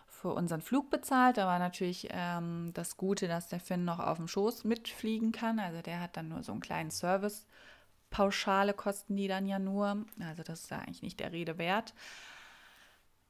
für 0.08 0.34
unseren 0.34 0.62
Flug 0.62 0.90
bezahlt. 0.90 1.38
Da 1.38 1.48
war 1.48 1.60
natürlich 1.60 2.10
ähm, 2.12 2.72
das 2.74 2.98
Gute, 2.98 3.28
dass 3.28 3.48
der 3.48 3.60
Finn 3.60 3.86
noch 3.86 4.00
auf 4.00 4.18
dem 4.18 4.28
Schoß 4.28 4.66
mitfliegen 4.66 5.32
kann. 5.32 5.60
Also 5.60 5.82
der 5.82 6.02
hat 6.02 6.18
dann 6.18 6.30
nur 6.30 6.44
so 6.44 6.52
einen 6.52 6.62
kleinen 6.62 6.92
Service. 6.92 7.48
Pauschale 8.10 8.74
kosten 8.74 9.16
die 9.16 9.28
dann 9.28 9.46
ja 9.46 9.60
nur. 9.60 10.06
Also 10.20 10.44
das 10.44 10.62
ist 10.62 10.72
ja 10.72 10.80
eigentlich 10.80 11.02
nicht 11.02 11.20
der 11.20 11.32
Rede 11.32 11.58
wert. 11.58 11.94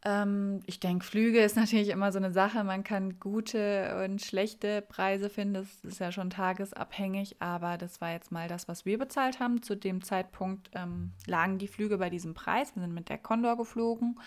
Ähm, 0.06 0.62
ich 0.66 0.80
denke, 0.80 1.06
Flüge 1.06 1.41
ist 1.41 1.56
natürlich 1.58 1.89
immer 1.89 2.12
so 2.12 2.20
eine 2.20 2.32
Sache. 2.32 2.64
Man 2.64 2.84
kann 2.84 3.20
gute 3.20 4.04
und 4.04 4.22
schlechte 4.22 4.82
Preise 4.82 5.30
finden. 5.30 5.56
Das 5.56 5.84
ist 5.84 6.00
ja 6.00 6.12
schon 6.12 6.30
tagesabhängig. 6.30 7.41
Aber 7.41 7.78
das 7.78 8.02
war 8.02 8.12
jetzt 8.12 8.32
mal 8.32 8.47
das, 8.47 8.68
was 8.68 8.86
wir 8.86 8.97
bezahlt 8.97 9.39
haben. 9.39 9.62
Zu 9.62 9.76
dem 9.76 10.04
Zeitpunkt 10.04 10.70
ähm, 10.74 11.12
lagen 11.26 11.58
die 11.58 11.68
Flüge 11.68 11.97
bei 11.97 12.10
diesem 12.10 12.34
Preis. 12.34 12.76
Wir 12.76 12.82
sind 12.82 12.93
mit 12.93 13.10
der 13.10 13.18
Condor 13.18 13.58
geflogen. 13.58 14.20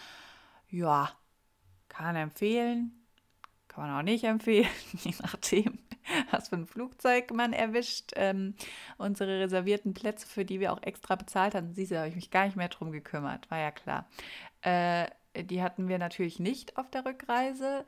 Ja, 0.68 1.11
kann 1.89 2.16
empfehlen. 2.16 3.03
Kann 3.68 3.87
man 3.87 3.99
auch 3.99 4.03
nicht 4.03 4.25
empfehlen, 4.25 4.68
je 4.99 5.14
nachdem, 5.23 5.79
was 6.31 6.51
für 6.51 6.57
ein 6.57 6.66
Flugzeug 6.66 7.33
man 7.33 7.55
erwischt. 7.55 8.12
Ähm, 8.16 8.55
unsere 8.99 9.41
reservierten 9.41 9.95
Plätze, 9.95 10.27
für 10.27 10.45
die 10.45 10.61
wir 10.61 10.75
auch 10.75 10.83
extra 10.83 11.16
bezahlt 11.16 11.55
hatten, 11.55 11.73
siehst 11.73 11.91
du, 11.91 11.95
da 11.95 12.01
habe 12.01 12.11
ich 12.11 12.14
mich 12.14 12.31
gar 12.31 12.45
nicht 12.45 12.57
mehr 12.57 12.68
drum 12.68 12.93
gekümmert, 12.93 13.51
war 13.51 13.59
ja 13.59 13.70
klar. 13.70 14.07
Äh, 14.61 15.07
die 15.37 15.62
hatten 15.62 15.89
wir 15.89 15.99
natürlich 15.99 16.39
nicht 16.39 16.76
auf 16.76 16.91
der 16.91 17.05
Rückreise. 17.05 17.85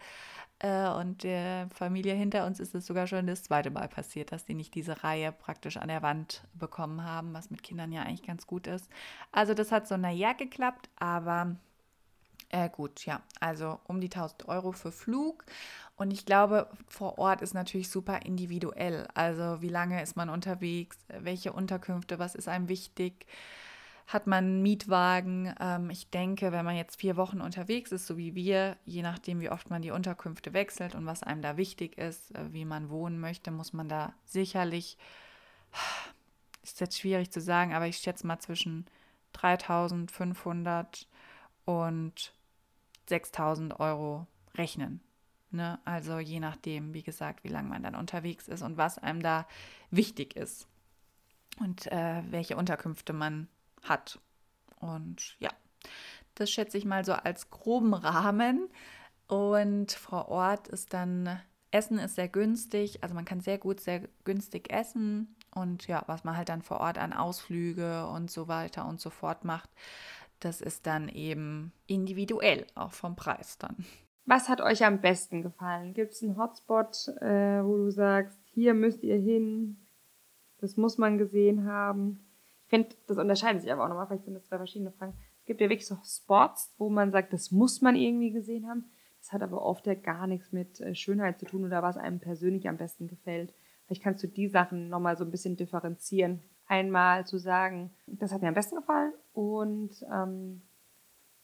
Äh, 0.61 0.89
und 0.89 1.25
der 1.25 1.69
Familie 1.75 2.15
hinter 2.15 2.47
uns 2.47 2.61
ist 2.61 2.75
es 2.75 2.87
sogar 2.87 3.07
schon 3.07 3.27
das 3.27 3.43
zweite 3.43 3.71
Mal 3.71 3.89
passiert, 3.89 4.33
dass 4.33 4.45
die 4.45 4.55
nicht 4.55 4.75
diese 4.75 5.03
Reihe 5.05 5.33
praktisch 5.33 5.77
an 5.77 5.89
der 5.89 6.03
Wand 6.03 6.45
bekommen 6.55 7.05
haben, 7.05 7.35
was 7.35 7.51
mit 7.51 7.63
Kindern 7.63 7.93
ja 7.93 8.03
eigentlich 8.03 8.27
ganz 8.27 8.47
gut 8.47 8.67
ist. 8.67 8.89
Also 9.33 9.55
das 9.55 9.73
hat 9.73 9.89
so 9.89 9.97
naja 9.97 10.33
geklappt, 10.33 10.89
aber 10.97 11.57
äh, 12.51 12.69
gut, 12.69 13.05
ja. 13.05 13.21
Also 13.41 13.81
um 13.85 14.01
die 14.01 14.11
1000 14.11 14.49
Euro 14.49 14.73
für 14.73 14.93
Flug. 14.93 15.45
Und 15.97 16.13
ich 16.13 16.25
glaube, 16.25 16.69
vor 16.89 17.19
Ort 17.19 17.43
ist 17.43 17.55
natürlich 17.55 17.91
super 17.91 18.25
individuell. 18.25 19.09
Also 19.15 19.61
wie 19.61 19.69
lange 19.69 20.03
ist 20.03 20.17
man 20.17 20.29
unterwegs, 20.29 20.99
welche 21.09 21.53
Unterkünfte, 21.53 22.19
was 22.19 22.35
ist 22.35 22.49
einem 22.49 22.69
wichtig 22.69 23.27
hat 24.07 24.27
man 24.27 24.45
einen 24.45 24.63
Mietwagen. 24.63 25.55
Ähm, 25.59 25.91
ich 25.91 26.11
denke, 26.11 26.53
wenn 26.53 26.65
man 26.65 26.77
jetzt 26.77 27.01
vier 27.01 27.17
Wochen 27.17 27.41
unterwegs 27.41 27.93
ist, 27.93 28.07
so 28.07 28.17
wie 28.17 28.35
wir, 28.35 28.77
je 28.85 29.03
nachdem, 29.03 29.41
wie 29.41 29.51
oft 29.51 29.71
man 29.71 29.83
die 29.83 29.91
Unterkünfte 29.91 30.53
wechselt 30.53 30.95
und 30.95 31.07
was 31.07 31.23
einem 31.23 31.43
da 31.43 31.57
wichtig 31.57 31.97
ist, 31.99 32.35
äh, 32.35 32.53
wie 32.53 32.65
man 32.65 32.91
wohnen 32.91 33.19
möchte, 33.19 33.51
muss 33.51 33.73
man 33.73 33.89
da 33.89 34.13
sicherlich, 34.25 34.99
ist 36.63 36.81
jetzt 36.81 36.99
schwierig 36.99 37.31
zu 37.31 37.41
sagen, 37.41 37.75
aber 37.75 37.87
ich 37.87 37.99
schätze 37.99 38.27
mal 38.27 38.39
zwischen 38.39 38.87
3500 39.33 41.09
und 41.65 42.35
6000 43.07 43.81
Euro 43.81 44.27
rechnen. 44.55 45.01
Ne? 45.51 45.79
Also 45.85 46.19
je 46.19 46.41
nachdem, 46.41 46.95
wie 46.95 47.03
gesagt, 47.03 47.45
wie 47.45 47.49
lange 47.49 47.69
man 47.69 47.83
dann 47.83 47.95
unterwegs 47.95 48.49
ist 48.49 48.63
und 48.63 48.77
was 48.77 48.99
einem 48.99 49.23
da 49.23 49.47
wichtig 49.91 50.37
ist 50.37 50.67
und 51.61 51.91
äh, 51.93 52.23
welche 52.31 52.57
Unterkünfte 52.57 53.13
man 53.13 53.49
hat. 53.85 54.19
Und 54.81 55.37
ja, 55.39 55.51
das 56.35 56.51
schätze 56.51 56.79
ich 56.79 56.85
mal 56.85 57.05
so 57.05 57.13
als 57.13 57.51
groben 57.51 57.95
Rahmen. 57.95 58.69
Und 59.27 59.93
vor 59.93 60.29
Ort 60.29 60.69
ist 60.69 60.93
dann, 60.93 61.41
Essen 61.71 61.99
ist 61.99 62.17
sehr 62.17 62.29
günstig, 62.29 63.03
also 63.03 63.15
man 63.15 63.25
kann 63.25 63.41
sehr 63.41 63.59
gut, 63.59 63.81
sehr 63.81 64.03
günstig 64.25 64.73
essen. 64.73 65.35
Und 65.55 65.87
ja, 65.87 66.03
was 66.07 66.25
man 66.25 66.37
halt 66.37 66.49
dann 66.49 66.63
vor 66.63 66.81
Ort 66.81 66.99
an 66.99 67.13
Ausflüge 67.13 68.07
und 68.09 68.31
so 68.31 68.49
weiter 68.49 68.87
und 68.87 69.01
so 69.01 69.11
fort 69.11 69.45
macht, 69.45 69.71
das 70.41 70.61
ist 70.61 70.87
dann 70.87 71.09
eben 71.09 71.73
individuell, 71.87 72.67
auch 72.75 72.93
vom 72.93 73.17
Preis 73.17 73.57
dann. 73.59 73.85
Was 74.27 74.49
hat 74.49 74.61
euch 74.61 74.85
am 74.85 75.01
besten 75.01 75.43
gefallen? 75.43 75.95
Gibt 75.95 76.15
es 76.15 76.23
einen 76.23 76.37
Hotspot, 76.37 77.09
äh, 77.21 77.63
wo 77.63 77.77
du 77.77 77.91
sagst, 77.91 78.39
hier 78.53 78.75
müsst 78.75 79.03
ihr 79.03 79.19
hin, 79.19 79.77
das 80.61 80.77
muss 80.77 80.99
man 80.99 81.19
gesehen 81.19 81.67
haben? 81.67 82.24
Finde, 82.75 82.89
das 83.07 83.19
unterscheidet 83.19 83.63
sich 83.63 83.71
aber 83.71 83.85
auch 83.85 83.89
nochmal, 83.89 84.09
vielleicht 84.09 84.25
sind 84.25 84.35
das 84.35 84.47
zwei 84.47 84.57
verschiedene 84.57 84.91
Fragen. 84.91 85.15
Es 85.39 85.47
gibt 85.47 85.61
ja 85.61 85.69
wirklich 85.69 85.87
so 85.87 85.97
Spots, 86.05 86.75
wo 86.77 86.91
man 86.91 87.13
sagt, 87.13 87.33
das 87.33 87.53
muss 87.53 87.81
man 87.83 87.95
irgendwie 87.95 88.33
gesehen 88.33 88.69
haben. 88.69 88.87
Das 89.21 89.33
hat 89.33 89.43
aber 89.43 89.63
oft 89.63 89.87
ja 89.87 89.95
gar 89.95 90.27
nichts 90.27 90.51
mit 90.51 90.81
äh, 90.81 90.95
Schönheit 90.95 91.39
zu 91.39 91.47
tun 91.47 91.65
oder 91.65 91.83
was 91.83 91.97
einem 91.97 92.19
persönlich 92.19 92.69
am 92.69 92.77
besten 92.77 93.07
gefällt. 93.07 93.55
Vielleicht 93.87 94.03
kannst 94.03 94.25
du 94.25 94.27
die 94.27 94.49
Sachen 94.49 94.89
nochmal 94.89 95.17
so 95.17 95.25
ein 95.25 95.31
bisschen 95.31 95.57
differenzieren. 95.57 96.43
Einmal 96.67 97.27
zu 97.27 97.39
sagen, 97.39 97.91
das 98.07 98.33
hat 98.33 98.43
mir 98.43 98.49
am 98.49 98.55
besten 98.55 98.77
gefallen 98.77 99.13
und 99.35 99.93
ähm, 100.13 100.63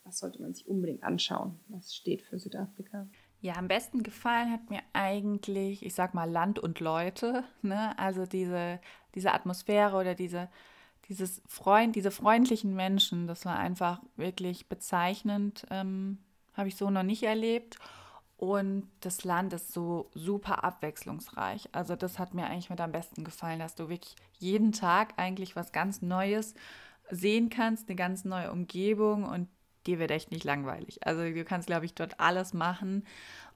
das 0.05 0.19
sollte 0.19 0.43
man 0.43 0.53
sich 0.53 0.67
unbedingt 0.67 1.05
anschauen. 1.05 1.61
Was 1.69 1.95
steht 1.95 2.23
für 2.23 2.41
Südafrika? 2.41 3.07
Ja, 3.41 3.55
am 3.55 3.69
besten 3.69 4.03
gefallen 4.03 4.51
hat 4.51 4.69
mir 4.69 4.81
eigentlich, 4.95 5.85
ich 5.87 5.95
sag 5.95 6.13
mal, 6.13 6.29
Land 6.29 6.59
und 6.59 6.81
Leute. 6.81 7.45
Ne? 7.63 7.97
Also 7.99 8.27
diese, 8.27 8.81
diese 9.15 9.33
Atmosphäre 9.33 9.97
oder 9.97 10.15
diese, 10.15 10.49
dieses 11.11 11.43
Freund, 11.47 11.97
diese 11.97 12.13
freundlichen 12.13 12.75
Menschen, 12.75 13.27
das 13.27 13.45
war 13.45 13.59
einfach 13.59 14.01
wirklich 14.17 14.69
bezeichnend. 14.69 15.67
Ähm, 15.69 16.19
Habe 16.55 16.69
ich 16.69 16.77
so 16.77 16.89
noch 16.89 17.03
nicht 17.03 17.25
erlebt. 17.25 17.79
Und 18.37 18.89
das 19.01 19.25
Land 19.25 19.53
ist 19.53 19.73
so 19.73 20.11
super 20.15 20.65
abwechslungsreich. 20.65 21.69
Also 21.73 21.95
das 21.97 22.19
hat 22.19 22.33
mir 22.33 22.47
eigentlich 22.47 22.71
mit 22.71 22.81
am 22.81 22.93
besten 22.93 23.25
gefallen, 23.25 23.59
dass 23.59 23.75
du 23.75 23.91
wirklich 23.91 24.15
jeden 24.39 24.73
Tag 24.73 25.15
eigentlich 25.19 25.57
was 25.57 25.73
ganz 25.73 26.01
Neues 26.01 26.55
sehen 27.11 27.51
kannst, 27.51 27.89
eine 27.89 27.97
ganz 27.97 28.25
neue 28.25 28.51
Umgebung 28.51 29.25
und 29.25 29.49
dir 29.87 29.99
wird 29.99 30.13
echt 30.13 30.31
nicht 30.31 30.45
langweilig. 30.45 31.07
Also 31.07 31.23
du 31.23 31.45
kannst, 31.45 31.67
glaube 31.67 31.85
ich, 31.85 31.95
dort 31.95 32.19
alles 32.21 32.55
machen 32.55 33.05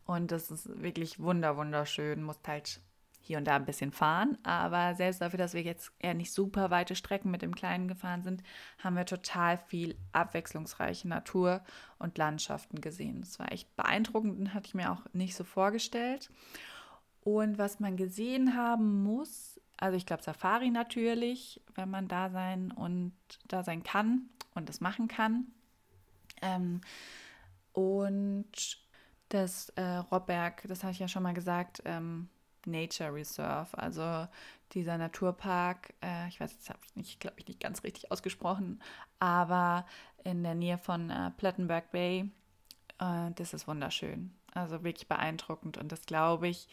und 0.04 0.32
das 0.32 0.50
ist 0.50 0.82
wirklich 0.82 1.20
wunder, 1.20 1.56
wunderschön. 1.56 2.22
Musst 2.22 2.46
halt 2.46 2.80
hier 3.26 3.38
und 3.38 3.44
da 3.44 3.56
ein 3.56 3.64
bisschen 3.64 3.90
fahren, 3.90 4.36
aber 4.42 4.94
selbst 4.94 5.22
dafür, 5.22 5.38
dass 5.38 5.54
wir 5.54 5.62
jetzt 5.62 5.92
eher 5.98 6.12
nicht 6.12 6.32
super 6.32 6.70
weite 6.70 6.94
Strecken 6.94 7.30
mit 7.30 7.40
dem 7.40 7.54
Kleinen 7.54 7.88
gefahren 7.88 8.22
sind, 8.22 8.42
haben 8.78 8.96
wir 8.96 9.06
total 9.06 9.56
viel 9.56 9.96
abwechslungsreiche 10.12 11.08
Natur 11.08 11.62
und 11.98 12.18
Landschaften 12.18 12.82
gesehen. 12.82 13.20
Das 13.20 13.38
war 13.38 13.50
echt 13.50 13.74
beeindruckend 13.76 14.38
und 14.38 14.52
hatte 14.52 14.66
ich 14.66 14.74
mir 14.74 14.92
auch 14.92 15.02
nicht 15.14 15.34
so 15.36 15.42
vorgestellt. 15.42 16.30
Und 17.22 17.56
was 17.56 17.80
man 17.80 17.96
gesehen 17.96 18.54
haben 18.56 19.02
muss, 19.02 19.58
also 19.78 19.96
ich 19.96 20.04
glaube 20.04 20.22
Safari 20.22 20.70
natürlich, 20.70 21.62
wenn 21.74 21.88
man 21.88 22.08
da 22.08 22.28
sein 22.28 22.72
und 22.72 23.14
da 23.48 23.62
sein 23.62 23.82
kann 23.82 24.28
und 24.54 24.68
das 24.68 24.82
machen 24.82 25.08
kann. 25.08 25.46
Ähm, 26.42 26.82
und 27.72 28.84
das 29.30 29.70
äh, 29.70 29.82
Robberg, 29.82 30.62
das 30.68 30.82
habe 30.82 30.92
ich 30.92 30.98
ja 30.98 31.08
schon 31.08 31.22
mal 31.22 31.32
gesagt, 31.32 31.82
ähm, 31.86 32.28
Nature 32.66 33.12
Reserve, 33.14 33.76
also 33.76 34.26
dieser 34.72 34.98
Naturpark, 34.98 35.94
äh, 36.02 36.28
ich 36.28 36.40
weiß, 36.40 36.52
jetzt 36.52 36.68
habe 36.68 36.80
ich 36.84 36.96
nicht, 36.96 37.20
glaube 37.20 37.36
ich, 37.38 37.46
nicht 37.46 37.60
ganz 37.60 37.84
richtig 37.84 38.10
ausgesprochen, 38.10 38.82
aber 39.18 39.86
in 40.24 40.42
der 40.42 40.54
Nähe 40.54 40.78
von 40.78 41.10
äh, 41.10 41.30
Plattenberg 41.36 41.90
Bay, 41.92 42.30
äh, 43.00 43.30
das 43.34 43.54
ist 43.54 43.68
wunderschön. 43.68 44.32
Also 44.52 44.84
wirklich 44.84 45.08
beeindruckend 45.08 45.78
und 45.78 45.90
das 45.92 46.06
glaube 46.06 46.48
ich, 46.48 46.68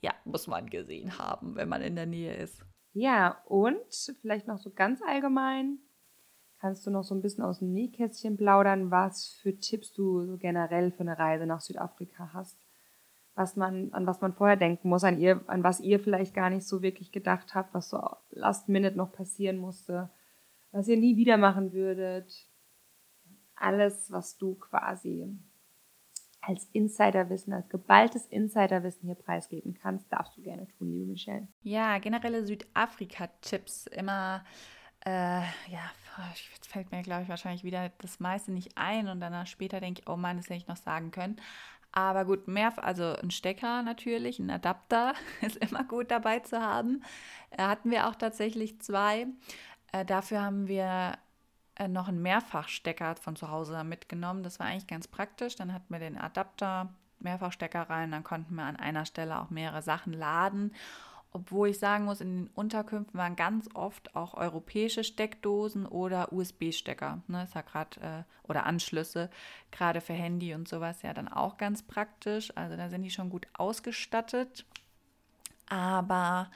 ja, 0.00 0.14
muss 0.24 0.46
man 0.46 0.68
gesehen 0.68 1.18
haben, 1.18 1.56
wenn 1.56 1.68
man 1.68 1.82
in 1.82 1.96
der 1.96 2.06
Nähe 2.06 2.34
ist. 2.34 2.62
Ja, 2.92 3.42
und 3.46 3.76
vielleicht 4.20 4.46
noch 4.46 4.58
so 4.58 4.70
ganz 4.70 5.02
allgemein, 5.02 5.78
Kannst 6.58 6.86
du 6.86 6.90
noch 6.90 7.04
so 7.04 7.14
ein 7.14 7.20
bisschen 7.20 7.44
aus 7.44 7.58
dem 7.58 7.72
Nähkästchen 7.72 8.36
plaudern, 8.36 8.90
was 8.90 9.26
für 9.26 9.58
Tipps 9.58 9.92
du 9.92 10.24
so 10.24 10.38
generell 10.38 10.90
für 10.90 11.00
eine 11.00 11.18
Reise 11.18 11.46
nach 11.46 11.60
Südafrika 11.60 12.30
hast? 12.32 12.56
Was 13.36 13.54
man, 13.54 13.92
an 13.92 14.06
was 14.06 14.20
man 14.20 14.32
vorher 14.32 14.56
denken 14.56 14.88
muss, 14.88 15.04
an 15.04 15.20
ihr, 15.20 15.42
an 15.46 15.62
was 15.62 15.80
ihr 15.80 16.00
vielleicht 16.00 16.34
gar 16.34 16.50
nicht 16.50 16.66
so 16.66 16.82
wirklich 16.82 17.12
gedacht 17.12 17.54
habt, 17.54 17.74
was 17.74 17.90
so 17.90 18.00
last 18.30 18.68
minute 18.68 18.96
noch 18.96 19.12
passieren 19.12 19.58
musste, 19.58 20.10
was 20.72 20.88
ihr 20.88 20.96
nie 20.96 21.16
wieder 21.16 21.36
machen 21.36 21.72
würdet. 21.72 22.32
Alles, 23.54 24.10
was 24.10 24.36
du 24.36 24.54
quasi 24.54 25.28
als 26.40 26.66
Insiderwissen, 26.72 27.52
als 27.52 27.68
geballtes 27.68 28.26
Insiderwissen 28.26 29.06
hier 29.06 29.16
preisgeben 29.16 29.74
kannst, 29.74 30.12
darfst 30.12 30.36
du 30.36 30.42
gerne 30.42 30.66
tun, 30.78 30.90
liebe 30.90 31.10
Michelle. 31.10 31.48
Ja, 31.62 31.98
generelle 31.98 32.46
Südafrika-Tipps 32.46 33.86
immer 33.88 34.44
äh, 35.06 35.40
ja, 35.70 35.92
jetzt 36.52 36.66
fällt 36.66 36.90
mir, 36.90 37.00
glaube 37.02 37.22
ich, 37.22 37.28
wahrscheinlich 37.28 37.62
wieder 37.62 37.90
das 37.98 38.18
meiste 38.18 38.50
nicht 38.50 38.76
ein 38.76 39.06
und 39.06 39.20
danach 39.20 39.46
später 39.46 39.78
denke 39.78 40.00
ich, 40.00 40.08
oh 40.08 40.16
Mann, 40.16 40.36
das 40.36 40.46
hätte 40.46 40.56
ich 40.56 40.66
noch 40.66 40.76
sagen 40.76 41.12
können. 41.12 41.36
Aber 41.96 42.26
gut, 42.26 42.46
mehr, 42.46 42.74
also 42.84 43.16
ein 43.22 43.30
Stecker 43.30 43.82
natürlich, 43.82 44.38
ein 44.38 44.50
Adapter 44.50 45.14
ist 45.40 45.56
immer 45.56 45.82
gut 45.82 46.10
dabei 46.10 46.40
zu 46.40 46.60
haben. 46.60 47.02
Äh, 47.50 47.62
hatten 47.62 47.90
wir 47.90 48.06
auch 48.06 48.14
tatsächlich 48.14 48.82
zwei. 48.82 49.26
Äh, 49.92 50.04
dafür 50.04 50.42
haben 50.42 50.68
wir 50.68 51.16
äh, 51.76 51.88
noch 51.88 52.08
einen 52.08 52.20
Mehrfachstecker 52.20 53.16
von 53.16 53.34
zu 53.34 53.50
Hause 53.50 53.82
mitgenommen. 53.82 54.42
Das 54.42 54.60
war 54.60 54.66
eigentlich 54.66 54.86
ganz 54.86 55.08
praktisch. 55.08 55.56
Dann 55.56 55.72
hatten 55.72 55.90
wir 55.90 55.98
den 55.98 56.18
Adapter, 56.18 56.90
Mehrfachstecker 57.20 57.88
rein, 57.88 58.10
dann 58.10 58.24
konnten 58.24 58.56
wir 58.56 58.64
an 58.64 58.76
einer 58.76 59.06
Stelle 59.06 59.40
auch 59.40 59.48
mehrere 59.48 59.80
Sachen 59.80 60.12
laden 60.12 60.74
obwohl 61.36 61.68
ich 61.68 61.78
sagen 61.78 62.06
muss, 62.06 62.22
in 62.22 62.44
den 62.44 62.50
Unterkünften 62.54 63.18
waren 63.18 63.36
ganz 63.36 63.68
oft 63.74 64.16
auch 64.16 64.32
europäische 64.32 65.04
Steckdosen 65.04 65.84
oder 65.84 66.32
USB-Stecker. 66.32 67.22
Ne, 67.26 67.44
ist 67.44 67.54
ja 67.54 67.60
gerade, 67.60 68.00
äh, 68.00 68.48
oder 68.48 68.64
Anschlüsse, 68.64 69.28
gerade 69.70 70.00
für 70.00 70.14
Handy 70.14 70.54
und 70.54 70.66
sowas 70.66 71.02
ja 71.02 71.12
dann 71.12 71.28
auch 71.28 71.58
ganz 71.58 71.82
praktisch. 71.82 72.56
Also 72.56 72.74
da 72.78 72.88
sind 72.88 73.02
die 73.02 73.10
schon 73.10 73.28
gut 73.28 73.46
ausgestattet. 73.52 74.64
Aber 75.68 76.50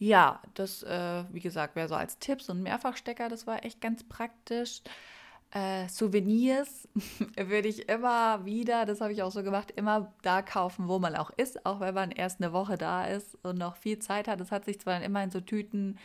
ja, 0.00 0.42
das, 0.54 0.82
äh, 0.82 1.24
wie 1.30 1.40
gesagt, 1.40 1.76
wäre 1.76 1.86
so 1.86 1.94
als 1.94 2.18
Tipps 2.18 2.50
und 2.50 2.64
Mehrfachstecker, 2.64 3.28
das 3.28 3.46
war 3.46 3.64
echt 3.64 3.80
ganz 3.80 4.02
praktisch. 4.02 4.82
Äh, 5.56 5.88
Souvenirs 5.88 6.86
würde 7.38 7.68
ich 7.68 7.88
immer 7.88 8.44
wieder, 8.44 8.84
das 8.84 9.00
habe 9.00 9.14
ich 9.14 9.22
auch 9.22 9.30
so 9.30 9.42
gemacht, 9.42 9.70
immer 9.70 10.12
da 10.20 10.42
kaufen, 10.42 10.86
wo 10.86 10.98
man 10.98 11.16
auch 11.16 11.30
ist, 11.30 11.64
auch 11.64 11.80
wenn 11.80 11.94
man 11.94 12.10
erst 12.10 12.42
eine 12.42 12.52
Woche 12.52 12.76
da 12.76 13.06
ist 13.06 13.38
und 13.42 13.56
noch 13.56 13.76
viel 13.76 13.98
Zeit 13.98 14.28
hat. 14.28 14.38
Das 14.38 14.52
hat 14.52 14.66
sich 14.66 14.78
zwar 14.78 14.94
dann 14.94 15.02
immer 15.02 15.24
in 15.24 15.30
so 15.30 15.40
Tüten 15.40 15.98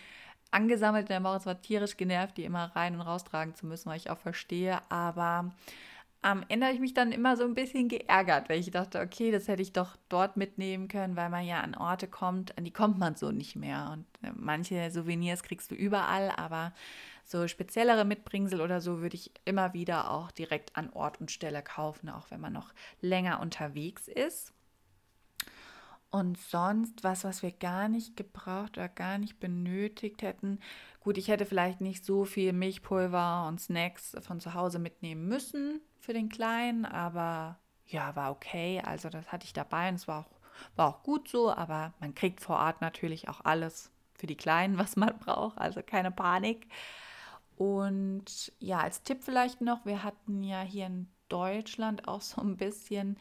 angesammelt, 0.52 1.10
der 1.10 1.20
Moritz 1.20 1.46
war 1.46 1.62
tierisch 1.62 1.98
genervt, 1.98 2.38
die 2.38 2.46
immer 2.46 2.74
rein 2.78 2.96
und 2.96 3.02
raustragen 3.02 3.54
zu 3.54 3.66
müssen, 3.66 3.90
weil 3.90 3.98
ich 3.98 4.10
auch 4.10 4.20
verstehe, 4.20 4.80
aber 4.90 5.52
am 6.24 6.46
Ende 6.50 6.68
habe 6.68 6.76
ich 6.76 6.82
mich 6.82 6.94
dann 6.94 7.12
immer 7.12 7.36
so 7.36 7.44
ein 7.44 7.56
bisschen 7.56 7.88
geärgert, 7.88 8.48
weil 8.48 8.60
ich 8.60 8.70
dachte, 8.70 9.00
okay, 9.00 9.32
das 9.32 9.48
hätte 9.48 9.64
ich 9.64 9.74
doch 9.74 9.98
dort 10.08 10.38
mitnehmen 10.38 10.88
können, 10.88 11.16
weil 11.16 11.30
man 11.30 11.46
ja 11.46 11.62
an 11.62 11.76
Orte 11.76 12.08
kommt, 12.08 12.58
an 12.58 12.64
die 12.64 12.72
kommt 12.72 13.00
man 13.00 13.16
so 13.16 13.32
nicht 13.32 13.56
mehr. 13.56 13.90
Und 13.92 14.06
äh, 14.24 14.32
manche 14.36 14.92
Souvenirs 14.92 15.42
kriegst 15.42 15.72
du 15.72 15.76
überall, 15.76 16.30
aber 16.30 16.74
so 17.26 17.48
speziellere 17.48 18.06
Mitbringsel 18.06 18.62
oder 18.62 18.82
so 18.82 19.02
würde 19.02 19.16
ich 19.16 19.32
immer 19.46 19.74
wieder 19.74 20.12
auch 20.12 20.30
direkt 20.30 20.76
an 20.76 20.92
Ort 20.92 21.20
und 21.20 21.32
Stelle 21.32 21.64
kaufen, 21.64 22.10
auch 22.10 22.30
wenn 22.30 22.42
man 22.42 22.54
noch 22.54 22.72
länger 23.02 23.40
unterwegs 23.40 24.08
ist. 24.08 24.54
Und 26.12 26.38
sonst 26.38 27.04
was, 27.04 27.24
was 27.24 27.42
wir 27.42 27.52
gar 27.52 27.88
nicht 27.88 28.16
gebraucht 28.16 28.78
oder 28.78 28.90
gar 28.90 29.18
nicht 29.18 29.40
benötigt 29.40 30.22
hätten. 30.22 30.60
Gut, 31.00 31.18
ich 31.18 31.30
hätte 31.30 31.46
vielleicht 31.46 31.82
nicht 31.82 32.06
so 32.06 32.26
viel 32.26 32.54
Milchpulver 32.54 33.48
und 33.48 33.60
Snacks 33.60 34.16
von 34.20 34.40
zu 34.40 34.54
Hause 34.54 34.78
mitnehmen 34.78 35.28
müssen 35.28 35.82
für 36.02 36.14
den 36.14 36.30
Kleinen, 36.30 36.86
aber 36.86 37.60
ja, 37.88 38.16
war 38.16 38.32
okay. 38.32 38.82
Also 38.84 39.10
das 39.10 39.32
hatte 39.32 39.46
ich 39.46 39.54
dabei 39.54 39.90
und 39.90 39.96
es 39.96 40.08
war 40.08 40.22
auch, 40.26 40.40
war 40.76 40.88
auch 40.88 41.04
gut 41.04 41.28
so, 41.28 41.52
aber 41.54 41.94
man 42.00 42.16
kriegt 42.16 42.42
vor 42.42 42.58
Ort 42.58 42.82
natürlich 42.82 43.30
auch 43.30 43.42
alles 43.44 43.92
für 44.16 44.28
die 44.28 44.38
Kleinen, 44.38 44.78
was 44.80 44.96
man 44.96 45.18
braucht. 45.20 45.58
Also 45.58 45.82
keine 45.84 46.12
Panik. 46.12 46.68
Und 47.58 48.52
ja, 48.60 48.80
als 48.80 49.04
Tipp 49.04 49.24
vielleicht 49.24 49.62
noch, 49.62 49.86
wir 49.86 50.04
hatten 50.04 50.44
ja 50.44 50.62
hier 50.62 50.88
in 50.88 51.08
Deutschland 51.30 52.08
auch 52.08 52.22
so 52.22 52.42
ein 52.42 52.58
bisschen 52.58 53.18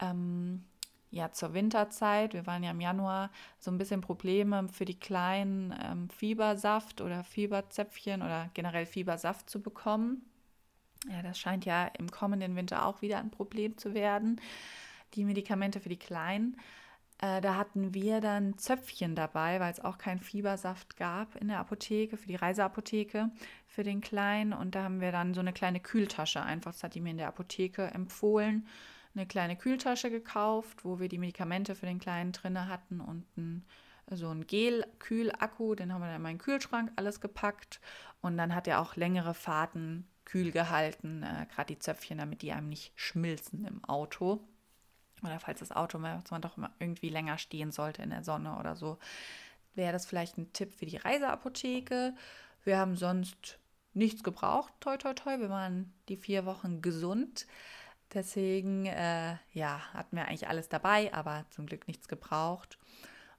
ähm, 0.00 0.64
ja 1.10 1.30
zur 1.30 1.52
Winterzeit, 1.54 2.32
wir 2.34 2.46
waren 2.46 2.62
ja 2.62 2.70
im 2.70 2.80
Januar, 2.80 3.30
so 3.58 3.70
ein 3.70 3.78
bisschen 3.78 4.00
Probleme 4.00 4.68
für 4.68 4.84
die 4.84 4.98
kleinen 4.98 5.74
ähm, 5.82 6.08
Fiebersaft 6.08 7.00
oder 7.00 7.22
Fieberzäpfchen 7.22 8.22
oder 8.22 8.50
generell 8.54 8.86
Fiebersaft 8.86 9.50
zu 9.50 9.60
bekommen. 9.60 10.24
Ja, 11.10 11.22
das 11.22 11.38
scheint 11.38 11.64
ja 11.64 11.86
im 11.98 12.10
kommenden 12.10 12.54
Winter 12.56 12.86
auch 12.86 13.02
wieder 13.02 13.18
ein 13.18 13.30
Problem 13.30 13.76
zu 13.76 13.94
werden. 13.94 14.40
Die 15.14 15.24
Medikamente 15.24 15.80
für 15.80 15.88
die 15.88 15.98
Kleinen. 15.98 16.56
Äh, 17.22 17.40
da 17.40 17.56
hatten 17.56 17.94
wir 17.94 18.20
dann 18.20 18.58
Zöpfchen 18.58 19.14
dabei, 19.14 19.60
weil 19.60 19.72
es 19.72 19.80
auch 19.80 19.96
keinen 19.96 20.20
Fiebersaft 20.20 20.96
gab 20.96 21.36
in 21.36 21.48
der 21.48 21.60
Apotheke, 21.60 22.16
für 22.16 22.26
die 22.26 22.36
Reiseapotheke, 22.36 23.30
für 23.66 23.84
den 23.84 24.00
Kleinen. 24.00 24.52
Und 24.52 24.74
da 24.74 24.84
haben 24.84 25.00
wir 25.00 25.12
dann 25.12 25.32
so 25.32 25.40
eine 25.40 25.52
kleine 25.52 25.80
Kühltasche 25.80 26.42
einfach, 26.42 26.72
das 26.72 26.82
hat 26.82 26.94
die 26.94 27.00
mir 27.00 27.10
in 27.10 27.18
der 27.18 27.28
Apotheke 27.28 27.86
empfohlen, 27.86 28.66
eine 29.14 29.26
kleine 29.26 29.56
Kühltasche 29.56 30.10
gekauft, 30.10 30.84
wo 30.84 30.98
wir 30.98 31.08
die 31.08 31.18
Medikamente 31.18 31.74
für 31.74 31.86
den 31.86 32.00
Kleinen 32.00 32.32
drinne 32.32 32.68
hatten 32.68 33.00
und 33.00 33.24
ein, 33.36 33.64
so 34.10 34.28
ein 34.28 34.46
Gel-Kühlakku, 34.46 35.74
den 35.74 35.92
haben 35.92 36.00
wir 36.00 36.06
dann 36.06 36.16
in 36.16 36.22
meinen 36.22 36.38
Kühlschrank 36.38 36.90
alles 36.96 37.20
gepackt. 37.20 37.80
Und 38.20 38.36
dann 38.36 38.54
hat 38.54 38.66
er 38.66 38.80
auch 38.80 38.96
längere 38.96 39.34
Fahrten 39.34 40.08
kühl 40.24 40.50
gehalten, 40.50 41.22
äh, 41.22 41.46
gerade 41.52 41.74
die 41.74 41.78
Zöpfchen, 41.78 42.18
damit 42.18 42.42
die 42.42 42.52
einem 42.52 42.68
nicht 42.68 42.92
schmilzen 42.96 43.64
im 43.64 43.84
Auto. 43.84 44.40
oder 45.22 45.38
falls 45.40 45.60
das 45.60 45.72
Auto 45.72 45.98
man 45.98 46.22
doch 46.40 46.58
irgendwie 46.78 47.08
länger 47.08 47.38
stehen 47.38 47.72
sollte 47.72 48.02
in 48.02 48.10
der 48.10 48.24
Sonne 48.24 48.58
oder 48.58 48.76
so, 48.76 48.98
wäre 49.74 49.92
das 49.92 50.06
vielleicht 50.06 50.38
ein 50.38 50.52
Tipp 50.52 50.72
für 50.72 50.86
die 50.86 50.96
Reiseapotheke. 50.96 52.14
Wir 52.64 52.78
haben 52.78 52.96
sonst 52.96 53.58
nichts 53.94 54.22
gebraucht, 54.22 54.72
toi 54.80 54.96
toi 54.96 55.14
toi. 55.14 55.38
Wir 55.38 55.50
waren 55.50 55.92
die 56.08 56.16
vier 56.16 56.46
Wochen 56.46 56.82
gesund. 56.82 57.46
Deswegen, 58.14 58.86
äh, 58.86 59.36
ja, 59.52 59.80
hatten 59.94 60.16
wir 60.16 60.26
eigentlich 60.26 60.48
alles 60.48 60.68
dabei, 60.68 61.12
aber 61.14 61.46
zum 61.50 61.66
Glück 61.66 61.88
nichts 61.88 62.08
gebraucht. 62.08 62.78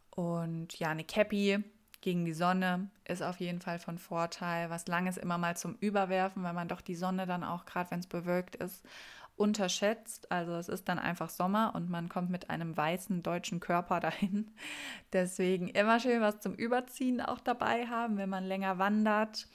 Und 0.09 0.77
ja, 0.79 0.89
eine 0.89 1.03
Cappy 1.03 1.63
gegen 2.03 2.25
die 2.25 2.33
Sonne 2.33 2.89
ist 3.05 3.23
auf 3.23 3.39
jeden 3.39 3.61
Fall 3.61 3.79
von 3.79 3.97
Vorteil. 3.97 4.69
Was 4.69 4.87
langes 4.87 5.15
immer 5.15 5.37
mal 5.37 5.55
zum 5.55 5.77
Überwerfen, 5.79 6.43
weil 6.43 6.51
man 6.51 6.67
doch 6.67 6.81
die 6.81 6.95
Sonne 6.95 7.25
dann 7.25 7.45
auch, 7.45 7.65
gerade 7.65 7.91
wenn 7.91 8.01
es 8.01 8.07
bewölkt 8.07 8.57
ist, 8.57 8.83
unterschätzt. 9.37 10.29
Also 10.29 10.53
es 10.55 10.67
ist 10.67 10.89
dann 10.89 10.99
einfach 10.99 11.29
Sommer 11.29 11.71
und 11.73 11.89
man 11.89 12.09
kommt 12.09 12.29
mit 12.29 12.49
einem 12.49 12.75
weißen 12.75 13.23
deutschen 13.23 13.61
Körper 13.61 14.01
dahin. 14.01 14.51
Deswegen 15.13 15.69
immer 15.69 16.01
schön 16.01 16.19
was 16.19 16.41
zum 16.41 16.55
Überziehen 16.55 17.21
auch 17.21 17.39
dabei 17.39 17.87
haben, 17.87 18.17
wenn 18.17 18.29
man 18.29 18.43
länger 18.43 18.77
wandert. 18.79 19.47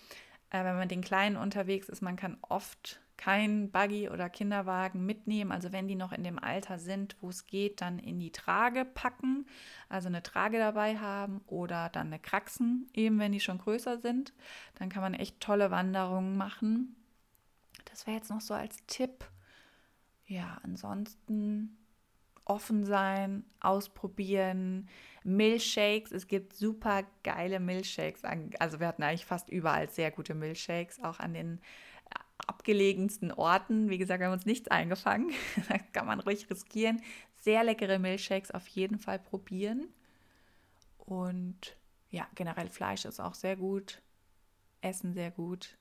Äh, 0.49 0.65
wenn 0.65 0.77
man 0.77 0.89
den 0.89 1.03
Kleinen 1.03 1.37
unterwegs 1.37 1.91
ist, 1.91 2.01
man 2.01 2.17
kann 2.17 2.39
oft 2.41 2.99
kein 3.19 3.71
Buggy 3.71 4.09
oder 4.09 4.31
Kinderwagen 4.31 5.05
mitnehmen. 5.05 5.53
Also 5.53 5.73
wenn 5.73 5.89
die 5.89 5.97
noch 5.97 6.13
in 6.13 6.25
dem 6.25 6.39
Alter 6.39 6.79
sind, 6.79 7.17
wo 7.21 7.29
es 7.29 7.47
geht, 7.47 7.83
dann 7.83 7.99
in 7.99 8.19
die 8.19 8.33
Trage 8.33 8.87
packen, 8.87 9.45
also 9.91 10.09
eine 10.09 10.23
Trage 10.23 10.59
dabei 10.59 10.99
haben 10.99 11.43
oder 11.47 11.91
dann 11.91 12.07
eine 12.07 12.19
Kraxen, 12.19 12.89
eben 12.95 13.19
wenn 13.19 13.33
die 13.33 13.41
schon 13.41 13.59
größer 13.59 13.99
sind. 13.99 14.33
Dann 14.77 14.89
kann 14.89 15.03
man 15.03 15.15
echt 15.15 15.41
tolle 15.41 15.71
Wanderungen 15.71 16.37
machen. 16.37 16.97
Das 17.85 18.07
wäre 18.07 18.17
jetzt 18.17 18.31
noch 18.31 18.41
so 18.41 18.55
als 18.55 18.79
Tipp. 18.87 19.25
Ja, 20.27 20.59
ansonsten 20.63 21.77
offen 22.45 22.85
sein, 22.85 23.45
ausprobieren, 23.61 24.89
Milchshakes. 25.25 26.13
Es 26.13 26.29
gibt 26.29 26.55
super 26.55 27.03
geile 27.23 27.61
Milchshakes. 27.61 28.23
Also 28.59 28.81
wir 28.81 28.87
hatten 28.87 29.03
eigentlich 29.03 29.27
fast 29.27 29.51
überall 29.51 29.91
sehr 29.91 30.11
gute 30.11 30.35
Milchshakes, 30.35 31.03
auch 31.03 31.19
an 31.19 31.35
den 31.35 31.61
abgelegensten 32.47 33.33
Orten. 33.33 33.91
Wie 33.91 33.99
gesagt, 33.99 34.21
wir 34.21 34.27
haben 34.27 34.35
uns 34.35 34.47
nichts 34.47 34.69
eingefangen. 34.69 35.33
da 35.69 35.79
kann 35.79 36.07
man 36.07 36.21
ruhig 36.21 36.49
riskieren. 36.51 37.03
Sehr 37.41 37.65
leckere 37.65 37.99
Milchshakes 37.99 38.51
auf 38.51 38.67
jeden 38.69 38.99
Fall 38.99 39.19
probieren. 39.19 39.89
Und 40.99 41.77
ja, 42.11 42.27
generell 42.35 42.69
Fleisch 42.69 43.05
ist 43.05 43.21
auch 43.21 43.35
sehr 43.35 43.57
gut. 43.57 44.03
Essen 44.81 45.15
sehr 45.15 45.31
gut. 45.31 45.77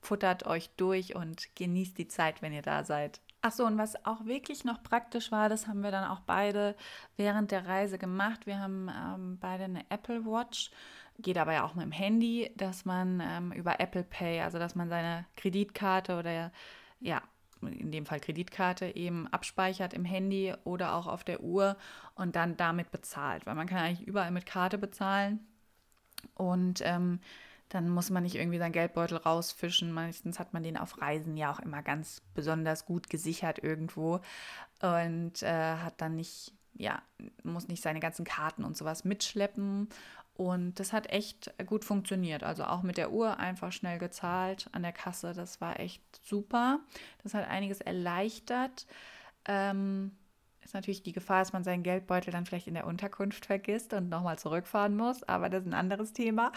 Futtert 0.00 0.46
euch 0.46 0.70
durch 0.76 1.14
und 1.14 1.54
genießt 1.56 1.96
die 1.96 2.08
Zeit, 2.08 2.42
wenn 2.42 2.52
ihr 2.52 2.62
da 2.62 2.84
seid. 2.84 3.20
Ach 3.46 3.52
so, 3.52 3.66
und 3.66 3.76
was 3.76 4.06
auch 4.06 4.24
wirklich 4.24 4.64
noch 4.64 4.82
praktisch 4.82 5.30
war, 5.30 5.50
das 5.50 5.66
haben 5.66 5.82
wir 5.82 5.90
dann 5.90 6.08
auch 6.08 6.20
beide 6.20 6.74
während 7.18 7.50
der 7.50 7.66
Reise 7.66 7.98
gemacht. 7.98 8.46
Wir 8.46 8.58
haben 8.58 8.88
ähm, 8.88 9.38
beide 9.38 9.64
eine 9.64 9.84
Apple 9.90 10.24
Watch. 10.24 10.70
Geht 11.18 11.36
aber 11.36 11.52
ja 11.52 11.62
auch 11.66 11.74
mit 11.74 11.84
dem 11.84 11.92
Handy, 11.92 12.50
dass 12.56 12.86
man 12.86 13.20
ähm, 13.22 13.52
über 13.52 13.80
Apple 13.80 14.02
Pay, 14.02 14.40
also 14.40 14.58
dass 14.58 14.74
man 14.76 14.88
seine 14.88 15.26
Kreditkarte 15.36 16.18
oder 16.18 16.52
ja, 17.00 17.20
in 17.60 17.92
dem 17.92 18.06
Fall 18.06 18.18
Kreditkarte 18.18 18.96
eben 18.96 19.28
abspeichert 19.28 19.92
im 19.92 20.06
Handy 20.06 20.54
oder 20.64 20.94
auch 20.94 21.06
auf 21.06 21.22
der 21.22 21.42
Uhr 21.42 21.76
und 22.14 22.36
dann 22.36 22.56
damit 22.56 22.90
bezahlt, 22.92 23.44
weil 23.44 23.56
man 23.56 23.66
kann 23.66 23.80
eigentlich 23.80 24.08
überall 24.08 24.30
mit 24.30 24.46
Karte 24.46 24.78
bezahlen. 24.78 25.46
Und 26.34 26.80
ähm, 26.82 27.20
dann 27.74 27.88
muss 27.88 28.10
man 28.10 28.22
nicht 28.22 28.36
irgendwie 28.36 28.58
seinen 28.58 28.72
Geldbeutel 28.72 29.18
rausfischen. 29.18 29.92
Meistens 29.92 30.38
hat 30.38 30.52
man 30.52 30.62
den 30.62 30.76
auf 30.76 31.00
Reisen 31.00 31.36
ja 31.36 31.52
auch 31.52 31.58
immer 31.58 31.82
ganz 31.82 32.22
besonders 32.34 32.86
gut 32.86 33.10
gesichert 33.10 33.58
irgendwo 33.62 34.20
und 34.80 35.42
äh, 35.42 35.76
hat 35.76 36.00
dann 36.00 36.16
nicht, 36.16 36.52
ja, 36.74 37.02
muss 37.42 37.68
nicht 37.68 37.82
seine 37.82 38.00
ganzen 38.00 38.24
Karten 38.24 38.64
und 38.64 38.76
sowas 38.76 39.04
mitschleppen 39.04 39.88
und 40.34 40.80
das 40.80 40.92
hat 40.92 41.10
echt 41.10 41.54
gut 41.66 41.84
funktioniert. 41.84 42.42
Also 42.42 42.64
auch 42.64 42.82
mit 42.82 42.96
der 42.96 43.12
Uhr 43.12 43.38
einfach 43.38 43.70
schnell 43.72 43.98
gezahlt 43.98 44.68
an 44.72 44.82
der 44.82 44.92
Kasse. 44.92 45.32
Das 45.32 45.60
war 45.60 45.78
echt 45.78 46.02
super. 46.24 46.80
Das 47.22 47.34
hat 47.34 47.48
einiges 47.48 47.80
erleichtert. 47.80 48.86
Ähm, 49.46 50.10
ist 50.64 50.74
natürlich 50.74 51.02
die 51.02 51.12
Gefahr, 51.12 51.40
dass 51.40 51.52
man 51.52 51.62
seinen 51.62 51.84
Geldbeutel 51.84 52.32
dann 52.32 52.46
vielleicht 52.46 52.66
in 52.66 52.74
der 52.74 52.86
Unterkunft 52.86 53.46
vergisst 53.46 53.92
und 53.92 54.08
nochmal 54.08 54.38
zurückfahren 54.38 54.96
muss. 54.96 55.22
Aber 55.22 55.48
das 55.48 55.62
ist 55.62 55.68
ein 55.68 55.74
anderes 55.74 56.12
Thema. 56.12 56.52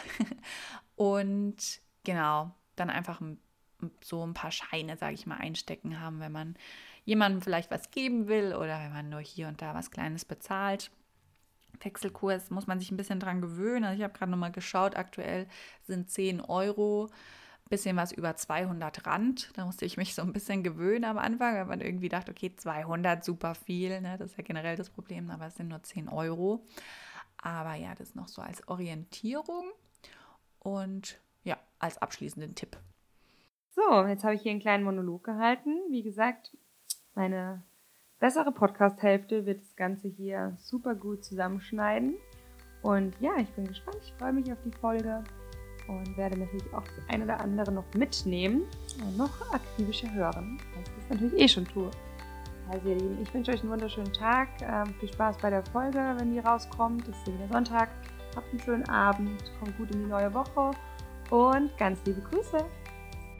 Und 0.97 1.79
genau, 2.03 2.51
dann 2.75 2.89
einfach 2.89 3.21
so 4.01 4.25
ein 4.25 4.33
paar 4.33 4.51
Scheine, 4.51 4.97
sage 4.97 5.13
ich 5.13 5.27
mal, 5.27 5.37
einstecken 5.37 6.01
haben, 6.01 6.19
wenn 6.19 6.31
man 6.31 6.55
jemandem 7.05 7.41
vielleicht 7.41 7.69
was 7.69 7.91
geben 7.91 8.27
will 8.27 8.55
oder 8.55 8.79
wenn 8.79 8.91
man 8.91 9.09
nur 9.09 9.21
hier 9.21 9.47
und 9.47 9.61
da 9.61 9.75
was 9.75 9.91
Kleines 9.91 10.25
bezahlt. 10.25 10.91
Wechselkurs 11.79 12.49
muss 12.49 12.65
man 12.65 12.79
sich 12.79 12.89
ein 12.89 12.97
bisschen 12.97 13.19
dran 13.19 13.41
gewöhnen. 13.41 13.85
Also 13.85 13.97
ich 13.99 14.03
habe 14.03 14.17
gerade 14.17 14.31
nochmal 14.31 14.51
geschaut, 14.51 14.95
aktuell 14.95 15.47
sind 15.83 16.09
10 16.09 16.41
Euro, 16.41 17.11
bisschen 17.69 17.95
was 17.95 18.11
über 18.11 18.35
200 18.35 19.05
Rand. 19.05 19.51
Da 19.55 19.65
musste 19.65 19.85
ich 19.85 19.97
mich 19.97 20.15
so 20.15 20.23
ein 20.23 20.33
bisschen 20.33 20.63
gewöhnen 20.63 21.05
am 21.05 21.19
Anfang, 21.19 21.53
weil 21.53 21.65
man 21.65 21.81
irgendwie 21.81 22.09
dachte, 22.09 22.31
okay, 22.31 22.55
200, 22.55 23.23
super 23.23 23.53
viel. 23.53 24.01
Ne? 24.01 24.17
Das 24.17 24.31
ist 24.31 24.37
ja 24.37 24.43
generell 24.43 24.75
das 24.75 24.89
Problem, 24.89 25.29
aber 25.29 25.45
es 25.45 25.55
sind 25.55 25.67
nur 25.67 25.83
10 25.83 26.09
Euro. 26.09 26.65
Aber 27.37 27.75
ja, 27.75 27.93
das 27.93 28.15
noch 28.15 28.29
so 28.29 28.41
als 28.41 28.67
Orientierung 28.67 29.71
und 30.59 31.19
ja, 31.43 31.57
als 31.79 31.97
abschließenden 31.97 32.55
Tipp. 32.55 32.77
So, 33.75 34.05
jetzt 34.07 34.23
habe 34.23 34.35
ich 34.35 34.41
hier 34.41 34.51
einen 34.51 34.59
kleinen 34.59 34.83
Monolog 34.83 35.23
gehalten. 35.23 35.77
Wie 35.89 36.03
gesagt, 36.03 36.57
meine 37.13 37.63
bessere 38.19 38.51
Podcast-Hälfte 38.51 39.45
wird 39.45 39.61
das 39.61 39.75
Ganze 39.75 40.07
hier 40.07 40.57
super 40.59 40.95
gut 40.95 41.23
zusammenschneiden. 41.23 42.15
Und 42.81 43.15
ja, 43.19 43.31
ich 43.37 43.49
bin 43.49 43.67
gespannt. 43.67 43.97
Ich 44.03 44.13
freue 44.13 44.33
mich 44.33 44.51
auf 44.51 44.57
die 44.65 44.71
Folge 44.71 45.23
und 45.87 46.17
werde 46.17 46.37
natürlich 46.37 46.73
auch 46.73 46.83
das 46.83 47.09
eine 47.09 47.23
oder 47.23 47.39
andere 47.39 47.71
noch 47.71 47.93
mitnehmen 47.93 48.63
und 48.99 49.17
noch 49.17 49.53
akribischer 49.53 50.11
hören, 50.13 50.59
was 50.75 50.87
ich 50.87 50.95
das 50.95 51.09
natürlich 51.09 51.41
eh 51.41 51.47
schon 51.47 51.65
tue. 51.65 51.91
Also 52.69 52.89
ihr 52.89 52.95
Lieben, 52.95 53.21
ich 53.21 53.33
wünsche 53.33 53.51
euch 53.51 53.61
einen 53.61 53.71
wunderschönen 53.71 54.11
Tag. 54.11 54.49
Ähm, 54.61 54.93
viel 54.99 55.11
Spaß 55.11 55.37
bei 55.37 55.49
der 55.49 55.63
Folge, 55.63 56.15
wenn 56.17 56.33
die 56.33 56.39
rauskommt. 56.39 57.07
Es 57.07 57.15
ist 57.17 57.27
wieder 57.27 57.47
Sonntag. 57.47 57.89
Habt 58.37 58.51
einen 58.51 58.61
schönen 58.61 58.87
Abend, 58.87 59.43
kommt 59.59 59.75
gut 59.77 59.89
in 59.89 60.01
die 60.01 60.05
neue 60.05 60.31
Woche 60.31 60.69
und 61.31 61.75
ganz 61.79 61.99
liebe 62.05 62.21
Grüße. 62.21 62.63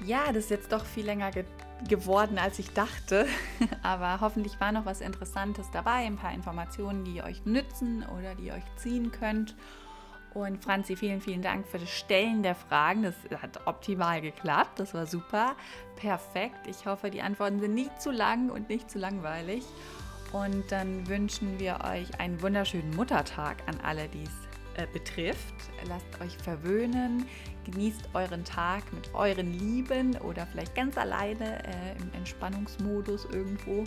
Ja, 0.03 0.25
das 0.27 0.45
ist 0.45 0.49
jetzt 0.49 0.71
doch 0.71 0.85
viel 0.85 1.05
länger 1.05 1.29
ge 1.31 1.45
geworden, 1.87 2.39
als 2.39 2.57
ich 2.57 2.73
dachte. 2.73 3.27
Aber 3.83 4.19
hoffentlich 4.21 4.59
war 4.59 4.71
noch 4.71 4.87
was 4.87 5.01
Interessantes 5.01 5.69
dabei, 5.71 6.07
ein 6.07 6.15
paar 6.15 6.33
Informationen, 6.33 7.05
die 7.05 7.21
euch 7.21 7.45
nützen 7.45 8.03
oder 8.17 8.33
die 8.33 8.51
euch 8.51 8.63
ziehen 8.77 9.11
könnt. 9.11 9.55
Und 10.33 10.63
Franzi, 10.63 10.95
vielen, 10.95 11.21
vielen 11.21 11.43
Dank 11.43 11.67
für 11.67 11.77
das 11.77 11.91
Stellen 11.91 12.41
der 12.41 12.55
Fragen. 12.55 13.03
Das 13.03 13.15
hat 13.39 13.67
optimal 13.67 14.21
geklappt. 14.21 14.79
Das 14.79 14.95
war 14.95 15.05
super. 15.05 15.55
Perfekt. 15.95 16.65
Ich 16.67 16.87
hoffe, 16.87 17.11
die 17.11 17.21
Antworten 17.21 17.59
sind 17.59 17.75
nicht 17.75 18.01
zu 18.01 18.09
lang 18.09 18.49
und 18.49 18.69
nicht 18.69 18.89
zu 18.89 18.97
langweilig. 18.97 19.63
Und 20.33 20.71
dann 20.71 21.07
wünschen 21.07 21.59
wir 21.59 21.81
euch 21.85 22.19
einen 22.19 22.41
wunderschönen 22.41 22.95
Muttertag 22.95 23.57
an 23.67 23.79
alle, 23.83 24.07
die 24.09 24.23
es 24.23 24.46
äh, 24.77 24.87
betrifft. 24.93 25.55
Lasst 25.87 26.21
euch 26.21 26.37
verwöhnen, 26.37 27.25
genießt 27.65 28.09
euren 28.13 28.43
Tag 28.43 28.83
mit 28.93 29.13
euren 29.13 29.53
Lieben 29.53 30.15
oder 30.17 30.47
vielleicht 30.47 30.75
ganz 30.75 30.97
alleine 30.97 31.63
äh, 31.65 32.01
im 32.01 32.13
Entspannungsmodus 32.13 33.25
irgendwo. 33.31 33.83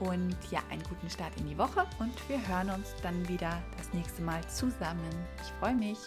Und 0.00 0.36
ja, 0.50 0.60
einen 0.70 0.82
guten 0.82 1.08
Start 1.08 1.32
in 1.38 1.48
die 1.48 1.56
Woche 1.56 1.86
und 1.98 2.12
wir 2.28 2.46
hören 2.48 2.70
uns 2.70 2.94
dann 3.02 3.26
wieder 3.28 3.62
das 3.78 3.92
nächste 3.94 4.22
Mal 4.22 4.46
zusammen. 4.48 5.10
Ich 5.42 5.48
freue 5.58 5.74
mich. 5.74 5.98